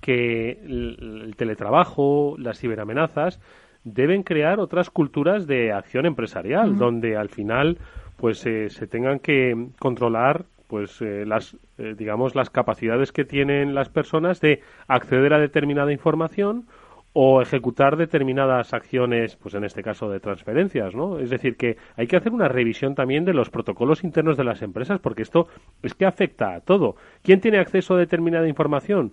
que 0.00 0.52
el 0.52 1.34
teletrabajo, 1.36 2.36
las 2.38 2.58
ciberamenazas, 2.60 3.40
deben 3.84 4.22
crear 4.22 4.60
otras 4.60 4.90
culturas 4.90 5.46
de 5.46 5.72
acción 5.72 6.06
empresarial, 6.06 6.78
donde 6.78 7.16
al 7.16 7.28
final 7.28 7.78
pues 8.16 8.44
eh, 8.46 8.68
se 8.70 8.86
tengan 8.86 9.20
que 9.20 9.68
controlar 9.78 10.44
pues 10.66 11.00
eh, 11.00 11.24
las 11.24 11.56
eh, 11.78 11.94
digamos 11.96 12.34
las 12.34 12.50
capacidades 12.50 13.12
que 13.12 13.24
tienen 13.24 13.74
las 13.74 13.88
personas 13.88 14.40
de 14.40 14.60
acceder 14.86 15.32
a 15.32 15.38
determinada 15.38 15.92
información 15.92 16.66
o 17.12 17.40
ejecutar 17.42 17.96
determinadas 17.96 18.74
acciones, 18.74 19.36
pues 19.36 19.54
en 19.54 19.64
este 19.64 19.82
caso 19.82 20.08
de 20.10 20.20
transferencias, 20.20 20.94
¿no? 20.94 21.18
Es 21.18 21.30
decir, 21.30 21.56
que 21.56 21.76
hay 21.96 22.06
que 22.06 22.16
hacer 22.16 22.32
una 22.32 22.48
revisión 22.48 22.94
también 22.94 23.24
de 23.24 23.34
los 23.34 23.50
protocolos 23.50 24.04
internos 24.04 24.36
de 24.36 24.44
las 24.44 24.62
empresas, 24.62 25.00
porque 25.00 25.22
esto 25.22 25.48
es 25.82 25.94
que 25.94 26.06
afecta 26.06 26.54
a 26.54 26.60
todo. 26.60 26.96
¿Quién 27.22 27.40
tiene 27.40 27.58
acceso 27.58 27.94
a 27.94 27.98
determinada 27.98 28.46
información? 28.46 29.12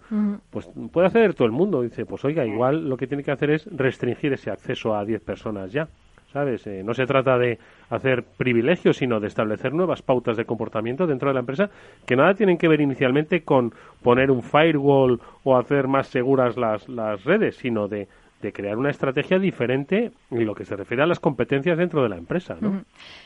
Pues 0.49 0.69
puede 0.91 1.07
acceder 1.07 1.33
todo 1.33 1.45
el 1.45 1.53
mundo. 1.53 1.81
Dice, 1.81 2.05
pues 2.05 2.23
oiga, 2.25 2.45
igual 2.45 2.87
lo 2.89 2.97
que 2.97 3.07
tiene 3.07 3.23
que 3.23 3.31
hacer 3.31 3.49
es 3.49 3.65
restringir 3.71 4.33
ese 4.33 4.51
acceso 4.51 4.95
a 4.95 5.05
10 5.05 5.23
personas 5.23 5.71
ya. 5.71 5.87
¿Sabes? 6.35 6.67
Eh, 6.67 6.83
no 6.83 6.93
se 6.93 7.05
trata 7.05 7.37
de 7.37 7.59
hacer 7.89 8.25
privilegios, 8.35 8.97
sino 8.97 9.21
de 9.21 9.27
establecer 9.27 9.73
nuevas 9.73 10.01
pautas 10.01 10.35
de 10.35 10.43
comportamiento 10.43 11.07
dentro 11.07 11.29
de 11.29 11.33
la 11.33 11.39
empresa 11.39 11.69
que 12.05 12.17
nada 12.17 12.33
tienen 12.33 12.57
que 12.57 12.67
ver 12.67 12.81
inicialmente 12.81 13.45
con 13.45 13.73
poner 14.03 14.29
un 14.29 14.43
firewall 14.43 15.21
o 15.45 15.55
hacer 15.55 15.87
más 15.87 16.07
seguras 16.07 16.57
las, 16.57 16.89
las 16.89 17.23
redes, 17.23 17.55
sino 17.55 17.87
de 17.87 18.09
de 18.45 18.53
crear 18.53 18.77
una 18.77 18.91
estrategia 18.91 19.39
diferente 19.39 20.11
en 20.29 20.45
lo 20.45 20.53
que 20.53 20.65
se 20.65 20.75
refiere 20.75 21.01
a 21.01 21.07
las 21.07 21.19
competencias 21.19 21.77
dentro 21.79 22.03
de 22.03 22.09
la 22.09 22.15
empresa, 22.15 22.55
¿no? 22.61 22.83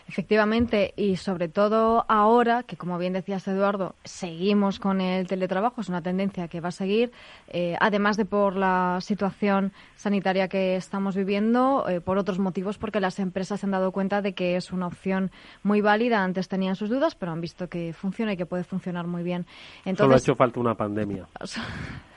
Efectivamente, 0.07 0.93
y 0.95 1.17
sobre 1.17 1.49
todo 1.49 2.05
ahora, 2.07 2.63
que 2.63 2.77
como 2.77 2.97
bien 2.97 3.11
decías 3.11 3.45
Eduardo, 3.49 3.95
seguimos 4.05 4.79
con 4.79 5.01
el 5.01 5.27
teletrabajo, 5.27 5.81
es 5.81 5.89
una 5.89 6.01
tendencia 6.01 6.47
que 6.47 6.61
va 6.61 6.69
a 6.69 6.71
seguir, 6.71 7.11
eh, 7.49 7.75
además 7.81 8.15
de 8.15 8.23
por 8.23 8.55
la 8.55 8.99
situación 9.01 9.73
sanitaria 9.95 10.47
que 10.47 10.77
estamos 10.77 11.17
viviendo, 11.17 11.87
eh, 11.89 11.99
por 11.99 12.17
otros 12.17 12.39
motivos, 12.39 12.77
porque 12.77 13.01
las 13.01 13.19
empresas 13.19 13.59
se 13.59 13.65
han 13.65 13.71
dado 13.71 13.91
cuenta 13.91 14.21
de 14.21 14.31
que 14.31 14.55
es 14.55 14.71
una 14.71 14.87
opción 14.87 15.31
muy 15.63 15.81
válida. 15.81 16.23
Antes 16.23 16.47
tenían 16.47 16.77
sus 16.77 16.89
dudas, 16.89 17.15
pero 17.15 17.33
han 17.33 17.41
visto 17.41 17.67
que 17.67 17.91
funciona 17.91 18.33
y 18.33 18.37
que 18.37 18.45
puede 18.45 18.63
funcionar 18.63 19.05
muy 19.05 19.23
bien. 19.23 19.45
Entonces, 19.79 19.97
Solo 19.97 20.15
ha 20.15 20.17
hecho 20.17 20.35
falta 20.35 20.59
una 20.61 20.75
pandemia. 20.75 21.27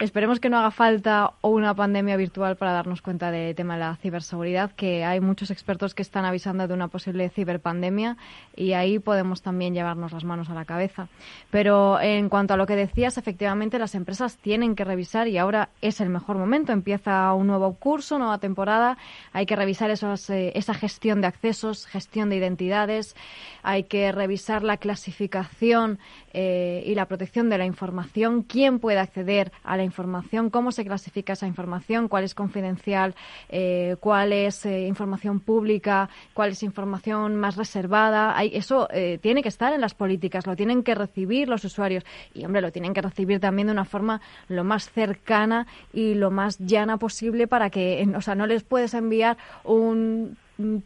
Esperemos 0.00 0.40
que 0.40 0.50
no 0.50 0.58
haga 0.58 0.72
falta 0.72 1.34
una 1.40 1.72
pandemia 1.72 2.16
virtual 2.16 2.56
para 2.56 2.72
darnos 2.72 3.00
cuenta 3.00 3.30
del 3.30 3.54
tema 3.54 3.74
de 3.74 3.80
la 3.80 3.96
ciberseguridad, 3.96 4.72
que 4.72 5.04
hay 5.04 5.20
muchos 5.20 5.52
expertos 5.52 5.94
que 5.94 6.02
están 6.02 6.24
avisando 6.24 6.66
de 6.66 6.74
una 6.74 6.88
posible 6.88 7.28
ciberpandemia 7.28 8.16
y 8.56 8.72
ahí 8.72 8.98
podemos 8.98 9.40
también 9.40 9.72
llevarnos 9.72 10.10
las 10.10 10.24
manos 10.24 10.50
a 10.50 10.54
la 10.54 10.64
cabeza. 10.64 11.06
Pero 11.52 12.00
en 12.00 12.28
cuanto 12.28 12.54
a 12.54 12.56
lo 12.56 12.66
que 12.66 12.74
decías, 12.74 13.18
efectivamente 13.18 13.78
las 13.78 13.94
empresas 13.94 14.36
tienen 14.36 14.74
que 14.74 14.82
revisar 14.82 15.28
y 15.28 15.38
ahora 15.38 15.68
es 15.80 16.00
el 16.00 16.08
mejor 16.08 16.38
momento. 16.38 16.72
Empieza 16.72 17.32
un 17.32 17.46
nuevo 17.46 17.74
curso, 17.74 18.18
nueva 18.18 18.38
temporada. 18.38 18.98
Hay 19.32 19.46
que 19.46 19.54
revisar 19.54 19.92
esos, 19.92 20.28
eh, 20.28 20.50
esa 20.56 20.74
gestión 20.74 21.20
de 21.20 21.28
accesos, 21.28 21.86
gestión 21.86 22.30
de 22.30 22.36
identidades. 22.36 23.14
Hay 23.62 23.84
que 23.84 24.10
revisar 24.10 24.64
la 24.64 24.76
clasificación 24.76 26.00
eh, 26.34 26.82
y 26.84 26.94
la 26.94 27.06
protección 27.06 27.48
de 27.48 27.58
la 27.58 27.64
información. 27.64 28.42
¿Quién 28.42 28.80
puede 28.80 28.98
acceder 28.98 29.52
a 29.62 29.76
la 29.76 29.84
información, 29.84 30.50
cómo 30.50 30.72
se 30.72 30.84
clasifica 30.84 31.32
esa 31.32 31.46
información, 31.46 32.08
cuál 32.08 32.24
es 32.24 32.34
confidencial, 32.34 33.14
eh, 33.48 33.96
cuál 34.00 34.32
es 34.32 34.66
eh, 34.66 34.86
información 34.86 35.40
pública, 35.40 36.10
cuál 36.34 36.50
es 36.50 36.62
información 36.62 37.36
más 37.36 37.56
reservada. 37.56 38.36
eso 38.42 38.88
eh, 38.90 39.18
tiene 39.22 39.42
que 39.42 39.48
estar 39.48 39.72
en 39.72 39.80
las 39.80 39.94
políticas, 39.94 40.46
lo 40.46 40.56
tienen 40.56 40.82
que 40.82 40.94
recibir 40.94 41.48
los 41.48 41.64
usuarios 41.64 42.04
y, 42.34 42.44
hombre, 42.44 42.60
lo 42.60 42.72
tienen 42.72 42.94
que 42.94 43.02
recibir 43.02 43.40
también 43.40 43.68
de 43.68 43.72
una 43.72 43.84
forma 43.84 44.20
lo 44.48 44.64
más 44.64 44.90
cercana 44.90 45.66
y 45.92 46.14
lo 46.14 46.30
más 46.30 46.58
llana 46.58 46.98
posible 46.98 47.46
para 47.46 47.70
que, 47.70 48.06
o 48.16 48.20
sea, 48.20 48.34
no 48.34 48.46
les 48.46 48.64
puedes 48.64 48.94
enviar 48.94 49.36
un 49.64 50.36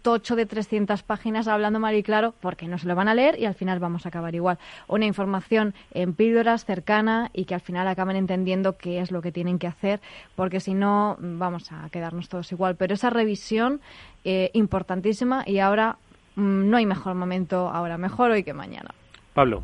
tocho 0.02 0.36
de 0.36 0.46
300 0.46 1.02
páginas 1.02 1.48
hablando 1.48 1.78
mal 1.78 1.94
y 1.94 2.02
claro, 2.02 2.34
porque 2.40 2.66
no 2.66 2.78
se 2.78 2.86
lo 2.86 2.94
van 2.94 3.08
a 3.08 3.14
leer 3.14 3.38
y 3.38 3.44
al 3.44 3.54
final 3.54 3.78
vamos 3.78 4.06
a 4.06 4.08
acabar 4.08 4.34
igual. 4.34 4.58
Una 4.86 5.04
información 5.04 5.74
en 5.92 6.14
píldoras, 6.14 6.64
cercana 6.64 7.30
y 7.34 7.44
que 7.44 7.54
al 7.54 7.60
final 7.60 7.86
acaben 7.86 8.16
entendiendo 8.16 8.78
qué 8.78 9.00
es 9.00 9.10
lo 9.10 9.20
que 9.20 9.32
tienen 9.32 9.58
que 9.58 9.66
hacer, 9.66 10.00
porque 10.36 10.60
si 10.60 10.74
no, 10.74 11.16
vamos 11.18 11.70
a 11.72 11.88
quedarnos 11.90 12.28
todos 12.28 12.50
igual. 12.52 12.76
Pero 12.76 12.94
esa 12.94 13.10
revisión 13.10 13.80
eh, 14.24 14.50
importantísima 14.54 15.44
y 15.46 15.58
ahora 15.58 15.96
mm, 16.36 16.70
no 16.70 16.76
hay 16.76 16.86
mejor 16.86 17.14
momento, 17.14 17.68
ahora 17.68 17.98
mejor 17.98 18.30
hoy 18.30 18.44
que 18.44 18.54
mañana. 18.54 18.90
Pablo. 19.34 19.62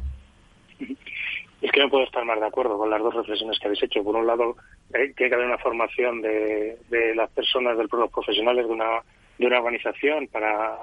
Es 1.63 1.73
que 1.73 1.81
no 1.81 1.89
puedo 1.89 2.05
estar 2.05 2.23
más 2.27 2.39
de 2.39 2.47
acuerdo 2.47 2.77
con 2.77 2.91
las 2.91 3.01
dos 3.01 3.15
reflexiones 3.15 3.59
que 3.59 3.67
habéis 3.67 3.83
hecho. 3.83 4.05
Por 4.05 4.17
un 4.17 4.27
lado, 4.27 4.55
eh, 4.93 5.15
tiene 5.17 5.31
que 5.31 5.35
haber 5.35 5.47
una 5.47 5.57
formación 5.57 6.21
de, 6.21 6.77
de 6.91 7.15
las 7.15 7.31
personas, 7.31 7.79
de 7.79 7.85
los 7.85 8.11
profesionales, 8.11 8.67
de 8.67 8.73
una 8.73 9.01
de 9.39 9.47
una 9.47 9.59
organización 9.59 10.29
para 10.29 10.77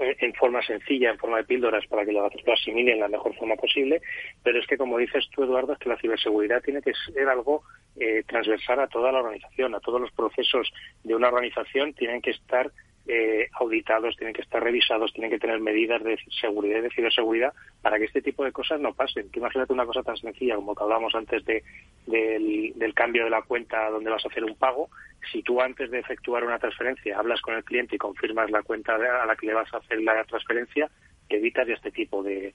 eh, 0.00 0.16
en 0.20 0.32
forma 0.34 0.62
sencilla, 0.62 1.10
en 1.10 1.18
forma 1.18 1.38
de 1.38 1.44
píldoras, 1.44 1.86
para 1.86 2.04
que 2.04 2.12
los 2.12 2.32
lo 2.46 2.52
asimilen 2.52 3.00
la 3.00 3.08
mejor 3.08 3.34
forma 3.34 3.56
posible. 3.56 4.00
Pero 4.42 4.60
es 4.60 4.66
que, 4.66 4.76
como 4.76 4.98
dices 4.98 5.28
tú, 5.34 5.42
Eduardo, 5.42 5.72
es 5.72 5.78
que 5.78 5.88
la 5.88 5.98
ciberseguridad 5.98 6.62
tiene 6.62 6.82
que 6.82 6.92
ser 7.12 7.28
algo 7.28 7.62
eh, 7.98 8.22
transversal 8.26 8.80
a 8.80 8.86
toda 8.86 9.10
la 9.10 9.18
organización, 9.18 9.74
a 9.74 9.80
todos 9.80 10.00
los 10.00 10.12
procesos 10.12 10.72
de 11.02 11.14
una 11.14 11.28
organización 11.28 11.94
tienen 11.94 12.22
que 12.22 12.30
estar 12.30 12.70
eh, 13.08 13.48
auditados, 13.54 14.16
tienen 14.16 14.34
que 14.34 14.42
estar 14.42 14.62
revisados, 14.62 15.12
tienen 15.14 15.30
que 15.30 15.38
tener 15.38 15.60
medidas 15.60 16.04
de 16.04 16.18
seguridad 16.40 16.78
y 16.78 16.82
de 16.82 16.90
ciberseguridad 16.90 17.54
para 17.80 17.98
que 17.98 18.04
este 18.04 18.20
tipo 18.20 18.44
de 18.44 18.52
cosas 18.52 18.80
no 18.80 18.92
pasen. 18.92 19.30
Imagínate 19.32 19.72
una 19.72 19.86
cosa 19.86 20.02
tan 20.02 20.16
sencilla 20.18 20.56
como 20.56 20.74
que 20.74 20.82
hablábamos 20.82 21.14
antes 21.14 21.42
de, 21.46 21.64
del, 22.06 22.94
cambio 22.94 23.24
de 23.24 23.30
la 23.30 23.42
cuenta 23.42 23.88
donde 23.88 24.10
vas 24.10 24.24
a 24.24 24.28
hacer 24.28 24.44
un 24.44 24.56
pago. 24.56 24.90
Si 25.32 25.42
tú 25.42 25.60
antes 25.60 25.90
de 25.90 26.00
efectuar 26.00 26.44
una 26.44 26.58
transferencia 26.58 27.18
hablas 27.18 27.40
con 27.40 27.54
el 27.54 27.64
cliente 27.64 27.96
y 27.96 27.98
confirmas 27.98 28.50
la 28.50 28.62
cuenta 28.62 28.96
a 28.96 29.26
la 29.26 29.36
que 29.36 29.46
le 29.46 29.54
vas 29.54 29.72
a 29.72 29.78
hacer 29.78 30.02
la 30.02 30.22
transferencia, 30.24 30.90
te 31.28 31.36
evitas 31.36 31.68
este 31.68 31.90
tipo 31.90 32.22
de, 32.22 32.52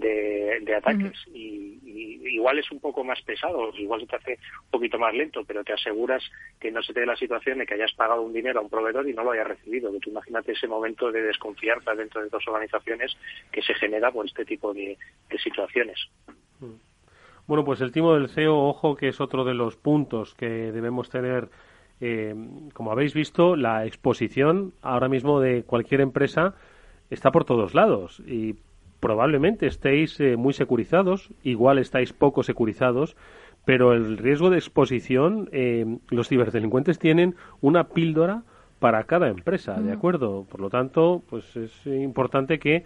de, 0.00 0.74
ataques. 0.74 1.12
y, 1.32 1.78
igual 2.30 2.58
es 2.58 2.70
un 2.70 2.80
poco 2.80 3.04
más 3.04 3.20
pesado, 3.22 3.70
igual 3.76 4.00
se 4.00 4.06
te 4.06 4.16
hace 4.16 4.38
un 4.64 4.70
poquito 4.70 4.98
más 4.98 5.14
lento, 5.14 5.44
pero 5.44 5.62
te 5.62 5.72
aseguras 5.72 6.22
que 6.58 6.70
no 6.70 6.82
se 6.82 6.92
te 6.92 7.00
dé 7.00 7.06
la 7.06 7.16
situación 7.16 7.58
de 7.58 7.66
que 7.66 7.74
hayas 7.74 7.92
pagado 7.92 8.22
un 8.22 8.32
dinero 8.32 8.60
a 8.60 8.62
un 8.62 8.70
proveedor 8.70 9.08
y 9.08 9.12
no 9.12 9.22
lo 9.22 9.32
hayas 9.32 9.48
recibido. 9.48 9.92
Que 9.92 10.00
tú 10.00 10.10
imagínate 10.10 10.52
ese 10.52 10.66
momento 10.66 11.10
de 11.12 11.22
desconfianza 11.22 11.94
dentro 11.94 12.22
de 12.22 12.28
dos 12.28 12.46
organizaciones 12.48 13.16
que 13.52 13.62
se 13.62 13.74
genera 13.74 14.10
por 14.10 14.26
este 14.26 14.44
tipo 14.44 14.72
de, 14.72 14.96
situaciones. 15.42 15.98
Bueno, 17.46 17.64
pues 17.64 17.80
el 17.80 17.92
timo 17.92 18.14
del 18.14 18.28
CEO, 18.28 18.56
ojo, 18.56 18.94
que 18.94 19.08
es 19.08 19.20
otro 19.20 19.44
de 19.44 19.54
los 19.54 19.76
puntos 19.76 20.34
que 20.34 20.48
debemos 20.72 21.08
tener. 21.10 21.48
Eh, 22.02 22.34
como 22.72 22.92
habéis 22.92 23.12
visto, 23.12 23.56
la 23.56 23.84
exposición 23.84 24.72
ahora 24.80 25.08
mismo 25.08 25.40
de 25.40 25.64
cualquier 25.64 26.00
empresa 26.00 26.54
está 27.10 27.30
por 27.30 27.44
todos 27.44 27.74
lados 27.74 28.22
y 28.26 28.54
probablemente 29.00 29.66
estéis 29.66 30.20
eh, 30.20 30.36
muy 30.36 30.52
securizados, 30.52 31.30
igual 31.42 31.78
estáis 31.78 32.12
poco 32.12 32.42
securizados, 32.42 33.16
pero 33.64 33.92
el 33.92 34.18
riesgo 34.18 34.50
de 34.50 34.58
exposición, 34.58 35.48
eh, 35.52 35.98
los 36.10 36.28
ciberdelincuentes 36.28 36.98
tienen 36.98 37.34
una 37.60 37.88
píldora 37.88 38.42
para 38.78 39.04
cada 39.04 39.28
empresa, 39.28 39.80
¿de 39.80 39.92
acuerdo? 39.92 40.46
Por 40.48 40.60
lo 40.60 40.70
tanto, 40.70 41.22
pues 41.28 41.54
es 41.56 41.86
importante 41.86 42.58
que, 42.58 42.84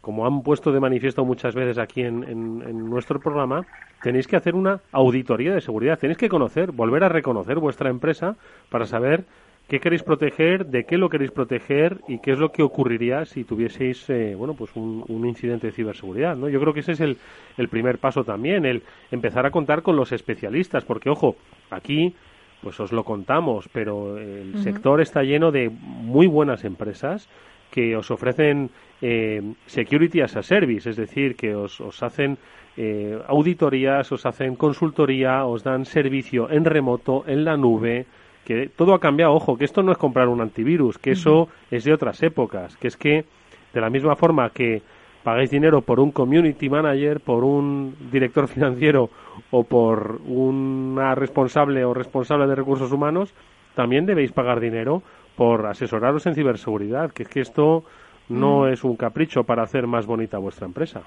como 0.00 0.26
han 0.26 0.42
puesto 0.42 0.72
de 0.72 0.80
manifiesto 0.80 1.24
muchas 1.24 1.54
veces 1.54 1.76
aquí 1.76 2.00
en, 2.00 2.24
en 2.24 2.88
nuestro 2.88 3.20
programa, 3.20 3.66
tenéis 4.02 4.26
que 4.26 4.36
hacer 4.36 4.54
una 4.54 4.80
auditoría 4.92 5.54
de 5.54 5.60
seguridad, 5.60 5.98
tenéis 5.98 6.16
que 6.16 6.30
conocer, 6.30 6.72
volver 6.72 7.04
a 7.04 7.10
reconocer 7.10 7.58
vuestra 7.58 7.90
empresa 7.90 8.36
para 8.70 8.86
saber 8.86 9.24
qué 9.68 9.80
queréis 9.80 10.02
proteger, 10.02 10.66
de 10.66 10.84
qué 10.84 10.98
lo 10.98 11.08
queréis 11.08 11.30
proteger 11.30 12.00
y 12.06 12.18
qué 12.18 12.32
es 12.32 12.38
lo 12.38 12.52
que 12.52 12.62
ocurriría 12.62 13.24
si 13.24 13.44
tuvieseis 13.44 14.08
eh, 14.10 14.34
bueno 14.36 14.54
pues 14.54 14.70
un, 14.76 15.04
incidente 15.26 15.68
de 15.68 15.72
ciberseguridad 15.72 16.36
¿no? 16.36 16.48
yo 16.48 16.60
creo 16.60 16.74
que 16.74 16.80
ese 16.80 16.92
es 16.92 17.00
el, 17.00 17.16
el, 17.56 17.68
primer 17.68 17.98
paso 17.98 18.24
también 18.24 18.66
el 18.66 18.82
empezar 19.10 19.46
a 19.46 19.50
contar 19.50 19.82
con 19.82 19.96
los 19.96 20.12
especialistas 20.12 20.84
porque 20.84 21.08
ojo 21.08 21.36
aquí 21.70 22.14
pues 22.62 22.78
os 22.78 22.92
lo 22.92 23.04
contamos 23.04 23.68
pero 23.72 24.18
el 24.18 24.58
sector 24.62 25.00
está 25.00 25.22
lleno 25.22 25.50
de 25.50 25.70
muy 25.70 26.26
buenas 26.26 26.64
empresas 26.64 27.28
que 27.70 27.96
os 27.96 28.10
ofrecen 28.10 28.70
eh, 29.00 29.42
security 29.66 30.20
as 30.20 30.36
a 30.36 30.42
service 30.42 30.88
es 30.88 30.96
decir 30.96 31.36
que 31.36 31.54
os, 31.54 31.80
os 31.80 32.02
hacen 32.02 32.36
eh, 32.76 33.18
auditorías 33.28 34.12
os 34.12 34.26
hacen 34.26 34.56
consultoría 34.56 35.44
os 35.46 35.64
dan 35.64 35.84
servicio 35.84 36.50
en 36.50 36.64
remoto 36.64 37.24
en 37.26 37.44
la 37.44 37.56
nube 37.56 38.06
que 38.44 38.68
todo 38.68 38.94
ha 38.94 39.00
cambiado, 39.00 39.32
ojo, 39.32 39.56
que 39.56 39.64
esto 39.64 39.82
no 39.82 39.92
es 39.92 39.98
comprar 39.98 40.28
un 40.28 40.40
antivirus, 40.40 40.98
que 40.98 41.12
eso 41.12 41.48
es 41.70 41.84
de 41.84 41.92
otras 41.92 42.22
épocas, 42.22 42.76
que 42.76 42.88
es 42.88 42.96
que 42.96 43.24
de 43.72 43.80
la 43.80 43.90
misma 43.90 44.14
forma 44.14 44.50
que 44.50 44.82
pagáis 45.22 45.50
dinero 45.50 45.80
por 45.80 45.98
un 45.98 46.12
community 46.12 46.68
manager, 46.68 47.20
por 47.20 47.44
un 47.44 47.96
director 48.12 48.46
financiero 48.54 49.10
o 49.50 49.64
por 49.64 50.20
una 50.26 51.14
responsable 51.14 51.84
o 51.84 51.94
responsable 51.94 52.46
de 52.46 52.54
recursos 52.54 52.92
humanos, 52.92 53.34
también 53.74 54.06
debéis 54.06 54.30
pagar 54.30 54.60
dinero 54.60 55.02
por 55.36 55.66
asesoraros 55.66 56.26
en 56.26 56.34
ciberseguridad, 56.34 57.10
que 57.10 57.24
es 57.24 57.28
que 57.28 57.40
esto 57.40 57.84
no 58.28 58.68
es 58.68 58.84
un 58.84 58.96
capricho 58.96 59.44
para 59.44 59.62
hacer 59.62 59.86
más 59.86 60.06
bonita 60.06 60.38
vuestra 60.38 60.66
empresa. 60.66 61.02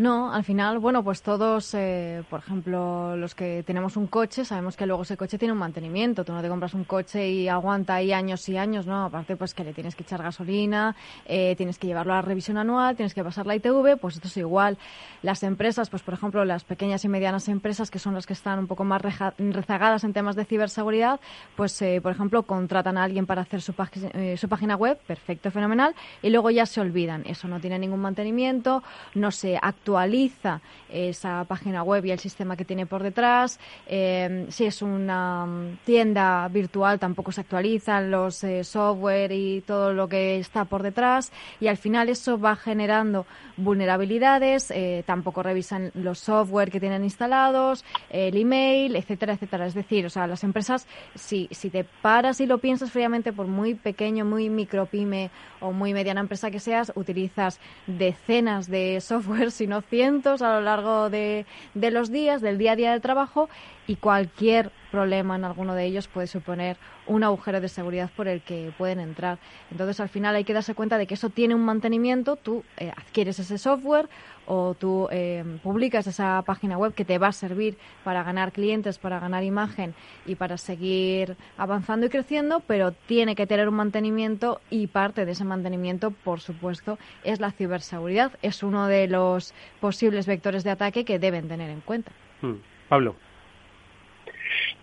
No, 0.00 0.32
al 0.32 0.44
final, 0.44 0.78
bueno, 0.78 1.04
pues 1.04 1.20
todos, 1.20 1.74
eh, 1.74 2.22
por 2.30 2.40
ejemplo, 2.40 3.16
los 3.16 3.34
que 3.34 3.62
tenemos 3.66 3.98
un 3.98 4.06
coche, 4.06 4.46
sabemos 4.46 4.74
que 4.74 4.86
luego 4.86 5.02
ese 5.02 5.18
coche 5.18 5.36
tiene 5.36 5.52
un 5.52 5.58
mantenimiento. 5.58 6.24
Tú 6.24 6.32
no 6.32 6.40
te 6.40 6.48
compras 6.48 6.72
un 6.72 6.84
coche 6.84 7.28
y 7.28 7.48
aguanta 7.48 7.96
ahí 7.96 8.10
años 8.10 8.48
y 8.48 8.56
años, 8.56 8.86
¿no? 8.86 9.04
Aparte, 9.04 9.36
pues 9.36 9.52
que 9.52 9.62
le 9.62 9.74
tienes 9.74 9.94
que 9.94 10.02
echar 10.02 10.22
gasolina, 10.22 10.96
eh, 11.26 11.54
tienes 11.56 11.78
que 11.78 11.86
llevarlo 11.86 12.14
a 12.14 12.16
la 12.16 12.22
revisión 12.22 12.56
anual, 12.56 12.96
tienes 12.96 13.12
que 13.12 13.22
pasar 13.22 13.46
la 13.46 13.56
ITV, 13.56 13.98
pues 14.00 14.14
esto 14.14 14.28
es 14.28 14.36
igual. 14.38 14.78
Las 15.20 15.42
empresas, 15.42 15.90
pues 15.90 16.02
por 16.02 16.14
ejemplo, 16.14 16.46
las 16.46 16.64
pequeñas 16.64 17.04
y 17.04 17.08
medianas 17.10 17.48
empresas, 17.48 17.90
que 17.90 17.98
son 17.98 18.14
las 18.14 18.26
que 18.26 18.32
están 18.32 18.58
un 18.58 18.68
poco 18.68 18.84
más 18.84 19.02
rezagadas 19.02 20.04
en 20.04 20.14
temas 20.14 20.34
de 20.34 20.46
ciberseguridad, 20.46 21.20
pues, 21.56 21.82
eh, 21.82 22.00
por 22.02 22.12
ejemplo, 22.12 22.44
contratan 22.44 22.96
a 22.96 23.04
alguien 23.04 23.26
para 23.26 23.42
hacer 23.42 23.60
su, 23.60 23.74
su 23.74 24.48
página 24.48 24.76
web, 24.76 24.98
perfecto, 25.06 25.50
fenomenal, 25.50 25.94
y 26.22 26.30
luego 26.30 26.48
ya 26.50 26.59
se 26.66 26.80
olvidan. 26.80 27.22
Eso 27.26 27.48
no 27.48 27.60
tiene 27.60 27.78
ningún 27.78 28.00
mantenimiento, 28.00 28.82
no 29.14 29.30
se 29.30 29.58
actualiza 29.60 30.60
esa 30.88 31.44
página 31.44 31.82
web 31.82 32.04
y 32.04 32.10
el 32.10 32.18
sistema 32.18 32.56
que 32.56 32.64
tiene 32.64 32.86
por 32.86 33.02
detrás. 33.02 33.58
Eh, 33.86 34.46
si 34.48 34.66
es 34.66 34.82
una 34.82 35.46
mm, 35.46 35.78
tienda 35.84 36.48
virtual, 36.48 36.98
tampoco 36.98 37.32
se 37.32 37.42
actualizan 37.42 38.10
los 38.10 38.42
eh, 38.44 38.64
software 38.64 39.32
y 39.32 39.62
todo 39.62 39.92
lo 39.92 40.08
que 40.08 40.38
está 40.38 40.64
por 40.64 40.82
detrás. 40.82 41.32
Y 41.60 41.68
al 41.68 41.76
final 41.76 42.08
eso 42.08 42.38
va 42.38 42.56
generando 42.56 43.26
vulnerabilidades. 43.56 44.70
Eh, 44.70 45.04
tampoco 45.06 45.42
revisan 45.42 45.90
los 45.94 46.18
software 46.18 46.70
que 46.70 46.80
tienen 46.80 47.04
instalados, 47.04 47.84
el 48.10 48.36
email, 48.36 48.96
etcétera, 48.96 49.34
etcétera. 49.34 49.66
Es 49.66 49.74
decir, 49.74 50.06
o 50.06 50.10
sea, 50.10 50.26
las 50.26 50.44
empresas, 50.44 50.86
si, 51.14 51.48
si 51.50 51.70
te 51.70 51.84
paras 51.84 52.40
y 52.40 52.46
lo 52.46 52.58
piensas 52.58 52.90
fríamente, 52.90 53.32
por 53.32 53.46
muy 53.46 53.74
pequeño, 53.74 54.24
muy 54.24 54.48
micro 54.50 54.86
pyme 54.86 55.30
o 55.60 55.72
muy 55.72 55.92
mediana 55.92 56.20
empresa 56.20 56.49
que 56.50 56.60
seas, 56.60 56.92
utilizas 56.94 57.60
decenas 57.86 58.68
de 58.68 59.00
software, 59.02 59.50
si 59.50 59.66
no 59.66 59.80
cientos 59.82 60.42
a 60.42 60.54
lo 60.54 60.60
largo 60.60 61.10
de, 61.10 61.46
de 61.74 61.90
los 61.90 62.10
días, 62.10 62.40
del 62.40 62.58
día 62.58 62.72
a 62.72 62.76
día 62.76 62.92
de 62.92 63.00
trabajo, 63.00 63.48
y 63.86 63.96
cualquier 63.96 64.70
problema 64.90 65.36
en 65.36 65.44
alguno 65.44 65.74
de 65.74 65.84
ellos 65.84 66.08
puede 66.08 66.26
suponer 66.26 66.76
un 67.06 67.24
agujero 67.24 67.60
de 67.60 67.68
seguridad 67.68 68.10
por 68.16 68.28
el 68.28 68.42
que 68.42 68.72
pueden 68.76 69.00
entrar. 69.00 69.38
Entonces, 69.70 70.00
al 70.00 70.08
final 70.08 70.34
hay 70.34 70.44
que 70.44 70.52
darse 70.52 70.74
cuenta 70.74 70.98
de 70.98 71.06
que 71.06 71.14
eso 71.14 71.30
tiene 71.30 71.54
un 71.54 71.64
mantenimiento, 71.64 72.36
tú 72.36 72.64
eh, 72.76 72.92
adquieres 72.96 73.38
ese 73.38 73.58
software 73.58 74.08
o 74.46 74.74
tú 74.74 75.08
eh, 75.12 75.44
publicas 75.62 76.06
esa 76.06 76.42
página 76.44 76.76
web 76.76 76.92
que 76.92 77.04
te 77.04 77.18
va 77.18 77.28
a 77.28 77.32
servir 77.32 77.78
para 78.02 78.22
ganar 78.22 78.52
clientes, 78.52 78.98
para 78.98 79.20
ganar 79.20 79.44
imagen 79.44 79.94
y 80.26 80.34
para 80.34 80.56
seguir 80.56 81.36
avanzando 81.56 82.06
y 82.06 82.08
creciendo, 82.08 82.60
pero 82.66 82.92
tiene 82.92 83.36
que 83.36 83.46
tener 83.46 83.68
un 83.68 83.74
mantenimiento 83.74 84.60
y 84.68 84.88
parte 84.88 85.24
de 85.24 85.32
ese 85.32 85.44
mantenimiento, 85.44 86.10
por 86.10 86.40
supuesto, 86.40 86.98
es 87.22 87.38
la 87.40 87.52
ciberseguridad. 87.52 88.32
Es 88.42 88.62
uno 88.62 88.86
de 88.86 89.06
los 89.06 89.54
posibles 89.80 90.26
vectores 90.26 90.64
de 90.64 90.70
ataque 90.70 91.04
que 91.04 91.18
deben 91.18 91.48
tener 91.48 91.70
en 91.70 91.80
cuenta. 91.80 92.10
Hmm. 92.42 92.56
Pablo. 92.88 93.14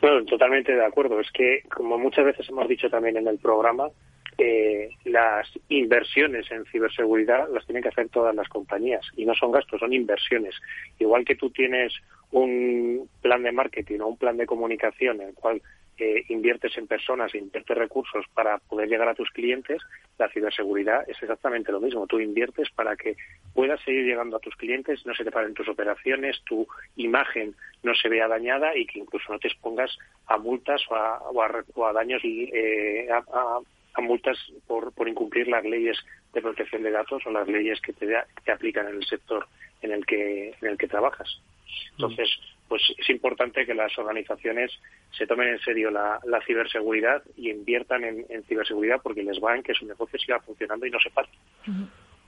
Bueno, 0.02 0.24
totalmente 0.26 0.74
de 0.74 0.86
acuerdo. 0.86 1.20
Es 1.20 1.32
que, 1.32 1.64
como 1.74 1.98
muchas 1.98 2.26
veces 2.26 2.48
hemos 2.50 2.68
dicho 2.68 2.90
también 2.90 3.18
en 3.18 3.28
el 3.28 3.40
programa, 3.40 3.90
eh, 4.38 4.90
las 5.06 5.48
inversiones 5.70 6.50
en 6.52 6.66
ciberseguridad 6.66 7.50
las 7.52 7.66
tienen 7.66 7.82
que 7.82 7.90
hacer 7.90 8.10
todas 8.10 8.36
las 8.36 8.48
compañías 8.50 9.06
y 9.16 9.26
no 9.26 9.34
son 9.34 9.52
gastos, 9.52 9.80
son 9.80 9.94
inversiones. 9.94 10.56
Igual 11.00 11.26
que 11.26 11.36
tú 11.36 11.50
tienes 11.50 11.94
un 12.32 13.10
plan 13.22 13.44
de 13.44 13.52
marketing 13.52 14.00
o 14.02 14.08
un 14.08 14.18
plan 14.18 14.38
de 14.38 14.46
comunicación 14.46 15.22
en 15.22 15.30
el 15.30 15.34
cual 15.34 15.62
eh, 16.00 16.26
inviertes 16.30 16.78
en 16.78 16.86
personas, 16.86 17.34
inviertes 17.34 17.76
recursos 17.76 18.26
para 18.36 18.60
poder 18.60 18.88
llegar 18.88 19.08
a 19.10 19.16
tus 19.16 19.32
clientes, 19.32 19.82
la 20.20 20.30
ciberseguridad 20.30 21.10
es 21.10 21.18
exactamente 21.20 21.72
lo 21.72 21.80
mismo. 21.80 22.06
Tú 22.06 22.20
inviertes 22.20 22.70
para 22.70 22.96
que 22.96 23.18
puedas 23.56 23.82
seguir 23.82 24.06
llegando 24.06 24.38
a 24.38 24.40
tus 24.40 24.56
clientes, 24.56 25.04
no 25.08 25.16
se 25.16 25.24
te 25.24 25.32
paren 25.32 25.56
tus 25.56 25.68
operaciones, 25.68 26.40
tu 26.46 26.68
imagen 26.98 27.56
no 27.82 27.96
se 27.96 28.10
vea 28.10 28.28
dañada 28.28 28.78
y 28.78 28.86
que 28.86 29.00
incluso 29.00 29.32
no 29.32 29.40
te 29.40 29.48
expongas 29.48 29.98
a 30.28 30.38
multas 30.38 30.84
o 30.90 31.84
a, 31.84 31.94
daños 31.94 32.22
eh, 32.24 33.08
a, 33.12 33.60
multas 34.02 34.38
por, 34.68 34.94
por 34.94 35.08
incumplir 35.08 35.48
las 35.48 35.64
leyes 35.64 35.98
de 36.34 36.42
protección 36.42 36.84
de 36.84 36.92
datos 36.92 37.26
o 37.26 37.32
las 37.32 37.48
leyes 37.48 37.80
que 37.82 37.94
te, 37.94 38.08
te 38.44 38.52
aplican 38.52 38.88
en 38.88 38.96
el 38.96 39.06
sector 39.06 39.48
en 39.82 39.92
el 39.92 40.06
que 40.06 40.56
en 40.62 40.68
el 40.68 40.78
que 40.78 40.88
trabajas. 40.88 41.42
Entonces, 41.92 42.30
pues 42.68 42.82
es 42.98 43.10
importante 43.10 43.66
que 43.66 43.74
las 43.74 43.98
organizaciones 43.98 44.72
se 45.12 45.26
tomen 45.26 45.50
en 45.50 45.60
serio 45.60 45.90
la, 45.90 46.20
ciberseguridad 46.46 47.24
y 47.36 47.50
inviertan 47.50 48.04
en, 48.04 48.44
ciberseguridad 48.44 49.02
porque 49.02 49.24
les 49.24 49.40
va 49.40 49.56
en 49.56 49.64
que 49.64 49.74
su 49.74 49.86
negocio 49.86 50.20
siga 50.20 50.40
funcionando 50.40 50.86
y 50.86 50.92
no 50.92 51.00
se 51.00 51.10
pare. 51.10 51.30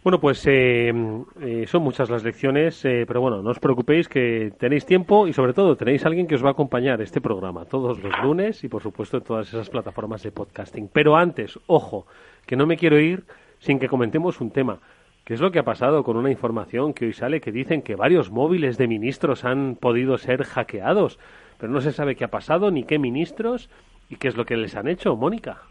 Bueno, 0.02 0.22
pues 0.22 0.42
eh, 0.48 0.94
eh, 1.42 1.66
son 1.68 1.84
muchas 1.84 2.10
las 2.10 2.24
lecciones, 2.24 2.86
eh, 2.86 3.04
pero 3.06 3.20
bueno, 3.20 3.42
no 3.42 3.50
os 3.50 3.60
preocupéis 3.60 4.08
que 4.08 4.54
tenéis 4.58 4.86
tiempo 4.86 5.28
y 5.28 5.34
sobre 5.34 5.52
todo 5.52 5.76
tenéis 5.76 6.06
alguien 6.06 6.26
que 6.26 6.36
os 6.36 6.44
va 6.44 6.48
a 6.48 6.52
acompañar 6.54 7.02
este 7.02 7.20
programa 7.20 7.66
todos 7.66 8.02
los 8.02 8.18
lunes 8.24 8.64
y 8.64 8.70
por 8.70 8.82
supuesto 8.82 9.18
en 9.18 9.24
todas 9.24 9.50
esas 9.50 9.70
plataformas 9.70 10.24
de 10.24 10.32
podcasting. 10.32 10.88
Pero 10.88 11.18
antes, 11.18 11.60
ojo, 11.68 12.08
que 12.46 12.56
no 12.56 12.66
me 12.66 12.78
quiero 12.78 12.98
ir 12.98 13.26
sin 13.60 13.78
que 13.78 13.90
comentemos 13.90 14.40
un 14.40 14.52
tema. 14.52 14.80
¿Qué 15.26 15.34
es 15.34 15.42
lo 15.42 15.52
que 15.52 15.60
ha 15.60 15.64
pasado 15.64 16.02
con 16.06 16.16
una 16.16 16.32
información 16.32 16.94
que 16.94 17.08
hoy 17.08 17.14
sale 17.14 17.42
que 17.42 17.52
dicen 17.52 17.82
que 17.82 17.96
varios 17.96 18.32
móviles 18.32 18.78
de 18.78 18.88
ministros 18.88 19.44
han 19.44 19.76
podido 19.76 20.18
ser 20.18 20.46
hackeados? 20.46 21.20
Pero 21.58 21.74
no 21.74 21.82
se 21.82 21.92
sabe 21.92 22.16
qué 22.16 22.24
ha 22.24 22.32
pasado, 22.32 22.72
ni 22.72 22.86
qué 22.86 23.00
ministros 23.00 23.70
y 24.10 24.16
qué 24.16 24.30
es 24.30 24.38
lo 24.38 24.46
que 24.46 24.56
les 24.56 24.78
han 24.78 24.88
hecho, 24.88 25.18
Mónica. 25.18 25.64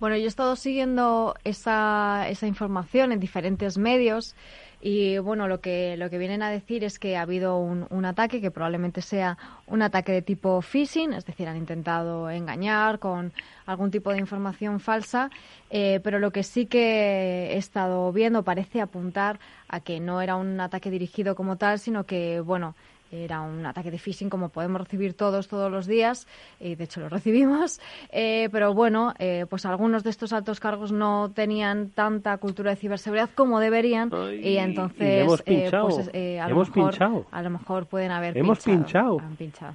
Bueno, 0.00 0.16
yo 0.16 0.24
he 0.24 0.28
estado 0.28 0.56
siguiendo 0.56 1.34
esa, 1.44 2.26
esa 2.28 2.46
información 2.46 3.12
en 3.12 3.20
diferentes 3.20 3.78
medios 3.78 4.34
y 4.86 5.16
bueno, 5.16 5.48
lo 5.48 5.60
que, 5.62 5.96
lo 5.96 6.10
que 6.10 6.18
vienen 6.18 6.42
a 6.42 6.50
decir 6.50 6.84
es 6.84 6.98
que 6.98 7.16
ha 7.16 7.22
habido 7.22 7.56
un, 7.56 7.86
un, 7.88 8.04
ataque 8.04 8.42
que 8.42 8.50
probablemente 8.50 9.00
sea 9.00 9.38
un 9.66 9.80
ataque 9.80 10.12
de 10.12 10.20
tipo 10.20 10.60
phishing, 10.60 11.14
es 11.14 11.24
decir, 11.24 11.48
han 11.48 11.56
intentado 11.56 12.28
engañar 12.28 12.98
con 12.98 13.32
algún 13.64 13.90
tipo 13.90 14.10
de 14.12 14.18
información 14.18 14.80
falsa, 14.80 15.30
eh, 15.70 16.00
pero 16.04 16.18
lo 16.18 16.32
que 16.32 16.42
sí 16.42 16.66
que 16.66 17.52
he 17.52 17.56
estado 17.56 18.12
viendo 18.12 18.42
parece 18.42 18.82
apuntar 18.82 19.38
a 19.68 19.80
que 19.80 20.00
no 20.00 20.20
era 20.20 20.36
un 20.36 20.60
ataque 20.60 20.90
dirigido 20.90 21.34
como 21.34 21.56
tal, 21.56 21.78
sino 21.78 22.04
que, 22.04 22.40
bueno, 22.40 22.74
era 23.22 23.40
un 23.40 23.64
ataque 23.64 23.90
de 23.90 23.98
phishing 23.98 24.28
como 24.28 24.48
podemos 24.48 24.80
recibir 24.80 25.14
todos 25.14 25.48
todos 25.48 25.70
los 25.70 25.86
días 25.86 26.26
y 26.58 26.74
de 26.74 26.84
hecho 26.84 27.00
lo 27.00 27.08
recibimos 27.08 27.80
eh, 28.10 28.48
pero 28.50 28.74
bueno 28.74 29.14
eh, 29.18 29.46
pues 29.48 29.64
algunos 29.66 30.02
de 30.02 30.10
estos 30.10 30.32
altos 30.32 30.60
cargos 30.60 30.92
no 30.92 31.30
tenían 31.34 31.90
tanta 31.90 32.36
cultura 32.38 32.70
de 32.70 32.76
ciberseguridad 32.76 33.30
como 33.34 33.60
deberían 33.60 34.10
y 34.42 34.56
entonces 34.56 35.22
hemos 35.22 35.40
eh, 35.40 35.44
pinchado. 35.44 35.88
pues, 35.88 36.10
eh, 36.12 36.40
a, 36.40 36.48
lo 36.48 36.56
mejor, 36.56 36.72
pinchado. 36.72 37.26
a 37.30 37.42
lo 37.42 37.50
mejor 37.50 37.86
pueden 37.86 38.10
haber 38.10 38.36
Hemos 38.36 38.58
pinchado, 38.60 39.16
pinchado. 39.16 39.20
han 39.20 39.36
pinchado. 39.36 39.74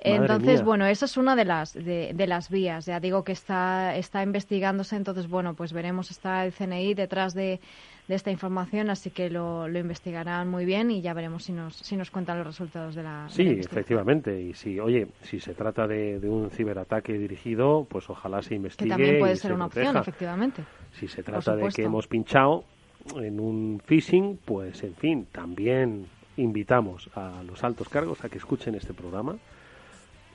Entonces, 0.00 0.62
bueno, 0.62 0.86
esa 0.86 1.06
es 1.06 1.16
una 1.16 1.34
de 1.34 1.44
las 1.44 1.74
de, 1.74 2.12
de 2.14 2.26
las 2.28 2.50
vías. 2.50 2.86
Ya 2.86 3.00
digo 3.00 3.24
que 3.24 3.32
está 3.32 3.96
está 3.96 4.22
investigándose, 4.22 4.94
entonces 4.94 5.28
bueno, 5.28 5.54
pues 5.54 5.72
veremos 5.72 6.10
está 6.12 6.44
el 6.44 6.52
CNI 6.52 6.94
detrás 6.94 7.34
de, 7.34 7.60
de 8.08 8.14
esta 8.14 8.30
información, 8.30 8.88
así 8.88 9.10
que 9.10 9.28
lo, 9.28 9.68
lo 9.68 9.78
investigarán 9.78 10.48
muy 10.48 10.64
bien 10.64 10.90
y 10.90 11.02
ya 11.02 11.12
veremos 11.12 11.44
si 11.44 11.52
nos 11.52 11.76
si 11.76 11.94
nos 11.94 12.10
cuentan 12.10 12.38
los 12.38 12.46
resultados 12.46 12.94
de 12.94 13.02
la, 13.02 13.10
de 13.10 13.22
la 13.24 13.28
Sí, 13.28 13.60
efectivamente. 13.60 14.40
Y 14.40 14.54
si, 14.54 14.80
oye, 14.80 15.08
si 15.22 15.38
se 15.38 15.52
trata 15.54 15.86
de, 15.86 16.18
de 16.18 16.28
un 16.28 16.50
ciberataque 16.50 17.12
dirigido, 17.12 17.86
pues 17.88 18.08
ojalá 18.08 18.40
se 18.40 18.50
que 18.50 18.54
investigue. 18.56 18.88
también 18.88 19.18
puede 19.18 19.36
ser 19.36 19.50
se 19.50 19.54
una 19.54 19.66
opción, 19.66 19.96
efectivamente. 19.98 20.64
Si 20.92 21.06
se 21.06 21.22
trata 21.22 21.54
de 21.54 21.68
que 21.68 21.82
hemos 21.82 22.08
pinchado 22.08 22.64
en 23.16 23.38
un 23.38 23.80
phishing, 23.84 24.38
pues 24.44 24.82
en 24.82 24.94
fin, 24.94 25.26
también 25.30 26.06
invitamos 26.38 27.10
a 27.14 27.42
los 27.46 27.62
altos 27.62 27.88
cargos 27.88 28.24
a 28.24 28.30
que 28.30 28.38
escuchen 28.38 28.74
este 28.74 28.94
programa. 28.94 29.36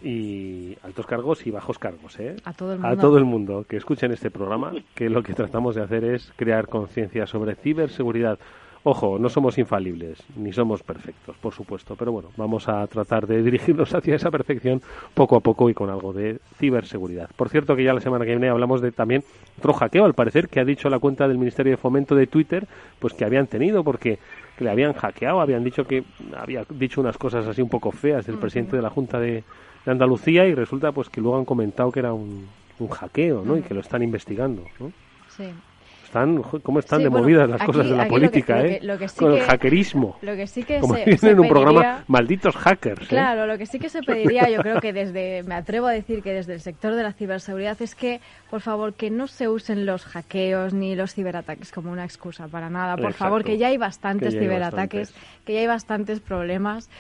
Y 0.04 0.78
altos 0.84 1.06
cargos 1.06 1.48
y 1.48 1.52
bajos 1.52 1.80
cargos, 1.80 2.20
¿eh? 2.20 2.36
A 2.44 2.54
todo 2.54 2.74
el 2.74 2.80
A 2.84 2.90
mundo. 2.90 3.02
todo 3.02 3.18
el 3.18 3.26
mundo 3.26 3.66
que 3.68 3.78
escuchen 3.78 4.12
este 4.12 4.30
programa, 4.30 4.74
que 4.96 5.10
lo 5.10 5.24
que 5.24 5.34
tratamos 5.34 5.76
de 5.76 5.82
hacer 5.84 6.04
es 6.04 6.34
crear 6.36 6.68
conciencia 6.68 7.26
sobre 7.26 7.56
ciberseguridad. 7.56 8.38
Ojo, 8.86 9.18
no 9.18 9.30
somos 9.30 9.58
infalibles, 9.58 10.22
ni 10.36 10.52
somos 10.52 10.84
perfectos, 10.84 11.38
por 11.38 11.54
supuesto, 11.54 11.96
pero 11.96 12.12
bueno, 12.12 12.32
vamos 12.36 12.68
a 12.68 12.86
tratar 12.88 13.26
de 13.28 13.42
dirigirnos 13.42 13.94
hacia 13.96 14.16
esa 14.16 14.30
perfección 14.30 14.82
poco 15.14 15.38
a 15.38 15.40
poco 15.40 15.70
y 15.70 15.74
con 15.74 15.90
algo 15.90 16.12
de 16.12 16.40
ciberseguridad. 16.58 17.30
Por 17.38 17.48
cierto, 17.48 17.78
que 17.78 17.86
ya 17.86 17.94
la 17.94 18.02
semana 18.02 18.26
que 18.26 18.32
viene 18.32 18.50
hablamos 18.50 18.82
de 18.82 18.92
también 18.92 19.24
otro 19.58 19.72
hackeo, 19.72 20.04
al 20.04 20.16
parecer, 20.16 20.50
que 20.50 20.60
ha 20.60 20.66
dicho 20.66 20.90
la 20.90 21.00
cuenta 21.00 21.30
del 21.30 21.38
Ministerio 21.38 21.72
de 21.72 21.78
Fomento 21.78 22.14
de 22.14 22.28
Twitter, 22.28 22.68
pues 23.00 23.14
que 23.14 23.24
habían 23.24 23.48
tenido, 23.48 23.86
porque 23.86 24.20
que 24.58 24.66
le 24.66 24.70
habían 24.70 24.92
hackeado, 24.92 25.40
habían 25.40 25.64
dicho 25.64 25.86
que 25.86 26.04
había 26.38 26.66
dicho 26.70 27.00
unas 27.00 27.18
cosas 27.18 27.48
así 27.48 27.62
un 27.62 27.70
poco 27.70 27.90
feas 27.92 28.26
del 28.26 28.38
presidente 28.38 28.76
de 28.76 28.82
la 28.82 28.90
Junta 28.90 29.18
de, 29.18 29.46
de 29.86 29.92
Andalucía 29.92 30.46
y 30.46 30.54
resulta 30.56 30.92
pues 30.92 31.10
que 31.10 31.22
luego 31.22 31.38
han 31.38 31.46
comentado 31.46 31.92
que 31.92 32.00
era 32.00 32.14
un, 32.14 32.48
un 32.80 32.88
hackeo, 32.90 33.44
¿no? 33.46 33.58
Y 33.58 33.62
que 33.62 33.74
lo 33.74 33.82
están 33.82 34.02
investigando, 34.04 34.64
¿no? 34.80 34.92
Sí. 35.30 35.46
Están, 36.06 36.44
¿Cómo 36.44 36.78
están 36.78 37.00
Sí, 37.00 37.04
de 37.06 37.10
bueno, 37.10 37.24
movidas 37.24 37.50
las 37.50 37.60
aquí- 37.62 37.66
cosas 37.72 37.90
de 37.90 37.96
la 37.98 38.04
que- 38.04 38.10
política, 38.12 38.58
lo 38.58 38.66
eh? 38.66 38.80
que- 38.80 38.86
lo 38.86 38.98
que 39.00 39.08
sí 39.08 39.18
Con 39.18 39.32
el 39.34 39.42
hackerismo. 39.42 40.18
Lo 40.22 40.36
que 40.36 40.46
sí 40.46 40.62
que 40.64 40.80
Como 40.80 40.94
se, 40.94 41.06
dicen 41.06 41.30
en 41.32 41.40
un 41.40 41.48
programa, 41.50 42.04
malditos 42.08 42.56
hackers. 42.56 43.02
¿eh? 43.02 43.06
Claro, 43.10 43.48
lo 43.48 43.58
que 43.58 43.66
sí 43.66 43.80
que 43.80 43.90
se 43.90 44.04
pediría, 44.04 44.48
yo 44.48 44.60
creo 44.62 44.80
que 44.80 44.94
desde, 44.94 45.42
me 45.42 45.56
atrevo 45.56 45.88
a 45.88 45.92
decir 45.92 46.22
que 46.22 46.32
desde 46.32 46.54
el 46.54 46.62
sector 46.62 46.94
de 46.94 47.02
la 47.02 47.14
ciberseguridad 47.14 47.82
es 47.82 47.96
que, 47.96 48.22
por 48.52 48.62
favor, 48.62 48.94
que 48.94 49.10
no 49.10 49.26
se 49.26 49.48
usen 49.48 49.88
los 49.88 50.06
hackeos 50.06 50.76
ni 50.76 50.96
los 50.96 51.16
ciberataques 51.16 51.72
como 51.72 51.92
una 51.92 52.06
excusa 52.06 52.48
para 52.48 52.70
nada. 52.70 52.96
Por 52.96 53.06
Exacto. 53.06 53.24
favor, 53.24 53.44
que 53.44 53.58
ya 53.58 53.70
hay 53.70 53.78
bastantes 53.78 54.30
Que 54.30 54.36
ya 54.36 54.40
hay 54.42 54.46
ciberataques, 54.46 55.10
bastantes. 55.14 55.44
que 55.46 55.54
ya 55.56 55.60
hay 55.62 55.68
bastantes 55.68 56.20
problemas. 56.20 56.92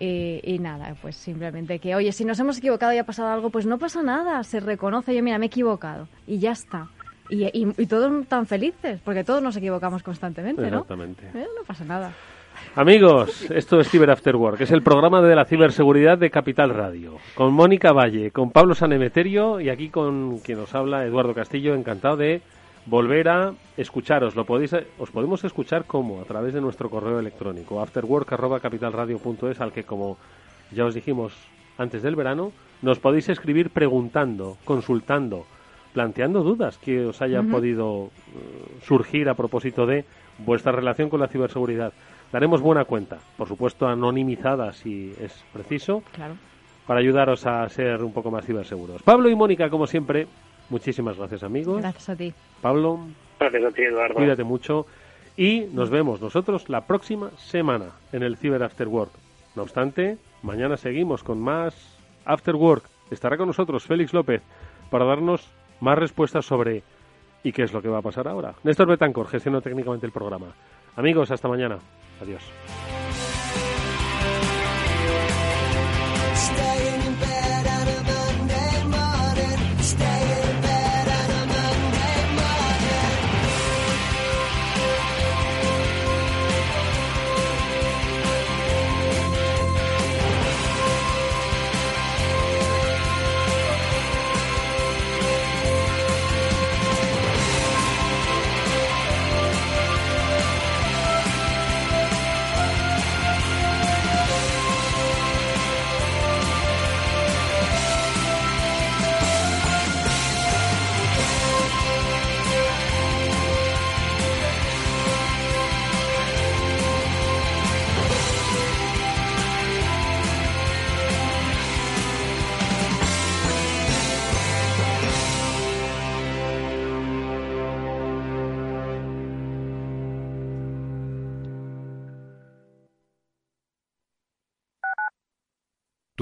Y, 0.00 0.40
y 0.44 0.58
nada, 0.58 0.94
pues 1.02 1.16
simplemente 1.16 1.78
que, 1.78 1.94
oye, 1.94 2.12
si 2.12 2.24
nos 2.24 2.38
hemos 2.38 2.58
equivocado 2.58 2.92
y 2.92 2.98
ha 2.98 3.04
pasado 3.04 3.30
algo, 3.30 3.50
pues 3.50 3.66
no 3.66 3.78
pasa 3.78 4.02
nada, 4.02 4.42
se 4.44 4.60
reconoce, 4.60 5.14
yo 5.14 5.22
mira, 5.22 5.38
me 5.38 5.46
he 5.46 5.48
equivocado 5.48 6.06
y 6.26 6.38
ya 6.38 6.52
está. 6.52 6.88
Y, 7.30 7.44
y, 7.46 7.66
y 7.76 7.86
todos 7.86 8.26
tan 8.26 8.46
felices, 8.46 9.00
porque 9.04 9.24
todos 9.24 9.42
nos 9.42 9.56
equivocamos 9.56 10.02
constantemente, 10.02 10.62
¿no? 10.62 10.78
Exactamente. 10.78 11.24
Eh, 11.34 11.46
No 11.56 11.64
pasa 11.66 11.84
nada. 11.84 12.12
Amigos, 12.74 13.50
esto 13.50 13.80
es 13.80 13.88
Cyber 13.88 14.10
After 14.10 14.34
Work, 14.36 14.60
es 14.62 14.70
el 14.70 14.82
programa 14.82 15.20
de 15.22 15.34
la 15.34 15.44
ciberseguridad 15.44 16.18
de 16.18 16.30
Capital 16.30 16.70
Radio. 16.70 17.16
Con 17.34 17.52
Mónica 17.52 17.92
Valle, 17.92 18.30
con 18.30 18.50
Pablo 18.50 18.74
Sanemeterio 18.74 19.60
y 19.60 19.68
aquí 19.68 19.90
con 19.90 20.38
quien 20.38 20.58
nos 20.58 20.74
habla 20.74 21.04
Eduardo 21.04 21.34
Castillo, 21.34 21.74
encantado 21.74 22.16
de 22.16 22.40
volver 22.88 23.28
a 23.28 23.52
escucharos. 23.76 24.34
Lo 24.34 24.44
podéis, 24.44 24.74
os 24.98 25.10
podemos 25.10 25.44
escuchar 25.44 25.84
como 25.84 26.20
a 26.20 26.24
través 26.24 26.54
de 26.54 26.60
nuestro 26.60 26.88
correo 26.90 27.18
electrónico 27.20 27.80
afterwork@capitalradio.es 27.80 29.60
al 29.60 29.72
que 29.72 29.84
como 29.84 30.16
ya 30.72 30.84
os 30.84 30.94
dijimos 30.94 31.32
antes 31.76 32.02
del 32.02 32.16
verano, 32.16 32.52
nos 32.82 32.98
podéis 32.98 33.28
escribir 33.28 33.70
preguntando, 33.70 34.56
consultando, 34.64 35.46
planteando 35.92 36.42
dudas 36.42 36.78
que 36.78 37.06
os 37.06 37.22
hayan 37.22 37.50
podido 37.50 38.06
eh, 38.06 38.80
surgir 38.84 39.28
a 39.28 39.34
propósito 39.34 39.86
de 39.86 40.04
vuestra 40.38 40.72
relación 40.72 41.08
con 41.10 41.20
la 41.20 41.28
ciberseguridad. 41.28 41.92
Daremos 42.32 42.60
buena 42.60 42.84
cuenta, 42.84 43.18
por 43.36 43.48
supuesto 43.48 43.86
anonimizada 43.88 44.72
si 44.72 45.14
es 45.20 45.44
preciso, 45.52 46.02
Claro. 46.12 46.34
para 46.86 47.00
ayudaros 47.00 47.46
a 47.46 47.68
ser 47.68 48.02
un 48.02 48.12
poco 48.12 48.30
más 48.30 48.44
ciberseguros. 48.44 49.02
Pablo 49.02 49.28
y 49.30 49.34
Mónica, 49.34 49.70
como 49.70 49.86
siempre, 49.86 50.26
muchísimas 50.70 51.16
gracias 51.16 51.42
amigos. 51.42 51.80
Gracias 51.80 52.08
a 52.08 52.16
ti. 52.16 52.32
Pablo, 52.60 53.00
Gracias 53.40 53.64
a 53.64 53.70
ti, 53.70 53.82
Eduardo. 53.82 54.14
cuídate 54.14 54.44
mucho 54.44 54.86
y 55.36 55.60
nos 55.72 55.90
vemos 55.90 56.20
nosotros 56.20 56.68
la 56.68 56.86
próxima 56.86 57.30
semana 57.36 57.92
en 58.12 58.22
el 58.22 58.36
Cyber 58.36 58.62
After 58.62 58.88
Work. 58.88 59.12
No 59.54 59.62
obstante, 59.62 60.18
mañana 60.42 60.76
seguimos 60.76 61.22
con 61.22 61.40
más 61.40 61.98
After 62.24 62.56
Work. 62.56 62.84
Estará 63.10 63.36
con 63.36 63.46
nosotros 63.46 63.84
Félix 63.84 64.12
López 64.12 64.42
para 64.90 65.04
darnos 65.04 65.48
más 65.80 65.98
respuestas 65.98 66.44
sobre 66.44 66.82
¿y 67.42 67.52
qué 67.52 67.62
es 67.62 67.72
lo 67.72 67.80
que 67.80 67.88
va 67.88 67.98
a 67.98 68.02
pasar 68.02 68.26
ahora? 68.28 68.54
Néstor 68.64 68.88
Betancor 68.88 69.28
gestionó 69.28 69.60
técnicamente 69.60 70.06
el 70.06 70.12
programa. 70.12 70.48
Amigos, 70.96 71.30
hasta 71.30 71.48
mañana. 71.48 71.78
Adiós. 72.20 72.42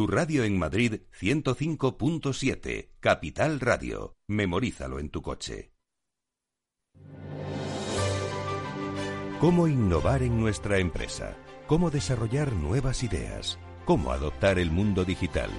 Radio 0.06 0.44
en 0.44 0.58
Madrid 0.58 1.02
105.7, 1.20 2.90
Capital 3.00 3.60
Radio. 3.60 4.16
Memorízalo 4.28 4.98
en 4.98 5.10
tu 5.10 5.22
coche. 5.22 5.72
¿Cómo 9.40 9.68
innovar 9.68 10.22
en 10.22 10.40
nuestra 10.40 10.78
empresa? 10.78 11.36
¿Cómo 11.66 11.90
desarrollar 11.90 12.52
nuevas 12.52 13.02
ideas? 13.02 13.58
¿Cómo 13.84 14.12
adoptar 14.12 14.58
el 14.58 14.70
mundo 14.70 15.04
digital? 15.04 15.50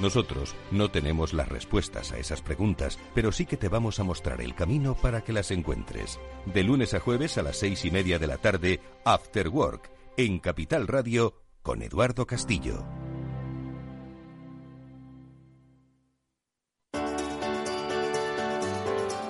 Nosotros 0.00 0.54
no 0.70 0.90
tenemos 0.90 1.32
las 1.32 1.48
respuestas 1.48 2.12
a 2.12 2.18
esas 2.18 2.42
preguntas, 2.42 2.98
pero 3.14 3.32
sí 3.32 3.46
que 3.46 3.56
te 3.56 3.68
vamos 3.68 4.00
a 4.00 4.04
mostrar 4.04 4.40
el 4.40 4.54
camino 4.54 4.94
para 4.94 5.22
que 5.22 5.32
las 5.32 5.50
encuentres. 5.50 6.18
De 6.46 6.62
lunes 6.62 6.94
a 6.94 7.00
jueves 7.00 7.38
a 7.38 7.42
las 7.42 7.58
seis 7.58 7.84
y 7.84 7.90
media 7.90 8.18
de 8.18 8.26
la 8.26 8.38
tarde, 8.38 8.80
After 9.04 9.48
Work, 9.48 9.90
en 10.16 10.38
Capital 10.38 10.86
Radio, 10.86 11.34
con 11.62 11.82
Eduardo 11.82 12.26
Castillo. 12.26 12.84